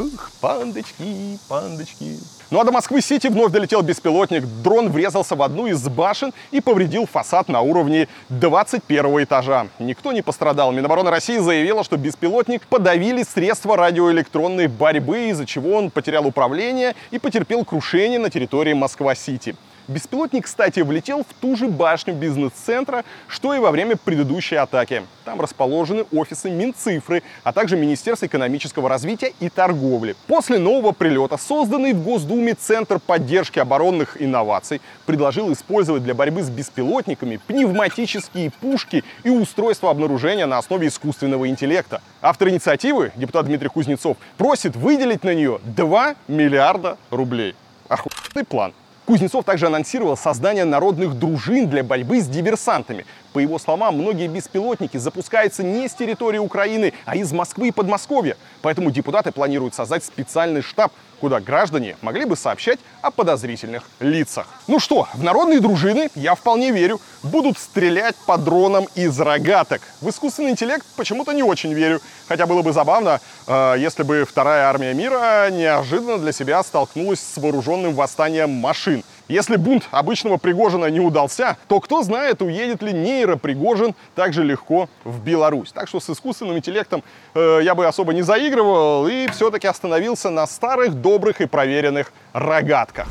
[0.00, 2.16] Ух, пандочки, пандочки.
[2.50, 4.46] Ну а до Москвы-Сити вновь долетел беспилотник.
[4.62, 9.66] Дрон врезался в одну из башен и повредил фасад на уровне 21 этажа.
[9.78, 10.72] Никто не пострадал.
[10.72, 17.18] Минобороны России заявила, что беспилотник подавили средства радиоэлектронной борьбы, из-за чего он потерял управление и
[17.18, 19.54] потерпел крушение на территории Москва-Сити.
[19.90, 25.02] Беспилотник, кстати, влетел в ту же башню бизнес-центра, что и во время предыдущей атаки.
[25.24, 30.14] Там расположены офисы Минцифры, а также Министерство экономического развития и торговли.
[30.28, 36.50] После нового прилета созданный в Госдуме Центр поддержки оборонных инноваций предложил использовать для борьбы с
[36.50, 42.00] беспилотниками пневматические пушки и устройства обнаружения на основе искусственного интеллекта.
[42.22, 47.56] Автор инициативы, депутат Дмитрий Кузнецов, просит выделить на нее 2 миллиарда рублей.
[47.88, 48.72] Охуенный план.
[49.06, 53.06] Кузнецов также анонсировал создание народных дружин для борьбы с диверсантами.
[53.32, 58.36] По его словам, многие беспилотники запускаются не с территории Украины, а из Москвы и Подмосковья.
[58.62, 64.46] Поэтому депутаты планируют создать специальный штаб, куда граждане могли бы сообщать о подозрительных лицах.
[64.66, 69.82] Ну что, в народные дружины, я вполне верю, будут стрелять по дронам из рогаток.
[70.00, 72.00] В искусственный интеллект почему-то не очень верю.
[72.26, 77.36] Хотя было бы забавно, э, если бы вторая армия мира неожиданно для себя столкнулась с
[77.36, 79.04] вооруженным восстанием машин.
[79.30, 84.88] Если бунт обычного Пригожина не удался, то кто знает, уедет ли нейропригожин так же легко
[85.04, 85.70] в Беларусь.
[85.70, 87.04] Так что с искусственным интеллектом
[87.34, 93.06] э, я бы особо не заигрывал и все-таки остановился на старых, добрых и проверенных рогатках.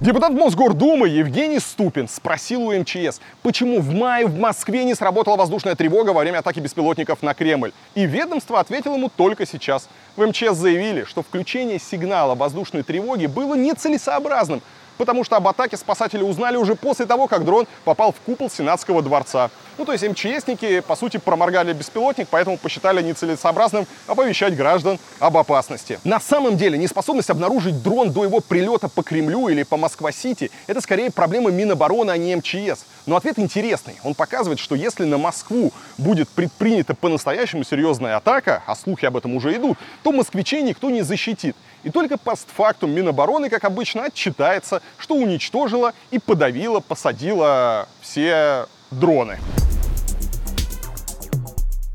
[0.00, 5.74] Депутат Мосгордумы Евгений Ступин спросил у МЧС, почему в мае в Москве не сработала воздушная
[5.74, 7.72] тревога во время атаки беспилотников на Кремль.
[7.94, 9.90] И ведомство ответило ему только сейчас.
[10.16, 14.62] В МЧС заявили, что включение сигнала воздушной тревоги было нецелесообразным,
[15.00, 19.00] потому что об атаке спасатели узнали уже после того, как дрон попал в купол Сенатского
[19.00, 19.50] дворца.
[19.78, 25.98] Ну, то есть МЧСники, по сути, проморгали беспилотник, поэтому посчитали нецелесообразным оповещать граждан об опасности.
[26.04, 30.82] На самом деле, неспособность обнаружить дрон до его прилета по Кремлю или по Москва-Сити– это
[30.82, 32.84] скорее проблема Минобороны, а не МЧС.
[33.06, 33.98] Но ответ интересный.
[34.04, 39.34] Он показывает, что если на Москву будет предпринята по-настоящему серьезная атака, а слухи об этом
[39.34, 41.56] уже идут, то москвичей никто не защитит.
[41.82, 49.38] И только постфактум Минобороны, как обычно, отчитается, что уничтожила и подавила, посадила все дроны.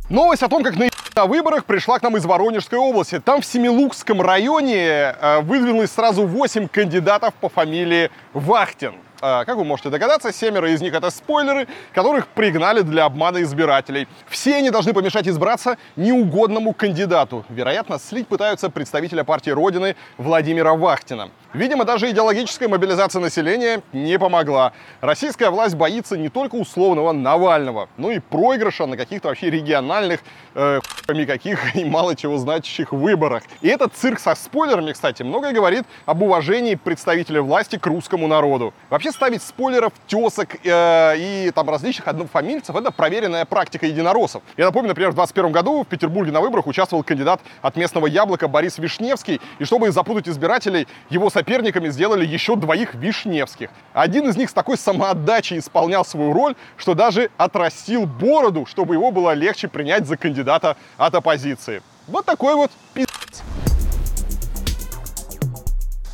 [0.10, 3.20] Новость о том, как на на выборах пришла к нам из Воронежской области.
[3.20, 8.96] Там в Семилукском районе э, выдвинулось сразу 8 кандидатов по фамилии Вахтин.
[9.28, 14.08] А, как вы можете догадаться, семеро из них это спойлеры, которых пригнали для обмана избирателей.
[14.28, 17.44] Все они должны помешать избраться неугодному кандидату.
[17.50, 21.32] Вероятно, слить пытаются представителя партии Родины Владимира Вахтина.
[21.56, 24.74] Видимо, даже идеологическая мобилизация населения не помогла.
[25.00, 30.20] Российская власть боится не только условного Навального, но и проигрыша на каких-то вообще региональных,
[30.54, 33.44] э, каких и мало чего значащих выборах.
[33.62, 38.74] И этот цирк со спойлерами, кстати, многое говорит об уважении представителей власти к русскому народу.
[38.90, 44.44] Вообще ставить спойлеров, тесок э, и там различных однофамильцев– это проверенная практика единороссов.
[44.58, 48.50] Я напомню, например, в 2021 году в Петербурге на выборах участвовал кандидат от местного яблока
[48.50, 53.70] Борис Вишневский, и чтобы запутать избирателей, его соперник соперниками сделали еще двоих Вишневских.
[53.94, 59.12] Один из них с такой самоотдачей исполнял свою роль, что даже отрастил бороду, чтобы его
[59.12, 61.84] было легче принять за кандидата от оппозиции.
[62.08, 63.44] Вот такой вот пиздец.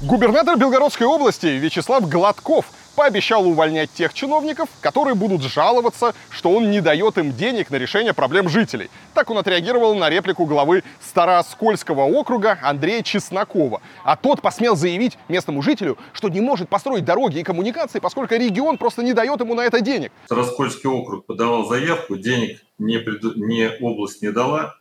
[0.02, 2.66] Губернатор Белгородской области Вячеслав Гладков
[3.02, 8.14] пообещал увольнять тех чиновников, которые будут жаловаться, что он не дает им денег на решение
[8.14, 8.91] проблем жителей.
[9.15, 13.82] Так он отреагировал на реплику главы Старооскольского округа Андрея Чеснокова.
[14.03, 18.78] А тот посмел заявить местному жителю, что не может построить дороги и коммуникации, поскольку регион
[18.78, 20.11] просто не дает ему на это денег.
[20.26, 23.36] Староскольский округ подавал заявку, денег не, пред...
[23.36, 24.76] не область не дала,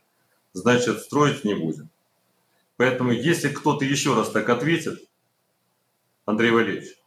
[0.52, 1.88] значит, строить не будем.
[2.76, 5.00] Поэтому, если кто-то еще раз так ответит,
[6.26, 6.99] Андрей Валерьевич,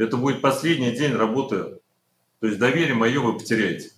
[0.00, 1.78] это будет последний день работы.
[2.40, 3.90] То есть доверие мое вы потеряете.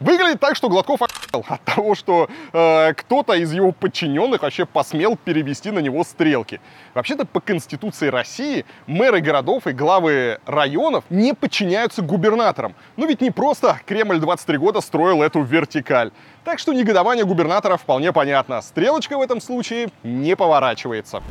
[0.00, 5.14] Выглядит так, что Гладков охуел от того, что э, кто-то из его подчиненных вообще посмел
[5.14, 6.58] перевести на него стрелки.
[6.94, 12.74] Вообще-то по Конституции России мэры городов и главы районов не подчиняются губернаторам.
[12.96, 16.12] Ну ведь не просто Кремль 23 года строил эту вертикаль.
[16.44, 18.62] Так что негодование губернатора вполне понятно.
[18.62, 21.22] Стрелочка в этом случае не поворачивается.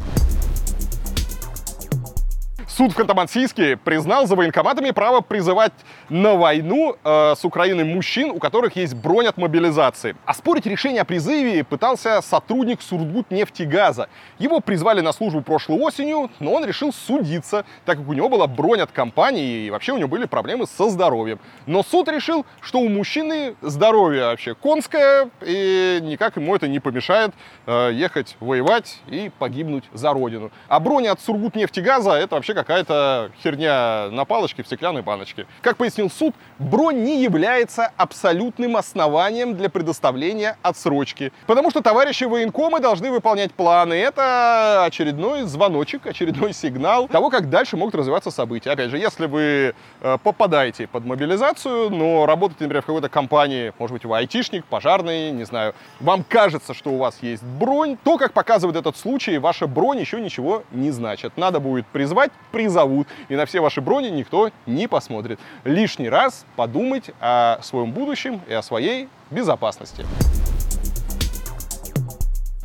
[2.79, 5.73] Суд в Ханты-Мансийске признал за военкоматами право призывать
[6.07, 10.15] на войну э, с Украиной мужчин, у которых есть бронь от мобилизации.
[10.25, 14.07] Оспорить решение о призыве пытался сотрудник Сургутнефтегаза.
[14.37, 18.47] Его призвали на службу прошлой осенью, но он решил судиться, так как у него была
[18.47, 21.41] бронь от компании и вообще у него были проблемы со здоровьем.
[21.65, 27.33] Но суд решил, что у мужчины здоровье вообще конское, и никак ему это не помешает
[27.65, 30.49] э, ехать воевать и погибнуть за родину.
[30.69, 35.47] А броня от Сургутнефтегаза это вообще какая-то херня на палочке в стеклянной баночке.
[35.63, 41.33] Как пояснил суд, бронь не является абсолютным основанием для предоставления отсрочки.
[41.47, 43.95] Потому что товарищи военкомы должны выполнять планы.
[43.95, 48.69] Это очередной звоночек, очередной сигнал того, как дальше могут развиваться события.
[48.69, 53.93] Опять же, если вы э, попадаете под мобилизацию, но работаете, например, в какой-то компании, может
[53.93, 58.33] быть, вы айтишник, пожарный, не знаю, вам кажется, что у вас есть бронь, то, как
[58.33, 61.35] показывает этот случай, ваша бронь еще ничего не значит.
[61.35, 62.29] Надо будет призвать,
[62.59, 65.39] призовут, и на все ваши брони никто не посмотрит.
[65.63, 70.05] Лишний раз подумать о своем будущем и о своей безопасности.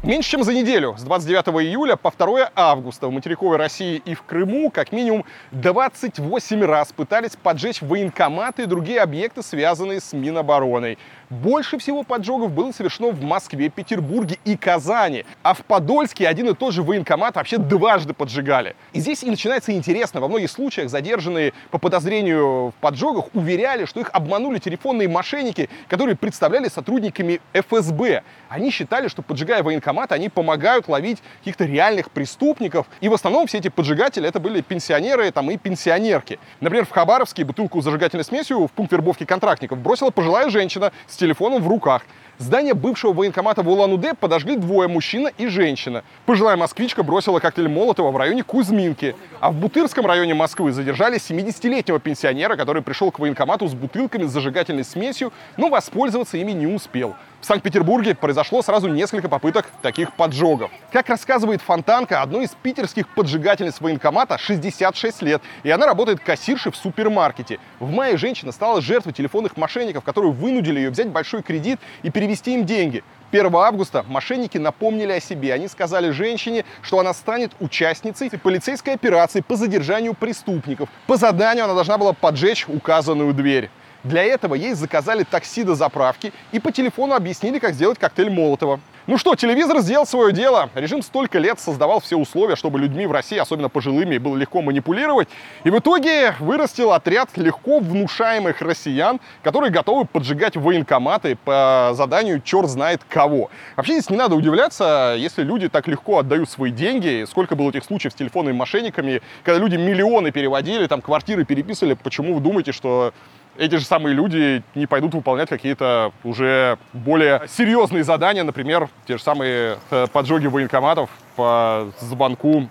[0.03, 4.23] Меньше чем за неделю, с 29 июля по 2 августа в материковой России и в
[4.23, 10.99] Крыму как минимум 28 раз пытались поджечь военкоматы и другие объекты, связанные с Минобороной.
[11.31, 15.25] Больше всего поджогов было совершено в Москве, Петербурге и Казани.
[15.43, 18.77] А в Подольске один и тот же военкомат вообще дважды поджигали.
[18.93, 20.21] И здесь и начинается интересно.
[20.21, 26.17] Во многих случаях задержанные по подозрению в поджогах уверяли, что их обманули телефонные мошенники, которые
[26.17, 28.23] представляли сотрудниками ФСБ.
[28.49, 32.87] Они считали, что поджигая военкомат, они помогают ловить каких-то реальных преступников.
[33.01, 36.39] И в основном все эти поджигатели это были пенсионеры там, и пенсионерки.
[36.61, 41.63] Например, в Хабаровске бутылку с зажигательной смесью в пункт вербовки контрактников бросила пожилая женщина телефоном
[41.63, 42.03] в руках.
[42.39, 46.03] Здание бывшего военкомата в Улан-Удэ подожгли двое, мужчина и женщина.
[46.27, 49.15] Пожилая москвичка бросила коктейль Молотова в районе Кузьминки.
[49.39, 54.31] А в Бутырском районе Москвы задержали 70-летнего пенсионера, который пришел к военкомату с бутылками с
[54.31, 57.15] зажигательной смесью, но воспользоваться ими не успел.
[57.45, 60.71] В Санкт-Петербурге произошло сразу несколько попыток таких поджогов.
[60.91, 66.77] Как рассказывает Фонтанка, одной из питерских поджигательниц военкомата 66 лет, и она работает кассиршей в
[66.77, 67.59] супермаркете.
[67.81, 72.55] В мае женщина стала жертвой телефонных мошенников, которые вынудили ее взять большой кредит и перевести
[72.55, 73.05] им деньги.
[73.33, 75.53] 1 августа мошенники напомнили о себе.
[75.53, 80.89] Они сказали женщине, что она станет участницей полицейской операции по задержанию преступников.
[81.07, 83.69] По заданию она должна была поджечь указанную дверь.
[84.05, 88.79] Для этого ей заказали такси до заправки и по телефону объяснили, как сделать коктейль Молотова.
[89.07, 90.71] Ну что, телевизор сделал свое дело.
[90.75, 95.29] Режим столько лет создавал все условия, чтобы людьми в России, особенно пожилыми, было легко манипулировать.
[95.65, 102.69] И в итоге вырастил отряд легко внушаемых россиян, которые готовы поджигать военкоматы по заданию черт
[102.69, 103.51] знает кого.
[103.77, 107.27] Вообще здесь не надо удивляться, если люди так легко отдают свои деньги.
[107.29, 111.93] Сколько было этих случаев с телефонными мошенниками, когда люди миллионы переводили, там квартиры переписывали.
[111.93, 113.13] Почему вы думаете, что
[113.57, 119.23] эти же самые люди не пойдут выполнять какие-то уже более серьезные задания, например, те же
[119.23, 122.69] самые э, поджоги военкоматов по звонку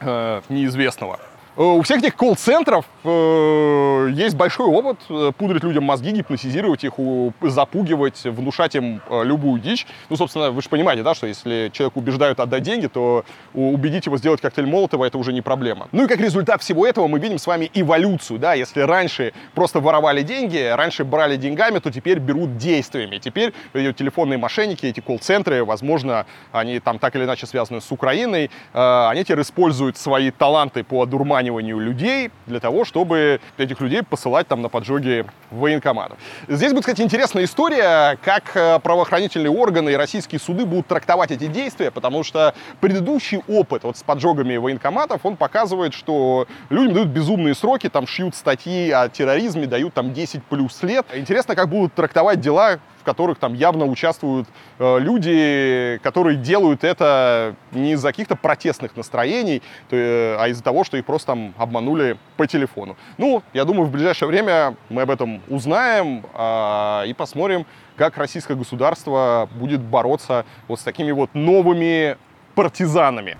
[0.00, 1.18] э, неизвестного.
[1.56, 6.94] Э, у всех этих колл-центров э, есть большой опыт э, пудрить людям мозги, гипнотизировать их,
[7.42, 9.86] запугивать, внушать им э, любую дичь.
[10.08, 14.16] Ну, собственно, вы же понимаете, да, что если человек убеждают отдать деньги, то убедить его
[14.16, 15.88] сделать коктейль Молотова это уже не проблема.
[15.92, 19.80] Ну и как результат всего этого мы видим с вами эволюцию, да, если раньше просто
[19.80, 23.18] воровали деньги, раньше брали деньгами, то теперь берут действиями.
[23.18, 29.08] Теперь телефонные мошенники, эти колл-центры, возможно, они там так или иначе связаны с Украиной, э,
[29.08, 34.46] они теперь используют свои таланты по одурманию заманиванию людей для того, чтобы этих людей посылать
[34.48, 36.18] там на поджоги военкоматов.
[36.48, 41.46] Здесь будет, кстати, интересная история, как э, правоохранительные органы и российские суды будут трактовать эти
[41.46, 47.54] действия, потому что предыдущий опыт вот с поджогами военкоматов, он показывает, что людям дают безумные
[47.54, 51.06] сроки, там шьют статьи о терроризме, дают там 10 плюс лет.
[51.14, 54.48] Интересно, как будут трактовать дела в которых там явно участвуют
[54.78, 59.60] э, люди, которые делают это не из-за каких-то протестных настроений,
[59.90, 62.96] то, э, а из-за того, что их просто там обманули по телефону.
[63.18, 67.66] Ну, я думаю, в ближайшее время мы об этом узнаем э, и посмотрим,
[67.96, 72.16] как российское государство будет бороться вот с такими вот новыми
[72.54, 73.36] партизанами.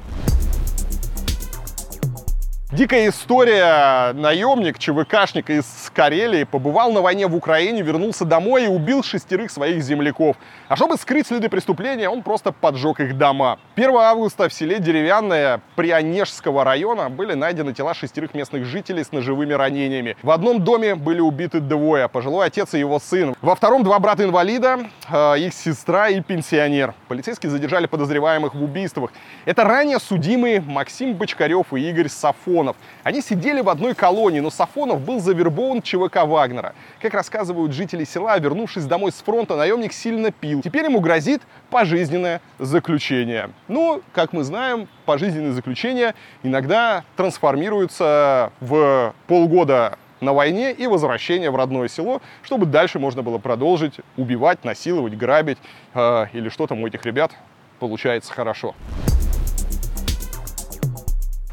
[2.72, 4.14] Дикая история.
[4.14, 9.82] Наемник, ЧВКшник из Карелии побывал на войне в Украине, вернулся домой и убил шестерых своих
[9.82, 10.36] земляков.
[10.68, 13.58] А чтобы скрыть следы преступления, он просто поджег их дома.
[13.76, 19.52] 1 августа в селе Деревянное Прионежского района были найдены тела шестерых местных жителей с ножевыми
[19.52, 20.16] ранениями.
[20.22, 23.34] В одном доме были убиты двое, пожилой отец и его сын.
[23.42, 24.78] Во втором два брата-инвалида,
[25.10, 26.94] э, их сестра и пенсионер.
[27.08, 29.12] Полицейские задержали подозреваемых в убийствах.
[29.44, 32.61] Это ранее судимые Максим Бочкарев и Игорь Сафон.
[32.62, 32.76] Сафонов.
[33.02, 36.74] Они сидели в одной колонии, но Сафонов был завербован ЧВК Вагнера.
[37.00, 40.62] Как рассказывают жители села, вернувшись домой с фронта, наемник сильно пил.
[40.62, 43.50] Теперь ему грозит пожизненное заключение.
[43.68, 51.56] Ну, как мы знаем, пожизненное заключение иногда трансформируется в полгода на войне и возвращение в
[51.56, 55.58] родное село, чтобы дальше можно было продолжить убивать, насиловать, грабить
[55.94, 57.32] э, или что там у этих ребят
[57.80, 58.76] получается хорошо.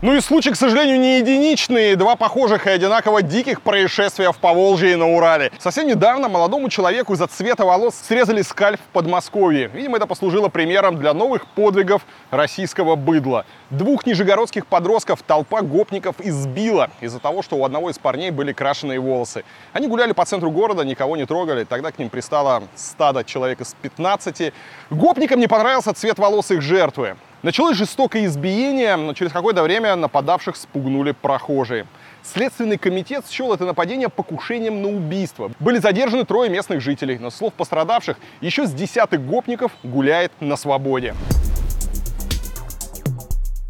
[0.02, 1.98] Ну и случай, к сожалению, не единичный.
[1.98, 5.52] Два похожих и одинаково диких происшествия в Поволжье и на Урале.
[5.60, 9.68] Совсем недавно молодому человеку из-за цвета волос срезали скальп в Подмосковье.
[9.74, 13.46] Видимо, это послужило примером для новых подвигов российского быдла.
[13.72, 19.02] Двух нижегородских подростков толпа гопников избила из-за того, что у одного из парней были крашеные
[19.02, 19.44] волосы.
[19.74, 21.66] Они гуляли по центру города, никого не трогали.
[21.66, 24.54] Тогда к ним пристало стадо человека с 15.
[24.92, 27.18] Гопникам не понравился цвет волос их жертвы.
[27.42, 31.88] Началось жестокое избиение, но через какое-то время нападавших спугнули прохожие.
[32.22, 35.50] Следственный комитет счел это нападение покушением на убийство.
[35.62, 41.16] Были задержаны трое местных жителей, но слов пострадавших еще с десятых гопников гуляет на свободе.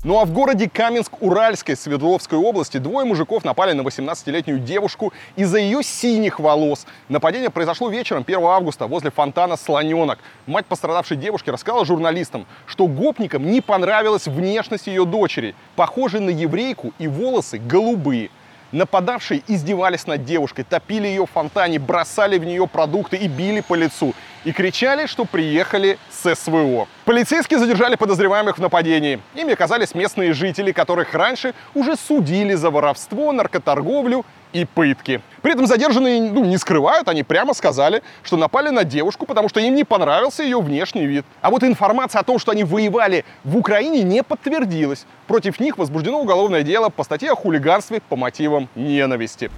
[0.01, 5.83] Ну а в городе Каменск-Уральской Свердловской области двое мужиков напали на 18-летнюю девушку из-за ее
[5.83, 6.85] синих волос.
[7.09, 10.19] Нападение произошло вечером 1 августа возле фонтана «Слоненок».
[10.47, 15.53] Мать пострадавшей девушки рассказала журналистам, что гопникам не понравилась внешность ее дочери.
[15.75, 18.29] Похожей на еврейку и волосы голубые.
[18.71, 23.73] Нападавшие издевались над девушкой, топили ее в фонтане, бросали в нее продукты и били по
[23.73, 24.13] лицу.
[24.45, 26.87] И кричали, что приехали с СВО.
[27.03, 29.19] Полицейские задержали подозреваемых в нападении.
[29.33, 34.23] Ими оказались местные жители, которых раньше уже судили за воровство, наркоторговлю
[34.53, 35.21] и пытки.
[35.41, 39.59] При этом задержанные ну, не скрывают, они прямо сказали, что напали на девушку, потому что
[39.59, 41.25] им не понравился ее внешний вид.
[41.41, 45.05] А вот информация о том, что они воевали в Украине, не подтвердилась.
[45.27, 49.49] Против них возбуждено уголовное дело по статье о хулиганстве по мотивам ненависти.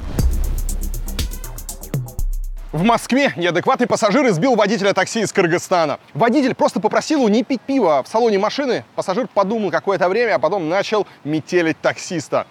[2.71, 5.99] В Москве неадекватный пассажир избил водителя такси из Кыргызстана.
[6.13, 8.85] Водитель просто попросил его не пить пиво в салоне машины.
[8.95, 12.47] Пассажир подумал какое-то время, а потом начал метелить таксиста.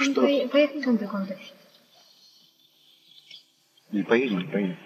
[0.00, 0.22] Что?
[0.48, 1.18] Поехали там далеко
[3.92, 4.78] Не поедем, не поедем.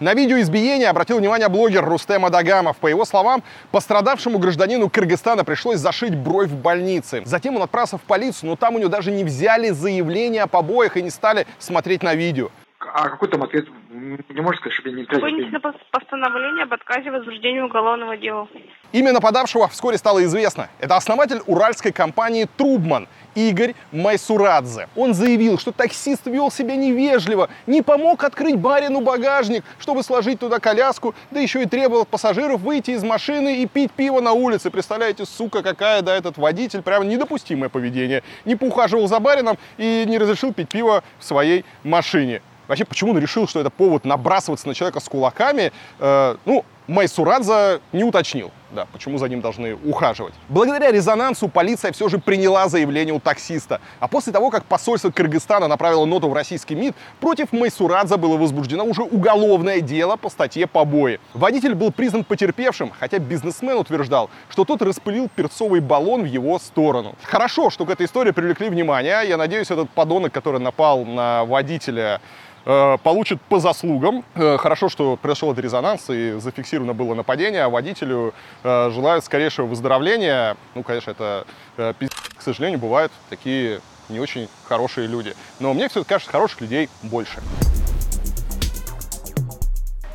[0.00, 2.76] На видео избиения обратил внимание блогер Рустем Адагамов.
[2.78, 7.22] По его словам, пострадавшему гражданину Кыргызстана пришлось зашить бровь в больнице.
[7.24, 10.96] Затем он отправился в полицию, но там у него даже не взяли заявление о побоях
[10.96, 12.50] и не стали смотреть на видео.
[12.94, 13.66] А какой там ответ?
[13.90, 15.60] Не можешь сказать, чтобы я не Вынесено
[15.90, 18.48] постановление об отказе в возбуждении уголовного дела.
[18.92, 20.68] Имя нападавшего вскоре стало известно.
[20.78, 24.88] Это основатель уральской компании «Трубман» Игорь Майсурадзе.
[24.96, 30.58] Он заявил, что таксист вел себя невежливо, не помог открыть барину багажник, чтобы сложить туда
[30.58, 34.70] коляску, да еще и требовал от пассажиров выйти из машины и пить пиво на улице.
[34.70, 38.22] Представляете, сука, какая, да, этот водитель, прямо недопустимое поведение.
[38.44, 42.42] Не поухаживал за барином и не разрешил пить пиво в своей машине.
[42.72, 45.72] Вообще, почему он решил, что это повод набрасываться на человека с кулаками?
[45.98, 50.34] Э, ну, Майсурадзе не уточнил, да, почему за ним должны ухаживать.
[50.48, 53.80] Благодаря резонансу полиция все же приняла заявление у таксиста.
[54.00, 58.84] А после того, как посольство Кыргызстана направило ноту в российский МИД, против Майсурадзе было возбуждено
[58.84, 61.20] уже уголовное дело по статье побои.
[61.34, 67.14] Водитель был признан потерпевшим, хотя бизнесмен утверждал, что тот распылил перцовый баллон в его сторону.
[67.22, 69.22] Хорошо, что к этой истории привлекли внимание.
[69.28, 72.20] Я надеюсь, этот подонок, который напал на водителя
[72.64, 74.24] получит по заслугам.
[74.34, 79.66] Э, хорошо, что произошел этот резонанс и зафиксировано было нападение, а водителю э, желаю скорейшего
[79.66, 80.56] выздоровления.
[80.74, 81.94] Ну, конечно, это, э,
[82.36, 85.34] к сожалению, бывают такие не очень хорошие люди.
[85.58, 87.40] Но мне все кажется, хороших людей больше.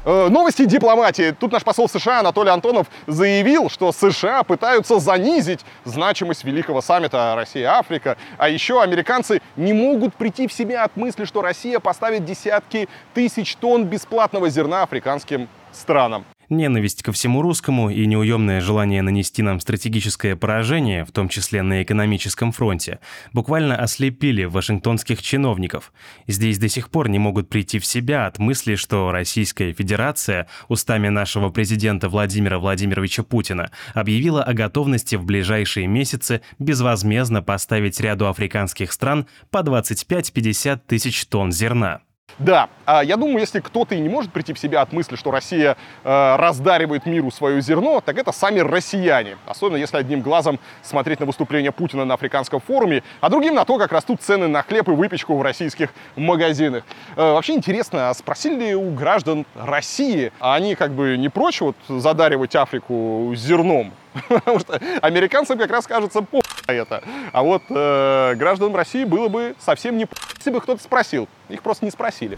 [0.10, 1.36] Э, новости дипломатии.
[1.38, 8.16] Тут наш посол США Анатолий Антонов заявил, что США пытаются занизить значимость великого саммита Россия-Африка.
[8.38, 13.58] А еще американцы не могут прийти в себя от мысли, что Россия поставит десятки тысяч
[13.58, 16.24] тонн бесплатного зерна африканским странам.
[16.49, 21.84] Ненависть ко всему русскому и неуемное желание нанести нам стратегическое поражение, в том числе на
[21.84, 22.99] экономическом фронте,
[23.34, 25.91] буквально ослепили вашингтонских чиновников.
[26.26, 31.10] Здесь до сих пор не могут прийти в себя от мысли, что Российская Федерация устами
[31.10, 38.94] нашего президента Владимира Владимировича Путина объявила о готовности в ближайшие месяцы безвозмездно поставить ряду африканских
[38.94, 41.99] стран по 25-50 тысяч тонн зерна.
[42.40, 45.32] Да, а я думаю, если кто-то и не может прийти в себя от мысли, что
[45.32, 49.38] Россия э, раздаривает миру свое зерно, так это сами россияне.
[49.48, 53.80] Особенно если одним глазом смотреть на выступление Путина на африканском форуме, а другим на то,
[53.80, 56.84] как растут цены на хлеб и выпечку в российских магазинах.
[57.16, 61.62] Э, вообще интересно, а спросили ли у граждан России, а они как бы не прочь
[61.62, 63.94] вот задаривать Африку зерном?
[64.30, 67.03] Потому что американцам как раз кажется по это.
[67.31, 70.07] А вот э, гражданам России было бы совсем не
[70.38, 71.27] если бы кто-то спросил.
[71.49, 72.38] Их просто не спросили.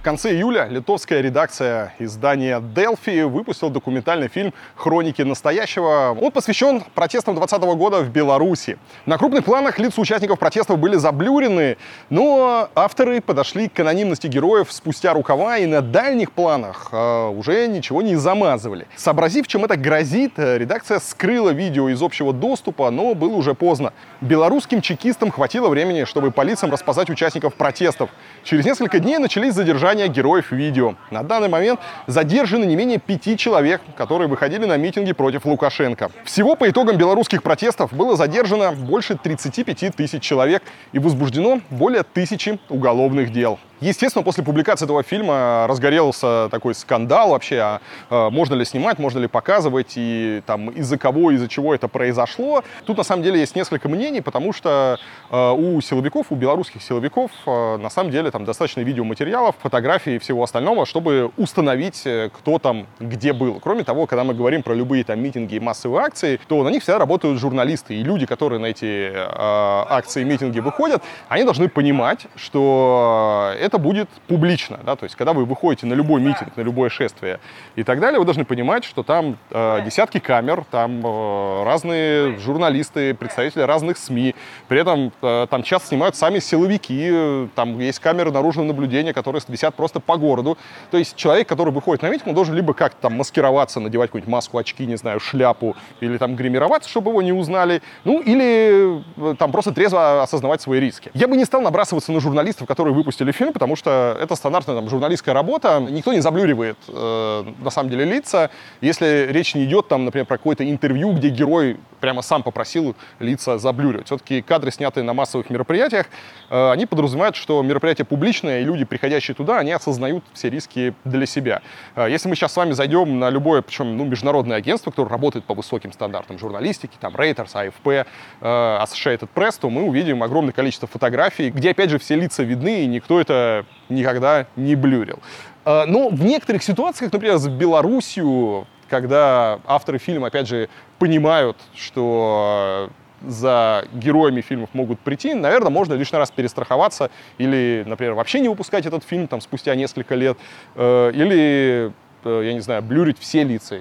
[0.00, 6.16] В конце июля литовская редакция издания Delphi выпустила документальный фильм «Хроники настоящего».
[6.18, 8.78] Он посвящен протестам 2020 года в Беларуси.
[9.04, 11.76] На крупных планах лица участников протестов были заблюрены,
[12.08, 18.00] но авторы подошли к анонимности героев спустя рукава и на дальних планах э, уже ничего
[18.00, 18.86] не замазывали.
[18.96, 23.92] Сообразив, чем это грозит, редакция скрыла видео из общего доступа, но было уже поздно.
[24.22, 28.08] Белорусским чекистам хватило времени, чтобы по лицам распознать участников протестов.
[28.44, 30.94] Через несколько дней начались задержания задержания героев видео.
[31.10, 36.10] На данный момент задержаны не менее пяти человек, которые выходили на митинги против Лукашенко.
[36.24, 40.62] Всего по итогам белорусских протестов было задержано больше 35 тысяч человек
[40.92, 43.58] и возбуждено более тысячи уголовных дел.
[43.80, 47.80] Естественно, после публикации этого фильма разгорелся такой скандал вообще, а,
[48.10, 52.62] а можно ли снимать, можно ли показывать, и там из-за кого, из-за чего это произошло.
[52.84, 54.98] Тут на самом деле есть несколько мнений, потому что
[55.30, 60.18] а, у силовиков, у белорусских силовиков а, на самом деле там достаточно видеоматериалов, фотографий и
[60.18, 63.60] всего остального, чтобы установить, э, кто там где был.
[63.60, 66.82] Кроме того, когда мы говорим про любые там митинги и массовые акции, то на них
[66.82, 72.26] всегда работают журналисты, и люди, которые на эти акции и митинги выходят, они должны понимать,
[72.36, 76.62] что это это будет публично, да, то есть когда вы выходите на любой митинг, на
[76.62, 77.38] любое шествие
[77.76, 83.14] и так далее, вы должны понимать, что там э, десятки камер, там э, разные журналисты,
[83.14, 84.34] представители разных СМИ,
[84.66, 89.76] при этом э, там часто снимают сами силовики, там есть камеры наружного наблюдения, которые висят
[89.76, 90.58] просто по городу,
[90.90, 94.32] то есть человек, который выходит на митинг, он должен либо как-то там маскироваться, надевать какую-нибудь
[94.32, 99.34] маску, очки, не знаю, шляпу, или там гримироваться, чтобы его не узнали, ну или э,
[99.38, 101.12] там просто трезво осознавать свои риски.
[101.14, 104.88] Я бы не стал набрасываться на журналистов, которые выпустили фильм, потому что это стандартная там,
[104.88, 105.80] журналистская работа.
[105.80, 108.48] Никто не заблюривает, э, на самом деле, лица.
[108.80, 113.58] Если речь не идет, там, например, про какое-то интервью, где герой прямо сам попросил лица
[113.58, 114.06] заблюривать.
[114.06, 116.06] Все-таки кадры, снятые на массовых мероприятиях,
[116.48, 121.26] э, они подразумевают, что мероприятие публичное, и люди, приходящие туда, они осознают все риски для
[121.26, 121.60] себя.
[121.96, 125.44] Э, если мы сейчас с вами зайдем на любое, причем ну, международное агентство, которое работает
[125.44, 128.06] по высоким стандартам журналистики, там Reuters, AFP,
[128.40, 128.44] э,
[128.80, 132.86] Associated Press, то мы увидим огромное количество фотографий, где, опять же, все лица видны, и
[132.86, 133.49] никто это
[133.88, 135.18] никогда не блюрил.
[135.64, 140.68] А, но в некоторых ситуациях, например, с Белоруссию, когда авторы фильма, опять же,
[140.98, 142.90] понимают, что
[143.22, 148.86] за героями фильмов могут прийти, наверное, можно лишний раз перестраховаться или, например, вообще не выпускать
[148.86, 150.38] этот фильм там спустя несколько лет,
[150.74, 151.92] э, или,
[152.24, 153.78] э, я не знаю, блюрить все лица.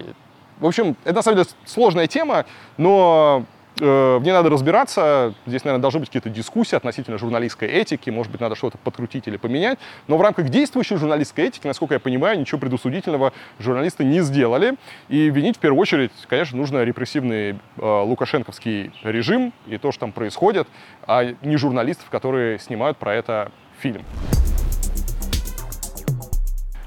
[0.60, 5.34] В общем, это на самом деле сложная тема, но Э, в ней надо разбираться.
[5.46, 8.10] Здесь, наверное, должны быть какие-то дискуссии относительно журналистской этики.
[8.10, 9.80] Может быть, надо что-то подкрутить или поменять.
[10.08, 14.76] Но в рамках действующей журналистской этики, насколько я понимаю, ничего предусудительного журналисты не сделали.
[15.08, 20.12] И винить в первую очередь, конечно, нужно репрессивный э, лукашенковский режим и то, что там
[20.12, 20.68] происходит,
[21.08, 24.04] а не журналистов, которые снимают про это фильм.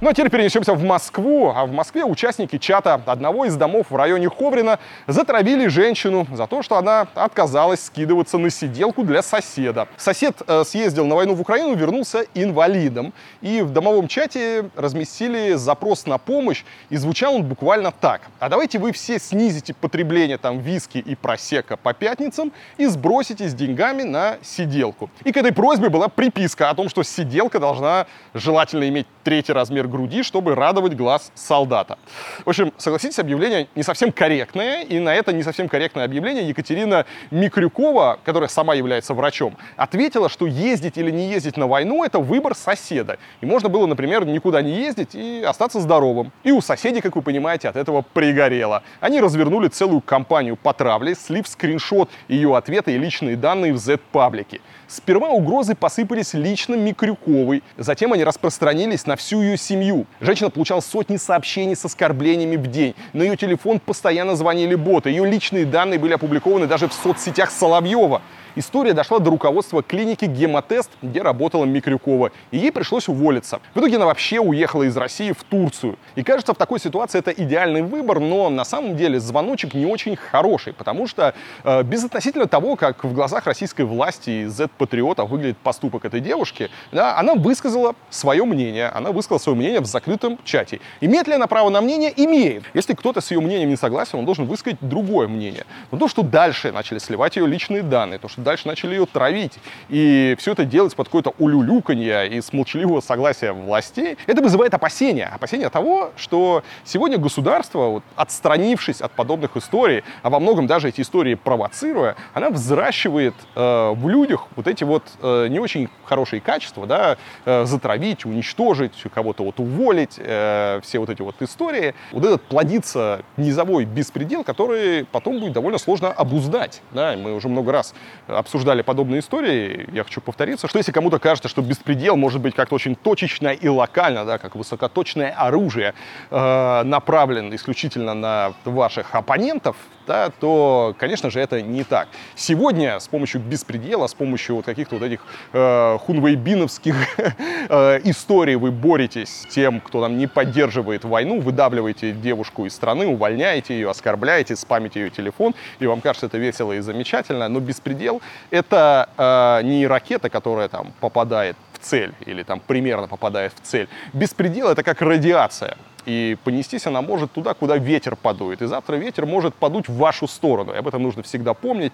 [0.02, 1.52] Ну а теперь перенесемся в Москву.
[1.54, 6.64] А в Москве участники чата одного из домов в районе Ховрина затравили женщину за то,
[6.64, 9.86] что она отказалась скидываться на сиделку для соседа.
[9.96, 13.12] Сосед э, съездил на войну в Украину, вернулся инвалидом.
[13.42, 18.22] И в домовом чате разместили запрос на помощь, и звучал он буквально так.
[18.40, 24.02] А давайте вы все снизите потребление там виски и просека по пятницам и сброситесь деньгами
[24.02, 25.10] на сиделку.
[25.22, 29.88] И к этой просьбе была приписка о том, что сиделка должна желательно иметь третий размер
[29.88, 31.98] груди, чтобы радовать глаз солдата.
[32.44, 37.06] В общем, согласитесь, объявление не совсем корректное, и на это не совсем корректное объявление Екатерина
[37.30, 42.54] Микрюкова, которая сама является врачом, ответила, что ездить или не ездить на войну– это выбор
[42.54, 43.18] соседа.
[43.40, 46.32] И можно было, например, никуда не ездить и остаться здоровым.
[46.44, 48.82] И у соседей, как вы понимаете, от этого пригорело.
[49.00, 54.60] Они развернули целую кампанию по травле, слив скриншот ее ответа и личные данные в Z-паблике.
[54.94, 60.04] Сперва угрозы посыпались лично Микрюковой, затем они распространились на всю ее семью.
[60.20, 62.94] Женщина получала сотни сообщений с оскорблениями в день.
[63.14, 65.08] На ее телефон постоянно звонили боты.
[65.08, 68.20] Ее личные данные были опубликованы даже в соцсетях Соловьева.
[68.54, 73.60] История дошла до руководства клиники «Гемотест», где работала Микрюкова, и ей пришлось уволиться.
[73.74, 75.98] В итоге она вообще уехала из России в Турцию.
[76.16, 80.16] И кажется, в такой ситуации это идеальный выбор, но на самом деле звоночек не очень
[80.16, 81.34] хороший, потому что
[81.64, 87.18] э, безотносительно того, как в глазах российской власти и Z-патриотов выглядит поступок этой девушки, да,
[87.18, 90.80] она высказала свое мнение, она высказала свое мнение в закрытом чате.
[91.00, 92.12] Имеет ли она право на мнение?
[92.16, 92.64] Имеет.
[92.74, 95.64] Если кто-то с ее мнением не согласен, он должен высказать другое мнение.
[95.90, 99.58] Но то, что дальше начали сливать ее личные данные, то, что дальше начали ее травить.
[99.88, 105.26] И все это делать под какое-то улюлюканье и с молчаливого согласия властей, это вызывает опасения.
[105.26, 111.00] Опасения того, что сегодня государство, вот, отстранившись от подобных историй, а во многом даже эти
[111.00, 116.86] истории провоцируя, она взращивает э, в людях вот эти вот э, не очень хорошие качества,
[116.86, 121.94] да, э, затравить, уничтожить, кого-то вот уволить, э, все вот эти вот истории.
[122.12, 126.82] Вот этот плодится низовой беспредел, который потом будет довольно сложно обуздать.
[126.92, 127.94] Да, мы уже много раз
[128.38, 132.74] обсуждали подобные истории, я хочу повториться, что если кому-то кажется, что беспредел может быть как-то
[132.74, 135.94] очень точечно и локально, да, как высокоточное оружие,
[136.30, 139.76] э, направлен исключительно на ваших оппонентов,
[140.06, 142.08] да, то, конечно же, это не так.
[142.34, 145.20] Сегодня с помощью беспредела, с помощью вот каких-то вот этих
[145.52, 146.94] э, хунвейбиновских
[147.68, 153.06] э, историй вы боретесь с тем, кто там не поддерживает войну, выдавливаете девушку из страны,
[153.06, 158.20] увольняете ее, оскорбляете, спамите ее телефон, и вам кажется это весело и замечательно, но беспредел—
[158.50, 163.88] это э, не ракета, которая там попадает в цель или там примерно попадает в цель.
[164.12, 165.76] Беспредел— это как радиация.
[166.06, 168.62] И понестись она может туда, куда ветер подует.
[168.62, 170.72] И завтра ветер может подуть в вашу сторону.
[170.72, 171.92] И об этом нужно всегда помнить,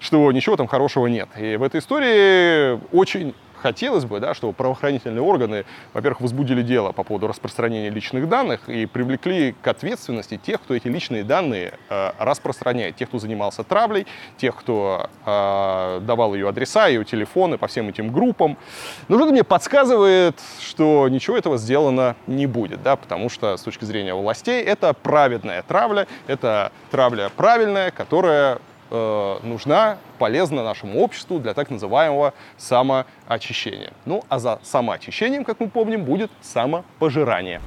[0.00, 1.28] что ничего там хорошего нет.
[1.38, 3.34] И в этой истории очень
[3.64, 5.64] хотелось бы, да, чтобы правоохранительные органы,
[5.94, 10.88] во-первых, возбудили дело по поводу распространения личных данных и привлекли к ответственности тех, кто эти
[10.88, 17.06] личные данные э, распространяет, тех, кто занимался травлей, тех, кто э, давал ее адреса, ее
[17.06, 18.58] телефоны по всем этим группам.
[19.08, 23.86] Но что-то мне подсказывает, что ничего этого сделано не будет, да, потому что с точки
[23.86, 28.58] зрения властей это праведная травля, это травля правильная, которая
[28.94, 33.92] э, нужна, полезна нашему обществу для так называемого самоочищения.
[34.04, 37.60] Ну, а за самоочищением, как мы помним, будет самопожирание.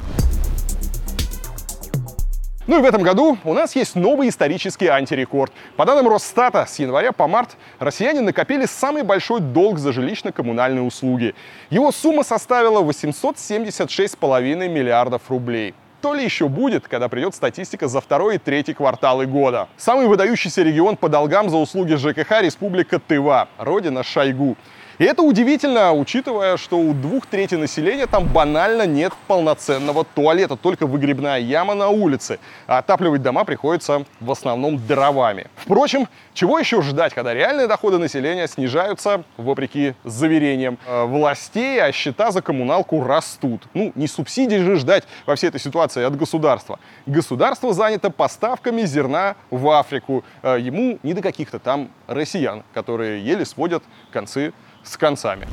[2.68, 5.54] Ну и в этом году у нас есть новый исторический антирекорд.
[5.78, 11.34] По данным Росстата, с января по март россияне накопили самый большой долг за жилищно-коммунальные услуги.
[11.70, 15.74] Его сумма составила 876,5 миллиардов рублей.
[16.08, 19.68] То ли еще будет, когда придет статистика за второй и третий кварталы года.
[19.76, 24.56] Самый выдающийся регион по долгам за услуги ЖКХ– Республика Тыва, родина Шойгу.
[25.00, 30.88] И это удивительно, учитывая, что у двух трети населения там банально нет полноценного туалета, только
[30.88, 32.40] выгребная яма на улице.
[32.66, 35.48] А отапливать дома приходится в основном дровами.
[35.56, 42.32] Впрочем, чего еще ждать, когда реальные доходы населения снижаются, вопреки заверениям э, властей, а счета
[42.32, 43.68] за коммуналку растут.
[43.76, 46.80] Ну, не субсидий же ждать во всей этой ситуации от государства.
[47.06, 50.24] Государство занято поставками зерна в Африку.
[50.42, 54.54] Э, ему не до каких-то там россиян, которые еле сводят концы
[54.88, 55.48] с концами.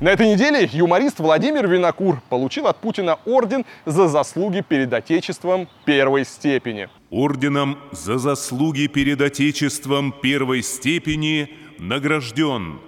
[0.00, 6.24] На этой неделе юморист Владимир Винокур получил от Путина орден за заслуги перед Отечеством первой
[6.24, 6.88] степени.
[7.10, 12.78] Орденом за заслуги перед Отечеством первой степени награжден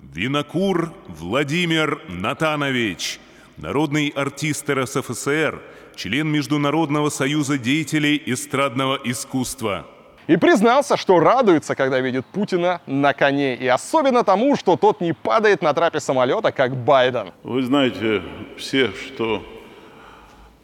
[0.00, 3.18] Винокур Владимир Натанович,
[3.56, 5.60] народный артист РСФСР,
[5.96, 9.84] член Международного союза деятелей эстрадного искусства–
[10.26, 15.12] и признался, что радуется, когда видит Путина на коне, и особенно тому, что тот не
[15.12, 17.32] падает на трапе самолета, как Байден.
[17.42, 18.22] Вы знаете
[18.56, 19.42] все, что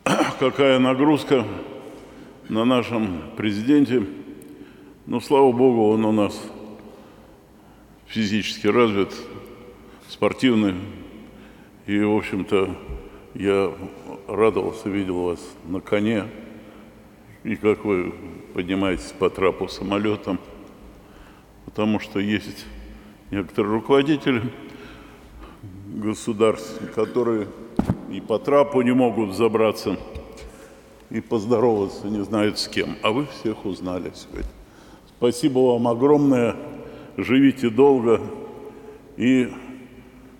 [0.40, 1.44] какая нагрузка
[2.48, 4.04] на нашем президенте.
[5.06, 6.40] Но, слава богу, он у нас
[8.06, 9.12] физически развит,
[10.08, 10.74] спортивный.
[11.86, 12.76] И, в общем-то,
[13.34, 13.72] я
[14.28, 16.24] радовался, видел вас на коне.
[17.44, 18.14] И как вы
[18.54, 20.38] поднимаетесь по трапу самолетом.
[21.64, 22.66] Потому что есть
[23.30, 24.42] некоторые руководители
[25.86, 27.48] государств, которые
[28.10, 29.96] и по трапу не могут забраться,
[31.10, 32.96] и поздороваться не знают с кем.
[33.02, 34.50] А вы всех узнали сегодня.
[35.18, 36.56] Спасибо вам огромное.
[37.16, 38.20] Живите долго.
[39.16, 39.52] И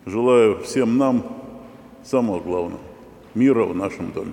[0.07, 1.25] желаю всем нам
[2.03, 2.81] самого главного–
[3.35, 4.33] мира в нашем доме.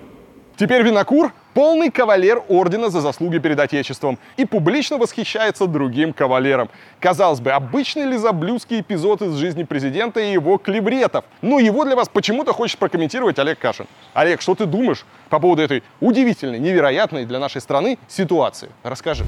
[0.56, 6.68] Теперь Винокур– полный кавалер ордена за заслуги перед Отечеством и публично восхищается другим кавалером.
[7.00, 11.24] Казалось бы, обычный лизоблюдский эпизод из жизни президента и его клевретов.
[11.42, 13.86] Но его для вас почему-то хочет прокомментировать Олег Кашин.
[14.14, 18.70] Олег, что ты думаешь по поводу этой удивительной, невероятной для нашей страны ситуации?
[18.82, 19.24] Расскажи.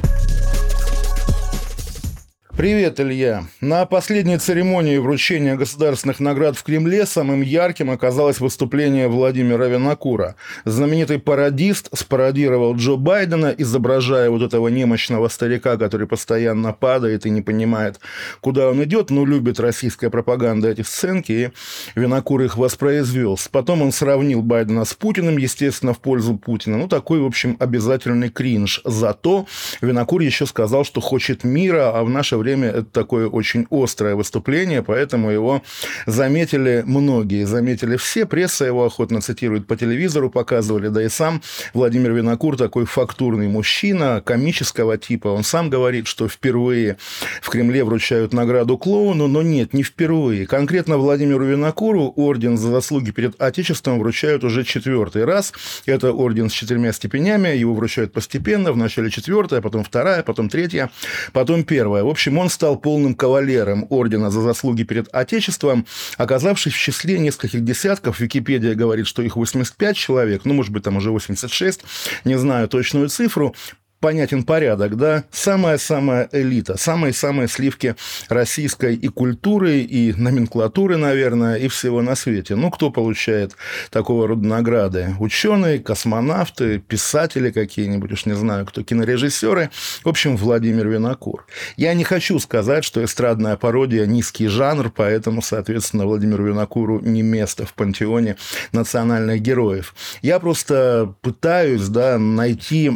[2.55, 3.47] Привет, Илья.
[3.63, 10.37] На последней церемонии вручения государственных наград в Кремле самым ярким оказалось выступление Владимира Винокура.
[10.67, 17.41] Знаменитый пародист спародировал Джо Байдена, изображая вот этого немощного старика, который постоянно падает и не
[17.41, 18.01] понимает,
[18.43, 21.51] куда он идет, но любит российская пропаганда эти сценки, и
[21.99, 23.41] Винокур их воспроизвел.
[23.51, 26.77] Потом он сравнил Байдена с Путиным, естественно, в пользу Путина.
[26.77, 28.83] Ну, такой, в общем, обязательный кринж.
[28.85, 29.47] Зато
[29.81, 34.83] Винокур еще сказал, что хочет мира, а в наше время это такое очень острое выступление,
[34.83, 35.63] поэтому его
[36.07, 38.27] заметили многие, заметили все.
[38.27, 41.43] Пресса его охотно цитирует по телевизору, показывали, да и сам
[41.75, 45.29] Владимир Винокур такой фактурный мужчина, комического типа.
[45.29, 46.97] Он сам говорит, что впервые
[47.41, 50.47] в Кремле вручают награду клоуну, но нет, не впервые.
[50.47, 55.53] Конкретно Владимиру Винокуру орден за заслуги перед Отечеством вручают уже четвертый раз.
[55.87, 60.91] Это орден с четырьмя степенями, его вручают постепенно, вначале четвертая, потом вторая, потом третья,
[61.33, 62.05] потом первая.
[62.05, 65.87] В общем, общем, он стал полным кавалером ордена за заслуги перед Отечеством,
[66.17, 68.21] оказавшись в числе нескольких десятков.
[68.21, 71.81] Википедия говорит, что их 85 человек, ну, может быть, там уже 86,
[72.25, 73.55] не знаю точную цифру,
[74.03, 77.95] понятен порядок, да, самая-самая элита, самые-самые сливки
[78.29, 82.57] российской и культуры, и номенклатуры, наверное, и всего на свете.
[82.57, 83.53] Ну, кто получает
[83.91, 85.15] такого рода награды?
[85.21, 89.71] Ученые, космонавты, писатели какие-нибудь, уж не знаю, кто, кинорежиссеры.
[90.05, 91.47] В общем, Владимир Винокур.
[91.77, 97.65] Я не хочу сказать, что эстрадная пародия– низкий жанр, поэтому, соответственно, Владимиру Винокуру не место
[97.67, 98.37] в пантеоне
[98.73, 99.95] национальных героев.
[100.23, 102.89] Я просто пытаюсь, да, найти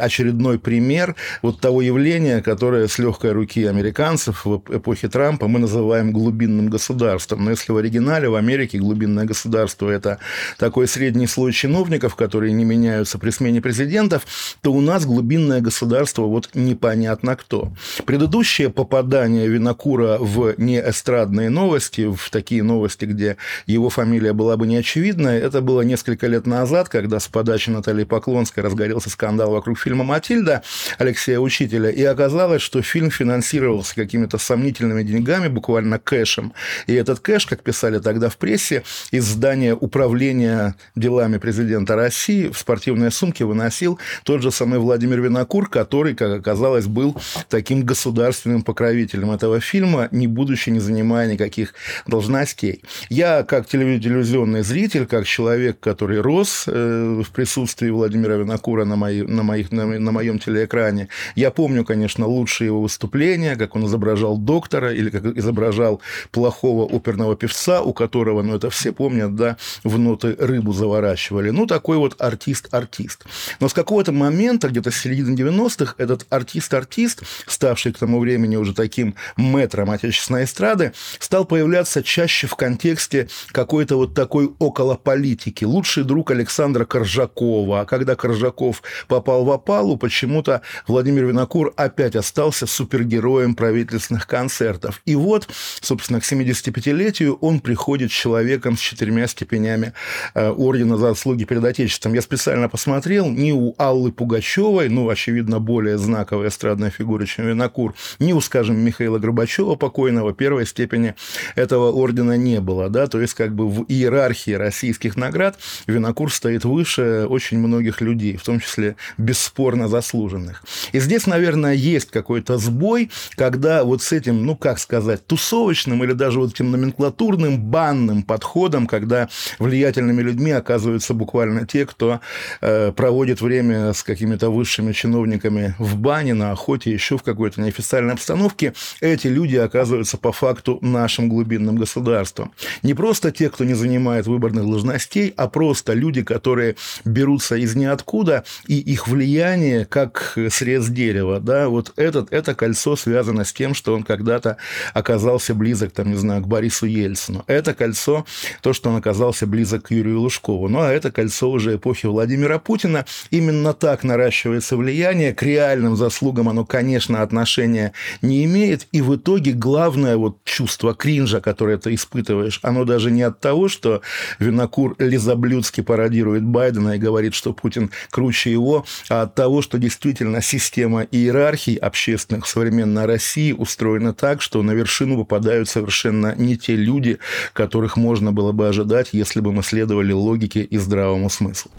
[0.00, 5.58] очередной очередной пример вот того явления, которое с легкой руки американцев в эпохе Трампа мы
[5.58, 7.44] называем глубинным государством.
[7.44, 10.18] Но если в оригинале в Америке глубинное государство– это
[10.58, 14.22] такой средний слой чиновников, которые не меняются при смене президентов,
[14.62, 17.72] то у нас глубинное государство вот непонятно кто.
[18.06, 23.36] Предыдущее попадание Винокура в неэстрадные новости, в такие новости, где
[23.66, 28.62] его фамилия была бы неочевидная, это было несколько лет назад, когда с подачи Натальи Поклонской
[28.62, 30.62] разгорелся скандал вокруг фильма Матильда
[30.98, 36.52] Алексея Учителя, и оказалось, что фильм финансировался какими-то сомнительными деньгами, буквально кэшем.
[36.86, 42.56] И этот кэш, как писали тогда в прессе, из здания управления делами президента России в
[42.56, 47.16] спортивные сумки выносил тот же самый Владимир Винокур, который, как оказалось, был
[47.48, 51.74] таким государственным покровителем этого фильма, не будучи, не занимая никаких
[52.06, 52.84] должностей.
[53.08, 59.22] Я, как телевизионный зритель, как человек, который рос э, в присутствии Владимира Винокура на, мои,
[59.22, 61.08] на моих на, на моем телеэкране.
[61.34, 66.00] Я помню, конечно, лучшие его выступления, как он изображал доктора или как изображал
[66.30, 71.50] плохого оперного певца, у которого, ну, это все помнят, да, в ноты рыбу заворачивали.
[71.50, 73.24] Ну, такой вот артист-артист.
[73.60, 78.74] Но с какого-то момента, где-то с середины 90-х, этот артист-артист, ставший к тому времени уже
[78.74, 85.64] таким метром отечественной эстрады, стал появляться чаще в контексте какой-то вот такой около политики.
[85.64, 87.80] Лучший друг Александра Коржакова.
[87.80, 95.00] А когда Коржаков попал в опалу, залу почему-то Владимир Винокур опять остался супергероем правительственных концертов.
[95.06, 95.48] И вот,
[95.80, 99.92] собственно, к 75-летию он приходит человеком с четырьмя степенями
[100.34, 102.14] э, ордена за заслуги перед Отечеством.
[102.14, 107.94] Я специально посмотрел, ни у Аллы Пугачевой, ну, очевидно, более знаковая эстрадная фигура, чем Винокур,
[108.18, 111.14] ни у, скажем, Михаила Горбачева покойного первой степени
[111.56, 116.64] этого ордена не было, да, то есть как бы в иерархии российских наград Винокур стоит
[116.64, 120.62] выше очень многих людей, в том числе бесспорно бесспорно заслуженных.
[120.92, 126.12] И здесь, наверное, есть какой-то сбой, когда вот с этим, ну как сказать, тусовочным или
[126.12, 129.28] даже вот этим номенклатурным банным подходом, когда
[129.58, 132.20] влиятельными людьми оказываются буквально те, кто
[132.60, 138.14] э, проводит время с какими-то высшими чиновниками в бане, на охоте, еще в какой-то неофициальной
[138.14, 142.52] обстановке, эти люди оказываются по факту нашим глубинным государством.
[142.82, 148.44] Не просто те, кто не занимает выборных должностей, а просто люди, которые берутся из ниоткуда,
[148.66, 153.94] и их влияние как срез дерева, да, вот этот, это кольцо связано с тем, что
[153.94, 154.56] он когда-то
[154.92, 157.44] оказался близок, там, не знаю, к Борису Ельцину.
[157.46, 158.24] Это кольцо,
[158.60, 160.68] то, что он оказался близок к Юрию Лужкову.
[160.68, 163.06] Ну, а это кольцо уже эпохи Владимира Путина.
[163.30, 165.34] Именно так наращивается влияние.
[165.34, 167.92] К реальным заслугам оно, конечно, отношения
[168.22, 168.86] не имеет.
[168.92, 173.68] И в итоге главное вот чувство кринжа, которое ты испытываешь, оно даже не от того,
[173.68, 174.02] что
[174.38, 180.42] Винокур лизоблюдски пародирует Байдена и говорит, что Путин круче его, а от того, что действительно
[180.42, 186.76] система иерархий общественных в современной России устроена так, что на вершину попадают совершенно не те
[186.76, 187.18] люди,
[187.52, 191.70] которых можно было бы ожидать, если бы мы следовали логике и здравому смыслу.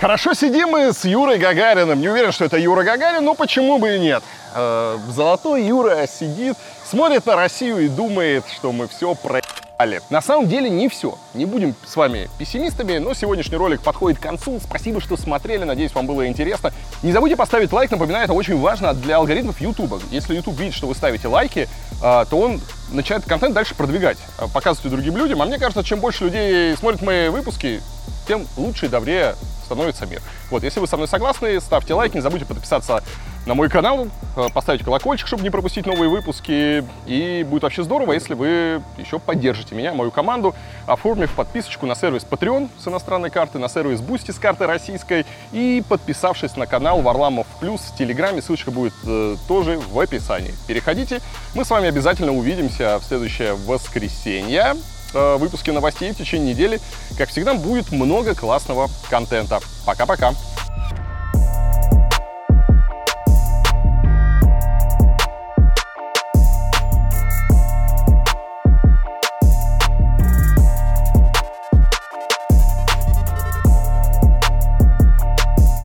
[0.00, 2.00] Хорошо сидим мы с Юрой Гагариным.
[2.00, 4.22] Не уверен, что это Юра Гагарин, но почему бы и нет.
[4.54, 6.56] Э, Золотой Юра сидит,
[6.88, 10.00] смотрит на Россию и думает, что мы все проебали.
[10.10, 11.18] На самом деле не все.
[11.34, 14.58] Не будем с вами пессимистами, но сегодняшний ролик подходит к концу.
[14.60, 15.64] Спасибо, что смотрели.
[15.64, 16.72] Надеюсь, вам было интересно.
[17.02, 17.90] Не забудьте поставить лайк.
[17.90, 20.02] Напоминаю, это очень важно для алгоритмов YouTube.
[20.10, 21.68] Если YouTube видит, что вы ставите лайки,
[22.02, 22.60] э, то он
[22.90, 25.42] начинает контент дальше продвигать, э, показывать другим людям.
[25.42, 27.82] А мне кажется, чем больше людей смотрят мои выпуски,
[28.26, 29.34] тем лучше и добрее
[29.68, 30.22] становится мир.
[30.50, 33.02] Вот, если вы со мной согласны, ставьте лайк, не забудьте подписаться
[33.46, 36.84] на мой канал, э, поставить колокольчик, чтобы не пропустить новые выпуски.
[37.06, 40.54] И будет вообще здорово, если вы еще поддержите меня, мою команду,
[40.86, 45.82] оформив подписочку на сервис Patreon с иностранной карты, на сервис Boosty с карты российской и
[45.88, 48.42] подписавшись на канал Варламов Плюс в Телеграме.
[48.42, 50.54] Ссылочка будет э, тоже в описании.
[50.66, 51.20] Переходите.
[51.54, 54.76] Мы с вами обязательно увидимся в следующее воскресенье.
[55.14, 56.80] Э, выпуске новостей в течение недели.
[57.16, 59.60] Как всегда, будет много классного контента.
[59.86, 60.34] Пока-пока.